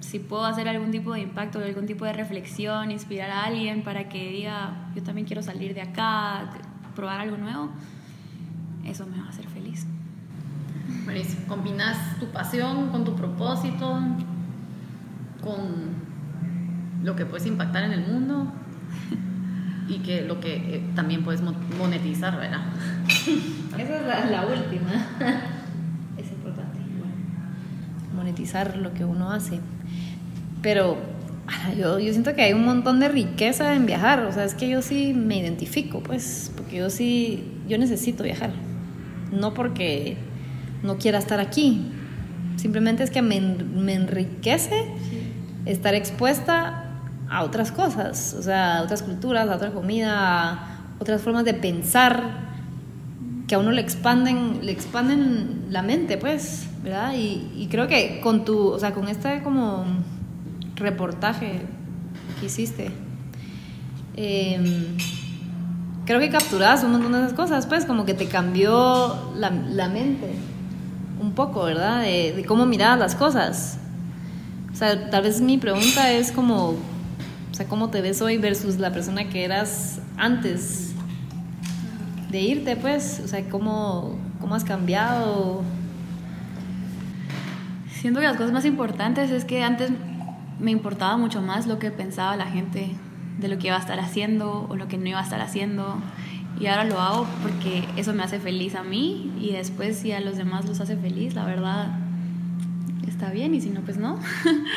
si 0.00 0.18
puedo 0.18 0.44
hacer 0.44 0.68
algún 0.68 0.90
tipo 0.90 1.14
de 1.14 1.20
impacto, 1.20 1.58
algún 1.58 1.86
tipo 1.86 2.04
de 2.04 2.12
reflexión, 2.12 2.90
inspirar 2.90 3.30
a 3.30 3.44
alguien 3.44 3.82
para 3.82 4.08
que 4.10 4.30
diga, 4.30 4.90
yo 4.94 5.02
también 5.02 5.26
quiero 5.26 5.42
salir 5.42 5.74
de 5.74 5.82
acá, 5.82 6.50
probar 6.94 7.20
algo 7.20 7.36
nuevo, 7.36 7.70
eso 8.84 9.06
me 9.06 9.18
va 9.18 9.26
a 9.26 9.28
hacer 9.30 9.48
feliz. 9.48 9.86
Buenísimo. 11.04 11.46
Combinas 11.46 12.18
tu 12.18 12.26
pasión 12.26 12.90
con 12.90 13.04
tu 13.04 13.14
propósito, 13.14 14.00
con 15.42 15.94
lo 17.02 17.16
que 17.16 17.26
puedes 17.26 17.46
impactar 17.46 17.84
en 17.84 17.92
el 17.92 18.06
mundo 18.06 18.52
y 19.88 19.98
que 19.98 20.22
lo 20.22 20.40
que 20.40 20.76
eh, 20.76 20.90
también 20.94 21.22
puedes 21.22 21.42
monetizar, 21.78 22.36
¿verdad? 22.36 22.62
Esa 23.78 23.96
es 23.96 24.06
la, 24.06 24.24
la 24.30 24.46
última. 24.46 24.90
es 26.18 26.30
importante. 26.30 26.78
monetizar 28.14 28.76
lo 28.76 28.94
que 28.94 29.04
uno 29.04 29.30
hace. 29.30 29.60
Pero 30.62 30.96
yo, 31.76 31.98
yo 31.98 32.12
siento 32.12 32.34
que 32.34 32.42
hay 32.42 32.52
un 32.52 32.64
montón 32.64 33.00
de 33.00 33.08
riqueza 33.08 33.74
en 33.74 33.86
viajar. 33.86 34.20
O 34.20 34.32
sea, 34.32 34.44
es 34.44 34.54
que 34.54 34.68
yo 34.68 34.82
sí 34.82 35.12
me 35.14 35.38
identifico, 35.38 36.02
pues, 36.02 36.52
porque 36.56 36.76
yo 36.76 36.90
sí, 36.90 37.44
yo 37.68 37.78
necesito 37.78 38.22
viajar. 38.22 38.50
No 39.30 39.52
porque 39.52 40.16
no 40.84 40.98
quiera 40.98 41.18
estar 41.18 41.40
aquí. 41.40 41.90
Simplemente 42.56 43.02
es 43.02 43.10
que 43.10 43.22
me, 43.22 43.40
me 43.40 43.94
enriquece 43.94 44.84
estar 45.66 45.94
expuesta 45.94 46.84
a 47.28 47.42
otras 47.42 47.72
cosas, 47.72 48.36
o 48.38 48.42
sea, 48.42 48.78
a 48.78 48.82
otras 48.82 49.02
culturas, 49.02 49.48
a 49.48 49.56
otra 49.56 49.70
comida, 49.70 50.52
a 50.52 50.78
otras 51.00 51.22
formas 51.22 51.44
de 51.44 51.54
pensar 51.54 52.44
que 53.48 53.54
a 53.54 53.58
uno 53.58 53.72
le 53.72 53.80
expanden, 53.80 54.64
le 54.64 54.72
expanden 54.72 55.66
la 55.70 55.82
mente, 55.82 56.18
pues, 56.18 56.66
¿verdad? 56.82 57.14
Y, 57.14 57.50
y 57.56 57.66
creo 57.70 57.88
que 57.88 58.20
con 58.22 58.44
tu, 58.44 58.68
o 58.68 58.78
sea, 58.78 58.92
con 58.92 59.08
este 59.08 59.42
como 59.42 59.84
reportaje 60.76 61.62
que 62.38 62.46
hiciste, 62.46 62.90
eh, 64.16 64.86
creo 66.04 66.20
que 66.20 66.30
capturas 66.30 66.84
un 66.84 66.92
montón 66.92 67.12
de 67.12 67.18
esas 67.18 67.32
cosas, 67.32 67.66
pues, 67.66 67.86
como 67.86 68.04
que 68.04 68.14
te 68.14 68.26
cambió 68.26 69.32
la, 69.34 69.50
la 69.50 69.88
mente 69.88 70.34
un 71.20 71.32
poco, 71.32 71.64
¿verdad? 71.64 72.02
De, 72.02 72.44
cómo 72.46 72.66
mirabas 72.66 72.98
las 72.98 73.14
cosas. 73.14 73.78
O 74.72 74.76
sea, 74.76 75.10
tal 75.10 75.22
vez 75.22 75.40
mi 75.40 75.58
pregunta 75.58 76.12
es 76.12 76.32
como, 76.32 76.70
o 76.70 77.54
sea, 77.54 77.66
¿cómo 77.66 77.90
te 77.90 78.00
ves 78.00 78.20
hoy 78.22 78.38
versus 78.38 78.78
la 78.78 78.92
persona 78.92 79.28
que 79.28 79.44
eras 79.44 80.00
antes 80.16 80.92
de 82.30 82.40
irte, 82.40 82.76
pues? 82.76 83.20
O 83.24 83.28
sea, 83.28 83.48
¿cómo, 83.48 84.18
cómo 84.40 84.54
has 84.54 84.64
cambiado? 84.64 85.62
Siento 87.92 88.20
que 88.20 88.26
las 88.26 88.36
cosas 88.36 88.52
más 88.52 88.64
importantes 88.64 89.30
es 89.30 89.44
que 89.44 89.62
antes 89.62 89.90
me 90.58 90.70
importaba 90.70 91.16
mucho 91.16 91.40
más 91.42 91.66
lo 91.66 91.78
que 91.78 91.90
pensaba 91.90 92.36
la 92.36 92.46
gente 92.46 92.90
de 93.38 93.48
lo 93.48 93.58
que 93.58 93.68
iba 93.68 93.76
a 93.76 93.80
estar 93.80 93.98
haciendo 94.00 94.66
o 94.68 94.76
lo 94.76 94.88
que 94.88 94.98
no 94.98 95.08
iba 95.08 95.20
a 95.20 95.22
estar 95.22 95.40
haciendo. 95.40 95.96
Y 96.60 96.66
ahora 96.66 96.84
lo 96.84 97.00
hago 97.00 97.26
porque 97.42 97.84
eso 97.96 98.12
me 98.12 98.22
hace 98.22 98.38
feliz 98.38 98.74
a 98.74 98.82
mí 98.82 99.32
y 99.40 99.52
después 99.52 99.98
si 99.98 100.12
a 100.12 100.20
los 100.20 100.36
demás 100.36 100.66
los 100.66 100.80
hace 100.80 100.96
feliz, 100.96 101.34
la 101.34 101.44
verdad 101.44 101.98
está 103.06 103.30
bien 103.30 103.54
y 103.54 103.60
si 103.60 103.70
no, 103.70 103.80
pues 103.80 103.96
no. 103.96 104.18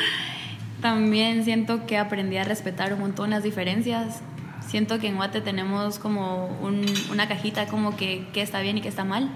También 0.80 1.44
siento 1.44 1.86
que 1.86 1.98
aprendí 1.98 2.36
a 2.36 2.44
respetar 2.44 2.92
un 2.94 3.00
montón 3.00 3.30
las 3.30 3.42
diferencias. 3.42 4.20
Siento 4.66 4.98
que 4.98 5.08
en 5.08 5.16
Guate 5.16 5.40
tenemos 5.40 5.98
como 5.98 6.46
un, 6.62 6.84
una 7.10 7.26
cajita 7.26 7.66
como 7.66 7.96
que, 7.96 8.26
que 8.32 8.42
está 8.42 8.60
bien 8.60 8.78
y 8.78 8.80
que 8.80 8.88
está 8.88 9.04
mal. 9.04 9.28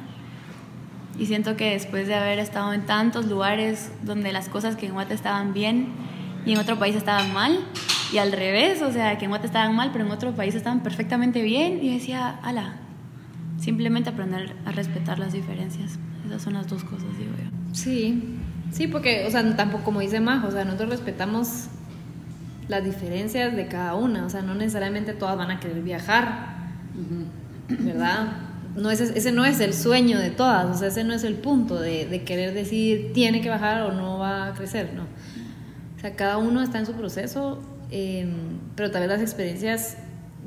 Y 1.18 1.26
siento 1.26 1.56
que 1.56 1.70
después 1.70 2.06
de 2.06 2.14
haber 2.14 2.38
estado 2.38 2.72
en 2.72 2.86
tantos 2.86 3.26
lugares 3.26 3.90
donde 4.02 4.32
las 4.32 4.48
cosas 4.48 4.76
que 4.76 4.86
en 4.86 4.92
Guate 4.92 5.14
estaban 5.14 5.52
bien 5.52 5.88
y 6.46 6.52
en 6.52 6.58
otro 6.58 6.78
país 6.78 6.96
estaban 6.96 7.32
mal, 7.32 7.58
y 8.12 8.18
al 8.18 8.32
revés, 8.32 8.82
o 8.82 8.92
sea, 8.92 9.16
que 9.16 9.24
en 9.24 9.30
Guate 9.30 9.46
estaban 9.46 9.74
mal, 9.74 9.90
pero 9.92 10.04
en 10.04 10.10
otro 10.10 10.34
país 10.34 10.54
estaban 10.54 10.82
perfectamente 10.82 11.42
bien, 11.42 11.78
y 11.82 11.94
decía, 11.94 12.38
ala, 12.42 12.74
simplemente 13.58 14.10
aprender 14.10 14.54
a 14.66 14.72
respetar 14.72 15.18
las 15.18 15.32
diferencias. 15.32 15.98
Esas 16.26 16.42
son 16.42 16.54
las 16.54 16.68
dos 16.68 16.84
cosas, 16.84 17.08
digo 17.18 17.32
yo. 17.36 17.50
Sí, 17.74 18.38
sí, 18.70 18.86
porque, 18.86 19.24
o 19.26 19.30
sea, 19.30 19.56
tampoco 19.56 19.84
como 19.84 20.00
dice 20.00 20.20
Majo, 20.20 20.48
o 20.48 20.50
sea, 20.50 20.64
nosotros 20.64 20.90
respetamos 20.90 21.68
las 22.68 22.84
diferencias 22.84 23.56
de 23.56 23.66
cada 23.66 23.94
una, 23.94 24.26
o 24.26 24.30
sea, 24.30 24.42
no 24.42 24.54
necesariamente 24.54 25.14
todas 25.14 25.36
van 25.36 25.50
a 25.50 25.60
querer 25.60 25.82
viajar, 25.82 26.56
¿verdad? 27.68 28.36
No 28.76 28.90
es, 28.90 29.00
ese 29.00 29.32
no 29.32 29.44
es 29.44 29.60
el 29.60 29.74
sueño 29.74 30.18
de 30.18 30.30
todas, 30.30 30.76
o 30.76 30.78
sea, 30.78 30.88
ese 30.88 31.04
no 31.04 31.14
es 31.14 31.24
el 31.24 31.34
punto 31.34 31.80
de, 31.80 32.06
de 32.06 32.22
querer 32.24 32.54
decir 32.54 33.12
tiene 33.12 33.40
que 33.40 33.48
bajar 33.48 33.82
o 33.82 33.92
no 33.92 34.18
va 34.18 34.48
a 34.48 34.54
crecer, 34.54 34.92
no. 34.94 35.02
O 35.02 36.00
sea, 36.00 36.14
cada 36.14 36.38
uno 36.38 36.62
está 36.62 36.78
en 36.78 36.86
su 36.86 36.94
proceso, 36.94 37.62
eh, 37.94 38.26
pero 38.74 38.90
tal 38.90 39.02
vez 39.02 39.10
las 39.10 39.20
experiencias 39.20 39.98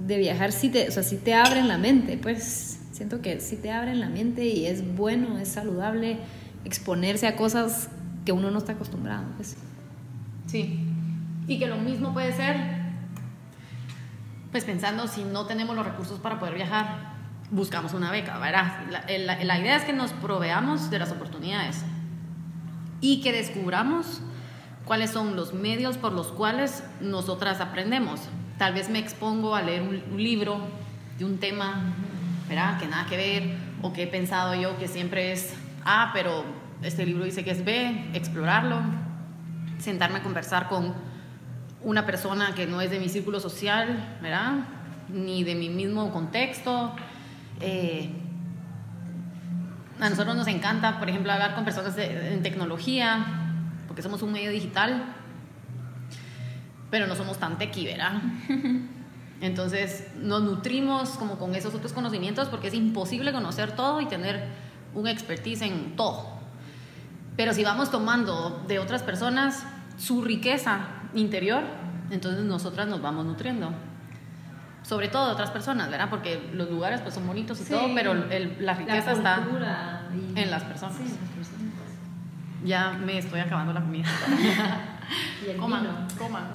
de 0.07 0.17
viajar 0.17 0.51
sí 0.51 0.69
te, 0.69 0.89
o 0.89 0.91
sea, 0.91 1.03
sí 1.03 1.17
te 1.17 1.35
abren 1.35 1.67
la 1.67 1.77
mente, 1.77 2.17
pues 2.17 2.79
siento 2.91 3.21
que 3.21 3.39
sí 3.39 3.55
te 3.55 3.71
abren 3.71 3.99
la 3.99 4.09
mente 4.09 4.47
y 4.47 4.65
es 4.65 4.95
bueno, 4.95 5.37
es 5.37 5.49
saludable 5.49 6.17
exponerse 6.63 7.27
a 7.27 7.35
cosas 7.35 7.89
que 8.25 8.31
uno 8.31 8.49
no 8.49 8.57
está 8.57 8.71
acostumbrado. 8.71 9.25
Pues. 9.35 9.57
Sí, 10.47 10.79
y 11.47 11.59
que 11.59 11.67
lo 11.67 11.77
mismo 11.77 12.13
puede 12.13 12.33
ser, 12.33 12.57
pues 14.51 14.65
pensando 14.65 15.07
si 15.07 15.23
no 15.23 15.45
tenemos 15.45 15.75
los 15.75 15.85
recursos 15.85 16.19
para 16.19 16.39
poder 16.39 16.55
viajar, 16.55 17.13
buscamos 17.51 17.93
una 17.93 18.09
beca, 18.09 18.39
¿verdad? 18.39 18.87
La, 18.89 19.05
la, 19.19 19.43
la 19.43 19.59
idea 19.59 19.77
es 19.77 19.83
que 19.83 19.93
nos 19.93 20.13
proveamos 20.13 20.89
de 20.89 20.97
las 20.97 21.11
oportunidades 21.11 21.83
y 23.01 23.21
que 23.21 23.31
descubramos 23.31 24.23
cuáles 24.85 25.11
son 25.11 25.35
los 25.35 25.53
medios 25.53 25.97
por 25.97 26.13
los 26.13 26.27
cuales 26.27 26.83
nosotras 27.01 27.59
aprendemos. 27.59 28.21
Tal 28.57 28.73
vez 28.73 28.89
me 28.89 28.99
expongo 28.99 29.55
a 29.55 29.61
leer 29.61 29.81
un, 29.81 30.01
un 30.11 30.23
libro 30.23 30.59
de 31.17 31.25
un 31.25 31.39
tema, 31.39 31.93
¿verdad? 32.47 32.79
Que 32.79 32.87
nada 32.87 33.05
que 33.07 33.17
ver, 33.17 33.57
o 33.81 33.93
que 33.93 34.03
he 34.03 34.07
pensado 34.07 34.55
yo 34.55 34.77
que 34.77 34.87
siempre 34.87 35.31
es 35.31 35.53
A, 35.83 36.11
pero 36.13 36.43
este 36.81 37.05
libro 37.05 37.23
dice 37.23 37.43
que 37.43 37.51
es 37.51 37.63
B, 37.63 38.09
explorarlo, 38.13 38.79
sentarme 39.79 40.19
a 40.19 40.23
conversar 40.23 40.67
con 40.67 40.93
una 41.81 42.05
persona 42.05 42.55
que 42.55 42.65
no 42.65 42.81
es 42.81 42.89
de 42.89 42.99
mi 42.99 43.09
círculo 43.09 43.39
social, 43.39 44.17
¿verdad? 44.21 44.53
Ni 45.09 45.43
de 45.43 45.55
mi 45.55 45.69
mismo 45.69 46.11
contexto. 46.11 46.95
Eh, 47.61 48.09
a 49.99 50.09
nosotros 50.09 50.35
nos 50.35 50.47
encanta, 50.47 50.99
por 50.99 51.09
ejemplo, 51.09 51.31
hablar 51.31 51.55
con 51.55 51.63
personas 51.63 51.95
en 51.97 52.41
tecnología, 52.41 53.44
porque 53.95 54.03
somos 54.03 54.21
un 54.23 54.33
medio 54.33 54.51
digital, 54.51 55.05
pero 56.91 57.07
no 57.07 57.15
somos 57.15 57.37
tan 57.39 57.57
tequi, 57.57 57.85
¿verdad? 57.85 58.21
Entonces 59.39 60.07
nos 60.17 60.43
nutrimos 60.43 61.11
como 61.11 61.37
con 61.39 61.55
esos 61.55 61.73
otros 61.73 61.93
conocimientos 61.93 62.49
porque 62.49 62.67
es 62.67 62.73
imposible 62.73 63.31
conocer 63.31 63.71
todo 63.71 64.01
y 64.01 64.05
tener 64.07 64.47
un 64.93 65.07
expertise 65.07 65.61
en 65.61 65.95
todo. 65.95 66.25
Pero 67.37 67.53
si 67.53 67.63
vamos 67.63 67.89
tomando 67.89 68.65
de 68.67 68.79
otras 68.79 69.01
personas 69.01 69.63
su 69.97 70.21
riqueza 70.21 70.79
interior, 71.13 71.63
entonces 72.11 72.43
nosotras 72.43 72.89
nos 72.89 73.01
vamos 73.01 73.25
nutriendo. 73.25 73.71
Sobre 74.83 75.07
todo 75.07 75.27
de 75.27 75.31
otras 75.31 75.51
personas, 75.51 75.89
¿verdad? 75.89 76.09
Porque 76.09 76.49
los 76.51 76.69
lugares 76.69 76.99
pues 76.99 77.13
son 77.13 77.25
bonitos 77.25 77.61
y 77.61 77.63
Sí. 77.63 77.69
todo, 77.71 77.87
pero 77.95 78.11
el- 78.11 78.57
la 78.59 78.73
riqueza 78.73 79.13
está 79.13 79.37
cultura 79.37 80.09
y- 80.13 80.37
en 80.37 80.51
las 80.51 80.63
personas. 80.65 80.97
Sí, 80.97 81.03
en 81.03 81.09
las 81.11 81.19
personas. 81.21 81.34
Ya 82.65 82.93
me 82.93 83.17
estoy 83.17 83.39
acabando 83.39 83.73
la 83.73 83.81
comida. 83.81 84.07
Y 85.45 85.51
el 85.51 85.57
coman, 85.57 85.81
vino. 85.83 85.93
coman. 86.17 86.45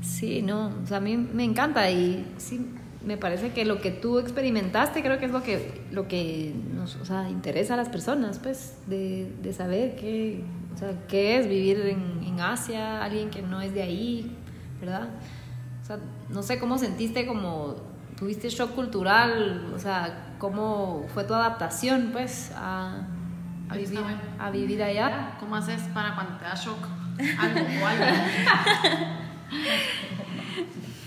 Sí, 0.00 0.42
no, 0.42 0.72
o 0.82 0.86
sea, 0.86 0.96
a 0.96 1.00
mí 1.00 1.16
me 1.16 1.44
encanta 1.44 1.90
y 1.90 2.26
sí, 2.38 2.66
me 3.04 3.16
parece 3.16 3.52
que 3.52 3.64
lo 3.64 3.80
que 3.80 3.90
tú 3.90 4.18
experimentaste 4.18 5.02
creo 5.02 5.18
que 5.18 5.26
es 5.26 5.30
lo 5.30 5.42
que, 5.42 5.82
lo 5.92 6.08
que 6.08 6.54
nos 6.74 6.96
o 6.96 7.04
sea, 7.04 7.28
interesa 7.28 7.74
a 7.74 7.76
las 7.76 7.88
personas, 7.88 8.38
pues, 8.38 8.78
de, 8.86 9.32
de 9.42 9.52
saber 9.52 9.96
qué, 9.96 10.42
o 10.74 10.78
sea, 10.78 11.06
qué 11.08 11.38
es 11.38 11.48
vivir 11.48 11.80
en, 11.80 12.24
en 12.24 12.40
Asia, 12.40 13.02
alguien 13.02 13.30
que 13.30 13.42
no 13.42 13.60
es 13.60 13.74
de 13.74 13.82
ahí, 13.82 14.34
¿verdad? 14.80 15.08
O 15.82 15.86
sea, 15.86 15.98
no 16.30 16.42
sé 16.42 16.58
cómo 16.58 16.78
sentiste, 16.78 17.26
como 17.26 17.76
tuviste 18.16 18.48
shock 18.48 18.74
cultural, 18.74 19.72
o 19.74 19.78
sea, 19.78 20.34
cómo 20.38 21.04
fue 21.12 21.24
tu 21.24 21.34
adaptación, 21.34 22.10
pues, 22.12 22.52
a, 22.56 23.06
a, 23.68 23.74
Ahí 23.74 23.82
está, 23.82 24.00
vivir, 24.00 24.16
bueno. 24.16 24.20
a 24.38 24.50
vivir 24.50 24.82
allá. 24.82 25.36
¿Cómo 25.40 25.56
haces 25.56 25.82
para 25.94 26.14
cuando 26.14 26.36
te 26.36 26.44
da 26.44 26.54
shock? 26.54 26.86
Algo 27.38 27.60
o 27.82 27.86
algo. 27.86 28.04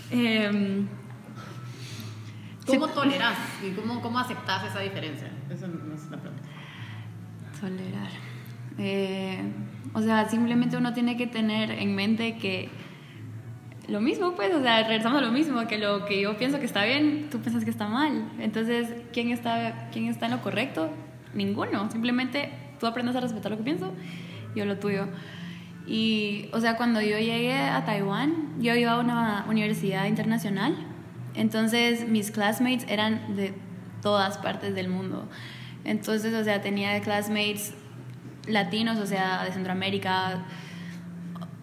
Em, 0.10 0.88
¿Cómo 2.66 2.88
toleras 2.88 3.38
y 3.62 3.72
cómo, 3.72 4.01
cómo 4.01 4.20
aceptas 4.20 4.66
esa 4.66 4.80
diferencia? 4.80 5.30
Esa 5.49 5.68
no 5.68 5.93
es 5.93 6.10
la 6.10 6.18
pregunta. 6.18 6.43
Tolerar. 7.60 8.10
Eh, 8.78 9.41
o 9.93 10.01
sea, 10.01 10.30
simplemente 10.30 10.78
uno 10.78 10.93
tiene 10.93 11.18
que 11.18 11.28
tener 11.28 11.72
en 11.72 11.95
mente 11.95 12.38
que 12.38 12.70
lo 13.88 14.01
mismo, 14.01 14.34
pues, 14.34 14.53
o 14.53 14.62
sea, 14.62 14.84
regresamos 14.84 15.22
a 15.22 15.26
lo 15.26 15.32
mismo, 15.32 15.66
que 15.68 15.78
lo 15.78 16.05
que 16.05 16.22
yo 16.22 16.38
pienso 16.38 16.60
que 16.60 16.66
está 16.66 16.84
bien, 16.84 17.30
tú 17.32 17.39
piensas 17.39 17.64
que 17.64 17.70
está 17.70 17.88
mal. 17.88 18.30
Entonces, 18.38 18.93
¿quién 19.14 19.32
está, 19.32 19.89
quién 19.91 20.08
está 20.08 20.26
en 20.26 20.34
lo 20.34 20.41
correcto? 20.41 20.89
Ninguno. 21.34 21.90
Simplemente 21.92 22.52
tú 22.80 22.88
aprendes 22.88 23.16
a 23.16 23.22
respetar 23.22 23.52
lo 23.52 23.58
que 23.58 23.64
pienso, 23.64 23.94
yo 24.56 24.66
lo 24.66 24.78
tuyo. 24.78 25.08
Y, 25.86 26.50
o 26.52 26.60
sea, 26.60 26.76
cuando 26.76 27.00
yo 27.02 27.18
llegué 27.18 27.58
a 27.58 27.86
Taiwán, 27.86 28.56
yo 28.60 28.76
iba 28.76 28.92
a 28.92 29.00
una 29.00 29.46
universidad 29.48 30.06
internacional, 30.06 30.76
entonces 31.34 32.08
mis 32.08 32.32
classmates 32.32 32.86
eran 32.90 33.36
de 33.36 33.54
todas 34.02 34.38
partes 34.38 34.76
del 34.76 34.90
mundo. 34.90 35.30
Entonces, 35.86 36.34
o 36.34 36.44
sea, 36.44 36.62
tenía 36.62 37.00
classmates 37.02 37.74
latinos, 38.48 38.98
o 38.98 39.06
sea, 39.06 39.44
de 39.46 39.52
Centroamérica, 39.52 40.44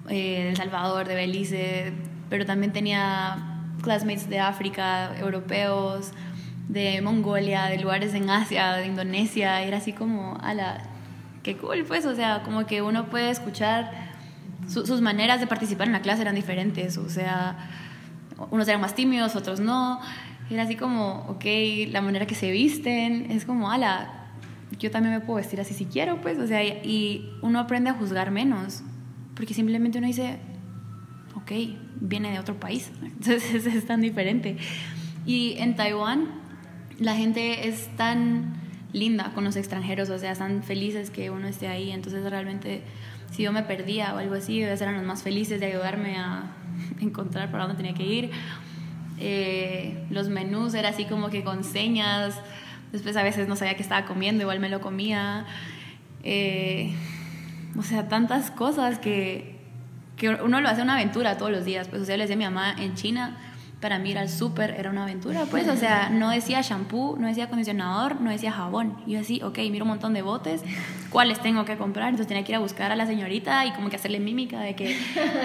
eh, 0.09 0.45
de 0.45 0.49
El 0.51 0.57
Salvador, 0.57 1.07
de 1.07 1.15
Belice, 1.15 1.93
pero 2.31 2.47
también 2.47 2.73
tenía 2.73 3.63
classmates 3.83 4.29
de 4.31 4.41
África, 4.41 5.15
europeos, 5.19 6.13
de 6.69 7.01
Mongolia, 7.03 7.65
de 7.67 7.79
lugares 7.79 8.15
en 8.15 8.31
Asia, 8.31 8.73
de 8.75 8.87
Indonesia, 8.87 9.63
era 9.63 9.79
así 9.79 9.93
como, 9.93 10.39
ala, 10.43 10.83
qué 11.43 11.57
cool, 11.57 11.85
pues, 11.87 12.07
o 12.07 12.15
sea, 12.15 12.43
como 12.43 12.67
que 12.67 12.81
uno 12.83 13.07
puede 13.11 13.31
escuchar, 13.31 13.91
su- 14.69 14.87
sus 14.87 15.01
maneras 15.03 15.41
de 15.41 15.47
participar 15.47 15.87
en 15.87 15.93
la 15.93 16.01
clase 16.01 16.23
eran 16.23 16.35
diferentes, 16.35 16.97
o 16.97 17.09
sea, 17.11 17.57
unos 18.51 18.67
eran 18.67 18.81
más 18.81 18.95
tímidos, 18.95 19.37
otros 19.37 19.61
no, 19.61 20.01
era 20.51 20.63
así 20.63 20.75
como, 20.77 21.27
ok, 21.29 21.45
la 21.91 22.01
manera 22.01 22.27
que 22.27 22.35
se 22.35 22.51
visten, 22.51 23.31
es 23.31 23.45
como, 23.45 23.71
ala, 23.71 24.11
yo 24.79 24.91
también 24.91 25.15
me 25.15 25.21
puedo 25.21 25.37
vestir 25.37 25.61
así 25.61 25.75
si 25.75 25.85
quiero, 25.85 26.21
pues, 26.23 26.39
o 26.39 26.47
sea, 26.47 26.65
y 26.65 27.31
uno 27.43 27.61
aprende 27.61 27.91
a 27.91 27.95
juzgar 27.95 28.31
menos, 28.31 28.83
porque 29.37 29.53
simplemente 29.53 29.99
uno 29.99 30.07
dice, 30.07 30.39
ok, 31.37 31.53
viene 32.01 32.31
de 32.33 32.39
otro 32.39 32.59
país, 32.59 32.91
entonces 33.03 33.67
es 33.67 33.87
tan 33.87 34.01
diferente. 34.01 34.57
Y 35.27 35.57
en 35.59 35.77
Taiwán 35.77 36.43
la 36.99 37.17
gente 37.17 37.69
es 37.69 37.89
tan 37.97 38.55
linda 38.93 39.33
con 39.35 39.45
los 39.45 39.57
extranjeros, 39.57 40.09
o 40.11 40.19
sea, 40.19 40.33
están 40.33 40.63
felices 40.63 41.11
que 41.11 41.31
uno 41.31 41.49
esté 41.49 41.67
ahí, 41.67 41.91
entonces 41.91 42.29
realmente 42.29 42.83
si 43.33 43.43
yo 43.43 43.53
me 43.53 43.63
perdía 43.63 44.15
o 44.15 44.19
algo 44.19 44.37
así, 44.37 44.63
ellos 44.63 44.81
eran 44.81 44.95
los 44.95 45.05
más 45.05 45.23
felices 45.23 45.59
de 45.59 45.67
ayudarme 45.67 46.17
a 46.17 46.45
encontrar 47.01 47.51
para 47.51 47.67
dónde 47.67 47.77
tenía 47.77 47.95
que 47.95 48.05
ir. 48.05 48.31
Eh, 49.19 50.07
los 50.11 50.29
menús 50.29 50.75
era 50.75 50.91
así 50.91 51.05
como 51.05 51.31
que 51.31 51.43
con 51.43 51.65
señas, 51.65 52.41
después 52.93 53.17
a 53.17 53.25
veces 53.25 53.49
no 53.49 53.57
sabía 53.57 53.75
qué 53.75 53.83
estaba 53.83 54.07
comiendo, 54.07 54.43
igual 54.43 54.61
me 54.61 54.69
lo 54.69 54.81
comía. 54.81 55.47
Eh, 56.23 56.95
o 57.77 57.83
sea, 57.83 58.09
tantas 58.09 58.53
cosas 58.53 59.01
que, 59.01 59.57
que 60.17 60.29
uno 60.31 60.61
lo 60.61 60.69
hace 60.69 60.83
una 60.83 60.95
aventura 60.95 61.37
todos 61.37 61.51
los 61.51 61.65
días. 61.65 61.89
Pues, 61.89 62.03
o 62.03 62.05
sea, 62.05 62.17
le 62.17 62.25
decía 62.25 62.37
a 62.37 62.39
mi 62.39 62.45
mamá 62.45 62.77
en 62.79 62.95
China, 62.95 63.37
para 63.85 63.99
mí 63.99 64.17
al 64.17 64.31
súper 64.31 64.77
era 64.79 64.89
una 64.89 65.03
aventura, 65.03 65.45
pues, 65.51 65.69
o 65.69 65.77
sea, 65.77 66.09
no 66.09 66.31
decía 66.31 66.63
shampoo, 66.63 67.19
no 67.19 67.27
decía 67.27 67.45
acondicionador, 67.45 68.19
no 68.19 68.31
decía 68.31 68.51
jabón. 68.51 68.97
Y 69.07 69.13
yo 69.13 69.21
así, 69.21 69.43
ok, 69.43 69.59
miro 69.71 69.85
un 69.85 69.91
montón 69.91 70.15
de 70.15 70.23
botes, 70.23 70.63
¿cuáles 71.11 71.39
tengo 71.43 71.67
que 71.67 71.77
comprar? 71.77 72.09
Entonces 72.09 72.27
tenía 72.27 72.45
que 72.45 72.53
ir 72.53 72.57
a 72.57 72.61
buscar 72.61 72.93
a 72.93 72.97
la 72.97 73.05
señorita 73.05 73.67
y 73.67 73.73
como 73.73 73.91
que 73.91 73.97
hacerle 73.97 74.21
mímica 74.21 74.59
de 74.61 74.75
que 74.75 74.97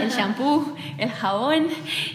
el 0.02 0.10
shampoo, 0.10 0.74
el 0.98 1.10
jabón, 1.10 1.68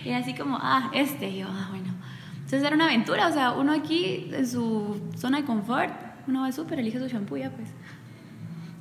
y 0.03 0.13
así 0.13 0.33
como, 0.33 0.57
ah, 0.63 0.91
este, 0.95 1.29
y 1.29 1.41
yo, 1.41 1.47
ah, 1.51 1.67
bueno. 1.69 1.93
Entonces 2.37 2.63
era 2.63 2.75
una 2.75 2.87
aventura, 2.87 3.27
o 3.27 3.33
sea, 3.35 3.53
uno 3.53 3.73
aquí 3.73 4.31
en 4.33 4.49
su 4.49 4.99
zona 5.19 5.43
de 5.43 5.45
confort, 5.45 5.93
uno 6.27 6.41
va 6.41 6.47
al 6.47 6.55
súper, 6.55 6.79
elige 6.79 7.01
su 7.01 7.07
shampoo 7.07 7.37
ya, 7.37 7.51
pues. 7.51 7.69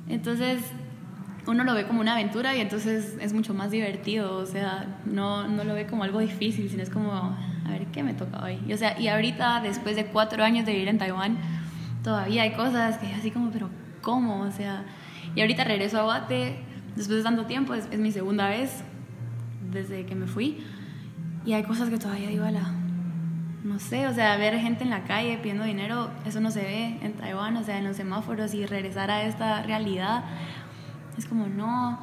Entonces, 0.08 0.62
uno 1.46 1.64
lo 1.64 1.74
ve 1.74 1.86
como 1.86 2.00
una 2.00 2.14
aventura 2.14 2.56
y 2.56 2.60
entonces 2.60 3.16
es 3.20 3.32
mucho 3.32 3.54
más 3.54 3.70
divertido, 3.70 4.36
o 4.36 4.46
sea, 4.46 5.00
no, 5.04 5.46
no 5.46 5.64
lo 5.64 5.74
ve 5.74 5.86
como 5.86 6.04
algo 6.04 6.20
difícil, 6.20 6.70
sino 6.70 6.82
es 6.82 6.90
como, 6.90 7.12
a 7.12 7.70
ver, 7.70 7.86
¿qué 7.86 8.02
me 8.02 8.14
toca 8.14 8.42
hoy? 8.42 8.58
Y, 8.66 8.72
o 8.72 8.76
sea, 8.76 8.98
y 8.98 9.08
ahorita, 9.08 9.60
después 9.60 9.96
de 9.96 10.06
cuatro 10.06 10.42
años 10.42 10.66
de 10.66 10.72
vivir 10.72 10.88
en 10.88 10.98
Taiwán, 10.98 11.36
todavía 12.02 12.42
hay 12.42 12.52
cosas 12.52 12.98
que 12.98 13.06
así 13.14 13.30
como, 13.30 13.50
pero 13.50 13.68
¿cómo? 14.00 14.42
O 14.42 14.50
sea, 14.50 14.84
y 15.34 15.40
ahorita 15.40 15.64
regreso 15.64 15.98
a 16.00 16.04
Guate, 16.04 16.58
después 16.96 17.18
de 17.18 17.24
tanto 17.24 17.46
tiempo, 17.46 17.74
es, 17.74 17.88
es 17.90 17.98
mi 17.98 18.10
segunda 18.10 18.48
vez 18.48 18.84
desde 19.70 20.06
que 20.06 20.14
me 20.14 20.26
fui, 20.26 20.64
y 21.44 21.52
hay 21.52 21.64
cosas 21.64 21.90
que 21.90 21.98
todavía 21.98 22.28
digo, 22.28 22.44
a 22.44 22.50
la 22.50 22.72
no 23.64 23.78
sé, 23.78 24.06
o 24.06 24.12
sea, 24.12 24.36
ver 24.36 24.58
gente 24.58 24.84
en 24.84 24.90
la 24.90 25.04
calle 25.04 25.38
pidiendo 25.38 25.64
dinero, 25.64 26.10
eso 26.26 26.38
no 26.38 26.50
se 26.50 26.60
ve 26.60 26.98
en 27.00 27.14
Taiwán, 27.14 27.56
o 27.56 27.64
sea, 27.64 27.78
en 27.78 27.84
los 27.84 27.96
semáforos 27.96 28.52
y 28.52 28.66
regresar 28.66 29.10
a 29.10 29.22
esta 29.22 29.62
realidad, 29.62 30.22
es 31.16 31.26
como 31.26 31.46
no, 31.46 32.00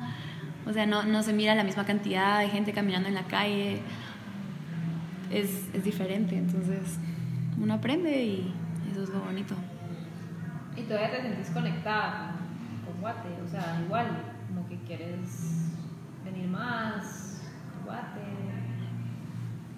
o 0.66 0.74
sea, 0.74 0.86
no, 0.86 1.04
no 1.04 1.24
se 1.24 1.34
mira 1.34 1.56
la 1.56 1.64
misma 1.64 1.86
cantidad 1.86 2.40
de 2.40 2.50
gente 2.50 2.74
caminando 2.74 3.10
en 3.10 3.16
la 3.16 3.24
calle, 3.24 3.82
es, 5.32 5.70
es 5.74 5.84
diferente, 5.84 6.38
entonces 6.38 7.00
uno 7.62 7.74
aprende 7.74 8.24
y 8.24 8.54
eso 8.92 9.04
es 9.04 9.10
lo 9.10 9.20
bonito. 9.22 9.56
Y 10.76 10.84
todavía 10.84 11.12
te 11.12 11.22
sentís 11.22 11.50
conectada 11.50 12.36
con, 12.86 13.02
Guate, 13.02 13.30
o 13.46 13.48
sea, 13.48 13.82
igual, 13.84 14.08
como 14.48 14.68
que 14.68 14.78
quieres 14.80 15.70
venir 16.24 16.48
más 16.48 17.42
Guate. 17.84 18.31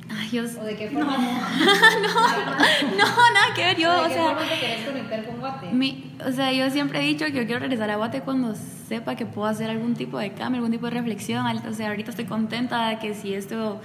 Ay, 0.10 0.30
yo, 0.32 0.44
¿O 0.44 0.64
de 0.66 0.76
qué 0.76 0.90
forma? 0.90 1.18
no, 1.18 3.06
nada 3.06 3.54
que 3.56 3.64
ver, 3.64 3.78
yo, 3.78 3.92
¿De 3.92 4.00
o 4.00 4.08
qué 4.08 4.14
sea... 4.14 4.24
forma 4.24 4.42
te 4.42 4.60
querés 4.60 4.86
conectar 4.86 5.26
con 5.26 5.40
Guate? 5.40 5.72
Mi, 5.72 6.14
o 6.26 6.32
sea, 6.32 6.52
yo 6.52 6.70
siempre 6.70 7.00
he 7.00 7.06
dicho 7.06 7.26
que 7.26 7.32
yo 7.34 7.46
quiero 7.46 7.60
regresar 7.60 7.90
a 7.90 7.96
Guate 7.96 8.22
cuando 8.22 8.54
sepa 8.56 9.16
que 9.16 9.26
puedo 9.26 9.48
hacer 9.48 9.70
algún 9.70 9.96
tipo 9.96 10.18
de 10.20 10.34
cambio, 10.34 10.58
algún 10.58 10.72
tipo 10.72 10.86
de 10.86 10.92
reflexión. 10.92 11.46
O 11.46 11.74
sea, 11.74 11.90
ahorita 11.90 12.12
estoy 12.12 12.26
contenta 12.26 12.90
de 12.90 13.00
que 13.00 13.14
si 13.14 13.34
esto 13.34 13.82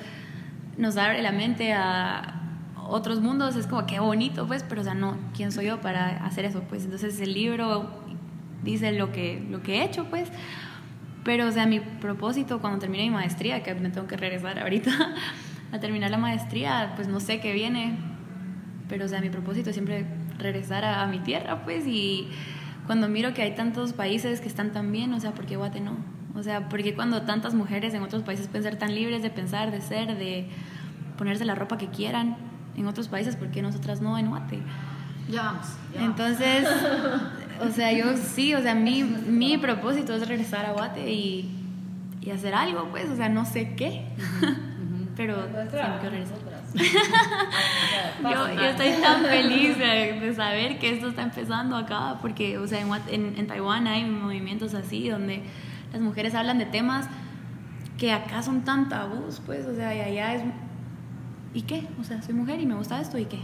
nos 0.77 0.97
abre 0.97 1.23
la 1.23 1.33
mente 1.33 1.73
a 1.73 2.35
otros 2.89 3.21
mundos, 3.21 3.55
es 3.57 3.67
como 3.67 3.87
que 3.87 4.01
bonito, 4.01 4.47
pues, 4.47 4.65
pero 4.69 4.81
o 4.81 4.85
sea, 4.85 4.95
no, 4.95 5.17
¿quién 5.37 5.53
soy 5.53 5.67
yo 5.67 5.81
para 5.81 6.25
hacer 6.25 6.45
eso? 6.45 6.63
Pues 6.63 6.85
entonces 6.85 7.21
el 7.21 7.35
libro 7.35 7.91
dice 8.63 8.93
lo 8.93 9.13
que, 9.13 9.45
lo 9.51 9.63
que 9.63 9.77
he 9.77 9.85
hecho, 9.85 10.07
pues. 10.07 10.29
Pero, 11.25 11.47
o 11.47 11.53
sea, 11.53 11.67
mi 11.67 11.81
propósito 11.81 12.61
cuando 12.61 12.79
termine 12.79 13.05
mi 13.05 13.11
maestría, 13.11 13.63
que 13.63 13.75
me 13.75 13.91
tengo 13.91 14.07
que 14.07 14.17
regresar 14.17 14.59
ahorita 14.59 15.15
a 15.73 15.79
terminar 15.79 16.11
la 16.11 16.19
maestría, 16.19 16.93
pues 16.97 17.09
no 17.09 17.21
sé 17.21 17.41
qué 17.41 17.53
viene, 17.53 17.97
pero 18.89 19.05
o 19.05 19.09
sea, 19.09 19.21
mi 19.21 19.31
propósito 19.31 19.71
es 19.71 19.77
siempre 19.77 20.07
regresar 20.39 20.85
a, 20.85 21.03
a 21.03 21.07
mi 21.07 21.19
tierra, 21.19 21.63
pues, 21.65 21.87
y 21.87 22.29
cuando 22.87 23.09
miro 23.09 23.35
que 23.35 23.43
hay 23.43 23.55
tantos 23.55 23.93
países 23.93 24.41
que 24.41 24.49
están 24.49 24.73
tan 24.73 24.91
bien, 24.91 25.13
o 25.13 25.21
sea, 25.21 25.33
¿por 25.33 25.45
qué 25.47 25.57
Guate 25.57 25.81
no? 25.81 25.97
O 26.35 26.43
sea, 26.43 26.69
¿por 26.69 26.83
qué 26.83 26.95
cuando 26.95 27.23
tantas 27.23 27.53
mujeres 27.53 27.93
en 27.95 28.03
otros 28.03 28.23
países 28.23 28.47
pueden 28.47 28.63
ser 28.63 28.77
tan 28.77 28.95
libres 28.95 29.23
de 29.23 29.31
pensar, 29.31 29.71
de 29.71 29.81
ser, 29.81 30.17
de 30.17 30.49
ponerse 31.17 31.45
la 31.45 31.55
ropa 31.55 31.77
que 31.77 31.89
quieran 31.89 32.37
en 32.77 32.87
otros 32.87 33.09
países, 33.09 33.37
¿por 33.37 33.51
qué 33.51 33.61
nosotras 33.61 34.01
no 34.01 34.17
en 34.17 34.29
Guate? 34.29 34.61
Ya 35.29 35.43
vamos. 35.43 35.67
ya 35.93 36.01
vamos. 36.01 36.21
Entonces, 36.21 36.69
o 37.61 37.69
sea, 37.71 37.93
yo 37.93 38.17
sí, 38.17 38.55
o 38.55 38.63
sea, 38.63 38.75
mi, 38.75 39.03
mi 39.03 39.59
propósito 39.59 40.15
es 40.15 40.27
regresar 40.27 40.65
a 40.65 40.73
Guate 40.73 41.13
y, 41.13 41.51
y 42.21 42.31
hacer 42.31 42.55
algo, 42.55 42.89
pues, 42.91 43.11
o 43.11 43.17
sea, 43.17 43.29
no 43.29 43.45
sé 43.45 43.75
qué, 43.75 44.07
pero 45.19 45.35
quiero 45.69 45.99
con 46.01 46.11
regresar. 46.13 46.39
Yo, 48.23 48.55
yo 48.55 48.63
estoy 48.63 48.91
tan 49.03 49.25
feliz 49.25 49.77
de, 49.77 50.21
de 50.21 50.35
saber 50.35 50.79
que 50.79 50.95
esto 50.95 51.09
está 51.09 51.23
empezando 51.23 51.77
acá, 51.77 52.19
porque, 52.23 52.57
o 52.59 52.67
sea, 52.69 52.81
en, 52.81 52.89
en, 53.09 53.39
en 53.39 53.47
Taiwán 53.49 53.89
hay 53.89 54.05
movimientos 54.05 54.75
así 54.75 55.09
donde 55.09 55.43
las 55.93 56.01
mujeres 56.01 56.35
hablan 56.35 56.59
de 56.59 56.67
temas 56.67 57.09
que 57.97 58.13
acá 58.13 58.43
son 58.43 58.63
tan 58.63 58.89
tabús, 58.89 59.43
pues, 59.45 59.67
o 59.67 59.75
sea, 59.75 59.93
y 59.93 60.01
allá 60.01 60.35
es... 60.35 60.43
¿Y 61.53 61.63
qué? 61.63 61.89
O 62.01 62.05
sea, 62.05 62.23
soy 62.23 62.35
mujer 62.35 62.61
y 62.61 62.67
me 62.67 62.77
gusta 62.77 63.01
esto, 63.01 63.19
¿y 63.19 63.25
qué? 63.25 63.41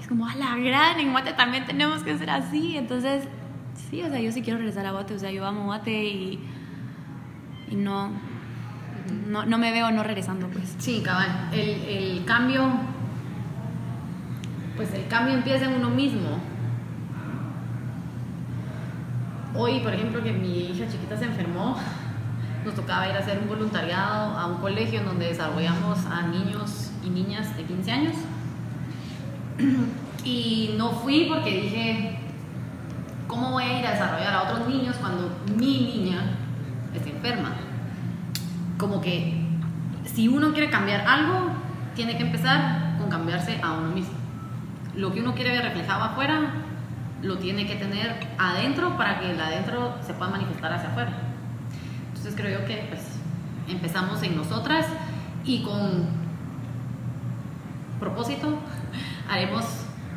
Es 0.00 0.06
como, 0.06 0.28
a 0.28 0.36
la 0.36 0.56
gran, 0.56 1.00
en 1.00 1.10
Guate 1.10 1.32
también 1.32 1.66
tenemos 1.66 2.04
que 2.04 2.16
ser 2.16 2.30
así. 2.30 2.76
Entonces, 2.76 3.24
sí, 3.90 4.02
o 4.02 4.08
sea, 4.08 4.20
yo 4.20 4.30
sí 4.30 4.42
quiero 4.42 4.58
regresar 4.58 4.86
a 4.86 4.92
Guate, 4.92 5.14
o 5.14 5.18
sea, 5.18 5.32
yo 5.32 5.44
amo 5.44 5.64
Guate 5.64 6.04
y, 6.04 6.38
y 7.70 7.74
no, 7.74 8.12
no, 9.26 9.44
no 9.44 9.58
me 9.58 9.72
veo 9.72 9.90
no 9.90 10.02
regresando, 10.02 10.48
pues. 10.48 10.74
Sí, 10.78 11.02
cabal. 11.04 11.48
El, 11.52 11.68
el 11.68 12.24
cambio, 12.24 12.68
pues 14.76 14.92
el 14.94 15.06
cambio 15.08 15.34
empieza 15.34 15.66
en 15.66 15.74
uno 15.74 15.90
mismo. 15.90 16.38
Hoy, 19.54 19.80
por 19.80 19.92
ejemplo, 19.92 20.22
que 20.22 20.32
mi 20.32 20.70
hija 20.70 20.86
chiquita 20.88 21.16
se 21.16 21.24
enfermó, 21.24 21.76
nos 22.64 22.74
tocaba 22.74 23.08
ir 23.08 23.16
a 23.16 23.18
hacer 23.18 23.38
un 23.38 23.48
voluntariado 23.48 24.38
a 24.38 24.46
un 24.46 24.58
colegio 24.58 25.00
en 25.00 25.06
donde 25.06 25.26
desarrollamos 25.26 26.06
a 26.06 26.22
niños 26.28 26.90
y 27.04 27.10
niñas 27.10 27.56
de 27.56 27.64
15 27.64 27.90
años. 27.90 28.16
Y 30.24 30.74
no 30.76 30.90
fui 30.90 31.26
porque 31.28 31.62
dije, 31.62 32.18
¿cómo 33.26 33.52
voy 33.52 33.64
a 33.64 33.78
ir 33.78 33.86
a 33.86 33.92
desarrollar 33.92 34.34
a 34.34 34.42
otros 34.42 34.68
niños 34.68 34.96
cuando 34.96 35.30
mi 35.56 35.80
niña 35.80 36.36
está 36.94 37.08
enferma? 37.08 37.54
Como 38.80 39.02
que 39.02 39.34
si 40.06 40.26
uno 40.26 40.54
quiere 40.54 40.70
cambiar 40.70 41.06
algo, 41.06 41.52
tiene 41.94 42.16
que 42.16 42.22
empezar 42.22 42.96
con 42.98 43.10
cambiarse 43.10 43.60
a 43.62 43.72
uno 43.72 43.90
mismo. 43.90 44.14
Lo 44.96 45.12
que 45.12 45.20
uno 45.20 45.34
quiere 45.34 45.50
ver 45.50 45.64
reflejado 45.64 46.02
afuera, 46.02 46.54
lo 47.20 47.36
tiene 47.36 47.66
que 47.66 47.76
tener 47.76 48.26
adentro 48.38 48.96
para 48.96 49.20
que 49.20 49.32
el 49.32 49.40
adentro 49.40 49.98
se 50.00 50.14
pueda 50.14 50.30
manifestar 50.30 50.72
hacia 50.72 50.88
afuera. 50.88 51.12
Entonces 52.08 52.34
creo 52.34 52.60
yo 52.60 52.66
que 52.66 52.86
pues 52.88 53.02
empezamos 53.68 54.22
en 54.22 54.34
nosotras 54.34 54.86
y 55.44 55.62
con 55.62 56.06
propósito 58.00 58.58
haremos 59.30 59.66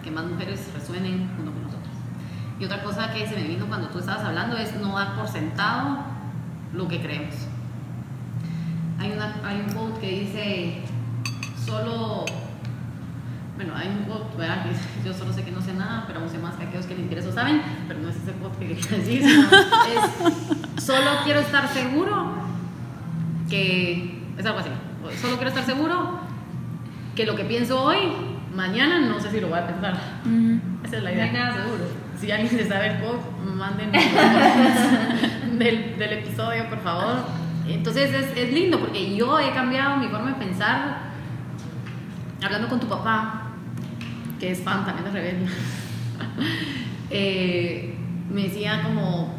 que 0.01 0.09
más 0.09 0.23
mujeres 0.23 0.71
resuenen 0.73 1.29
junto 1.35 1.51
con 1.51 1.63
nosotras. 1.63 1.93
Y 2.61 2.65
otra 2.65 2.81
cosa 2.81 3.11
que 3.11 3.27
se 3.27 3.35
me 3.35 3.43
vino 3.43 3.67
cuando 3.67 3.89
tú 3.89 3.99
estabas 3.99 4.23
hablando 4.23 4.55
es 4.55 4.73
no 4.77 4.97
dar 4.97 5.15
por 5.15 5.27
sentado 5.27 5.97
lo 6.71 6.87
que 6.87 7.01
creemos. 7.01 7.35
Hay, 8.99 9.11
una, 9.11 9.35
hay 9.43 9.61
un 9.67 9.73
quote 9.73 9.99
que 9.99 10.19
dice, 10.19 10.81
solo, 11.65 12.25
bueno, 13.55 13.73
hay 13.75 13.87
un 13.87 14.03
quote, 14.05 14.37
¿verdad? 14.37 14.63
Que 14.63 14.69
dice, 14.69 14.81
yo 15.05 15.13
solo 15.13 15.33
sé 15.33 15.43
que 15.43 15.51
no 15.51 15.61
sé 15.61 15.73
nada, 15.73 16.05
pero 16.07 16.19
aún 16.19 16.29
sé 16.29 16.37
más 16.37 16.55
que 16.55 16.65
aquellos 16.65 16.85
que 16.85 16.95
les 16.95 17.03
interesa 17.03 17.31
saben, 17.31 17.61
pero 17.87 17.99
no 17.99 18.09
es 18.09 18.15
ese 18.15 18.31
quote 18.33 18.59
que 18.59 18.75
quería 18.75 18.97
decir, 18.97 19.23
sino 19.23 19.43
es, 19.43 20.83
solo 20.83 21.09
quiero 21.23 21.39
estar 21.39 21.67
seguro 21.69 22.33
que, 23.49 24.21
es 24.37 24.45
algo 24.45 24.59
así, 24.59 24.69
solo 25.21 25.35
quiero 25.35 25.49
estar 25.49 25.65
seguro 25.65 26.19
que 27.15 27.25
lo 27.25 27.35
que 27.35 27.43
pienso 27.45 27.81
hoy, 27.83 27.97
mañana 28.55 28.99
no 29.01 29.19
sé 29.19 29.29
si 29.31 29.39
lo 29.39 29.49
voy 29.49 29.59
a 29.59 29.67
pensar. 29.67 29.93
Esa 30.83 30.97
es 30.97 31.03
la 31.03 31.11
idea. 31.11 31.25
No 31.25 31.31
hay 31.31 31.43
nada 31.43 31.63
seguro. 31.63 31.85
Si 32.19 32.31
alguien 32.31 32.49
se 32.49 32.67
sabe 32.67 32.87
el 32.87 32.97
quote, 32.99 33.23
manden 33.55 33.91
del, 35.59 35.97
del 35.97 36.13
episodio, 36.13 36.69
por 36.69 36.79
favor. 36.81 37.42
Entonces 37.67 38.13
es, 38.13 38.37
es 38.37 38.53
lindo 38.53 38.79
porque 38.79 39.15
yo 39.15 39.39
he 39.39 39.51
cambiado 39.51 39.97
mi 39.97 40.07
forma 40.07 40.31
de 40.31 40.35
pensar 40.35 41.13
hablando 42.43 42.67
con 42.67 42.79
tu 42.79 42.87
papá, 42.87 43.51
que 44.39 44.51
es 44.51 44.61
fan 44.61 44.85
también 44.85 45.05
de 45.05 45.11
Rebelde. 45.11 45.47
eh, 47.09 47.95
me 48.29 48.43
decía 48.43 48.81
como, 48.83 49.33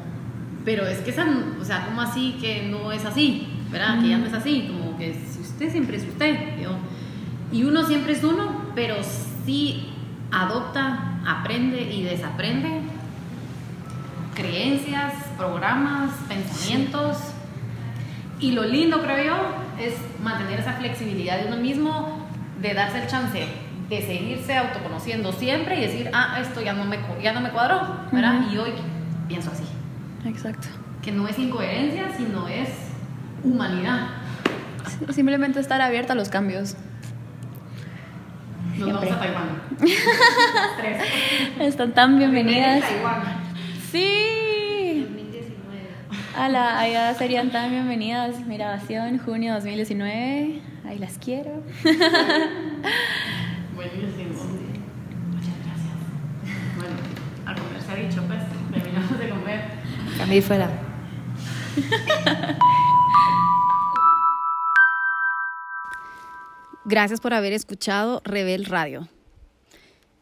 pero 0.64 0.86
es 0.86 0.98
que 0.98 1.10
esa, 1.10 1.26
o 1.60 1.64
sea, 1.64 1.84
como 1.86 2.00
así 2.00 2.36
que 2.40 2.68
no 2.68 2.92
es 2.92 3.04
así, 3.04 3.48
¿verdad? 3.70 4.00
Que 4.00 4.08
ya 4.08 4.18
no 4.18 4.26
es 4.26 4.32
así, 4.32 4.68
como 4.68 4.96
que 4.96 5.14
si 5.14 5.40
usted 5.40 5.70
siempre 5.70 5.98
es 5.98 6.04
usted. 6.04 6.60
Yo, 6.62 6.70
y 7.52 7.64
uno 7.64 7.84
siempre 7.84 8.14
es 8.14 8.24
uno, 8.24 8.62
pero 8.74 8.96
sí 9.44 9.88
adopta, 10.30 11.20
aprende 11.26 11.80
y 11.92 12.02
desaprende 12.02 12.80
creencias, 14.34 15.12
programas, 15.36 16.10
pensamientos. 16.28 17.18
Y 18.44 18.52
lo 18.52 18.62
lindo, 18.62 19.00
creo 19.00 19.24
yo, 19.24 19.82
es 19.82 19.94
mantener 20.22 20.60
esa 20.60 20.74
flexibilidad 20.74 21.38
de 21.38 21.46
uno 21.46 21.56
mismo, 21.56 22.28
de 22.60 22.74
darse 22.74 22.98
el 23.00 23.06
chance 23.06 23.46
de 23.88 24.02
seguirse 24.02 24.54
autoconociendo 24.54 25.32
siempre 25.32 25.78
y 25.78 25.80
decir, 25.80 26.10
ah, 26.12 26.38
esto 26.42 26.60
ya 26.60 26.74
no 26.74 26.84
me, 26.84 26.98
ya 27.22 27.32
no 27.32 27.40
me 27.40 27.48
cuadró, 27.48 27.80
¿verdad? 28.12 28.42
Y 28.52 28.58
hoy 28.58 28.72
pienso 29.28 29.50
así. 29.50 29.64
Exacto. 30.26 30.68
Que 31.00 31.10
no 31.10 31.26
es 31.26 31.38
incoherencia, 31.38 32.10
sino 32.18 32.46
es 32.46 32.68
humanidad. 33.42 34.08
Simplemente 35.08 35.58
estar 35.58 35.80
abierta 35.80 36.12
a 36.12 36.16
los 36.16 36.28
cambios. 36.28 36.76
Nos 38.76 38.92
vamos 38.92 39.10
a 39.10 39.20
Taiwán. 39.20 39.62
Están 41.60 41.94
tan 41.94 42.18
bienvenidas. 42.18 42.82
Taiwán. 42.82 43.22
Sí. 43.90 44.43
2019. 46.34 46.36
A 46.36 46.48
la, 46.48 46.80
allá 46.80 47.14
serían 47.14 47.50
tan 47.50 47.70
bienvenidas. 47.70 48.40
Mi 48.46 48.56
grabación, 48.56 49.18
junio 49.18 49.54
2019. 49.54 50.60
Ahí 50.84 50.98
las 50.98 51.18
quiero. 51.18 51.62
Buenísimo. 53.74 54.44
Muchas 55.30 55.54
gracias. 55.64 55.94
Bueno, 56.76 56.96
al 57.46 57.54
comer 57.54 57.82
se 57.82 57.92
ha 57.92 57.94
dicho, 57.96 58.22
pues, 58.26 58.40
terminamos 58.72 59.18
de 59.18 59.28
comer. 59.28 59.60
Camille 60.18 60.42
fuera. 60.42 60.70
Gracias 66.86 67.20
por 67.20 67.32
haber 67.32 67.54
escuchado 67.54 68.20
Rebel 68.24 68.66
Radio. 68.66 69.08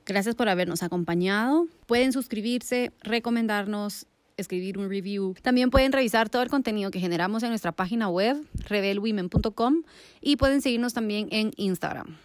Gracias 0.06 0.36
por 0.36 0.48
habernos 0.48 0.84
acompañado. 0.84 1.66
Pueden 1.86 2.12
suscribirse, 2.12 2.92
recomendarnos, 3.02 4.06
escribir 4.36 4.78
un 4.78 4.88
review. 4.88 5.34
También 5.42 5.70
pueden 5.70 5.92
revisar 5.92 6.28
todo 6.28 6.42
el 6.42 6.48
contenido 6.48 6.90
que 6.90 7.00
generamos 7.00 7.42
en 7.42 7.50
nuestra 7.50 7.72
página 7.72 8.08
web, 8.08 8.36
rebelwomen.com, 8.68 9.82
y 10.20 10.36
pueden 10.36 10.62
seguirnos 10.62 10.94
también 10.94 11.28
en 11.30 11.52
Instagram. 11.56 12.16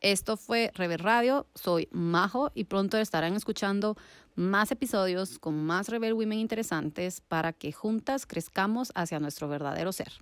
Esto 0.00 0.36
fue 0.36 0.70
Rebel 0.74 1.00
Radio. 1.00 1.46
Soy 1.54 1.88
Majo 1.90 2.52
y 2.54 2.64
pronto 2.64 2.98
estarán 2.98 3.34
escuchando 3.34 3.96
más 4.36 4.70
episodios 4.70 5.38
con 5.38 5.64
más 5.64 5.88
Rebel 5.88 6.14
Women 6.14 6.38
interesantes 6.38 7.20
para 7.20 7.52
que 7.52 7.72
juntas 7.72 8.24
crezcamos 8.24 8.92
hacia 8.94 9.18
nuestro 9.18 9.48
verdadero 9.48 9.92
ser. 9.92 10.12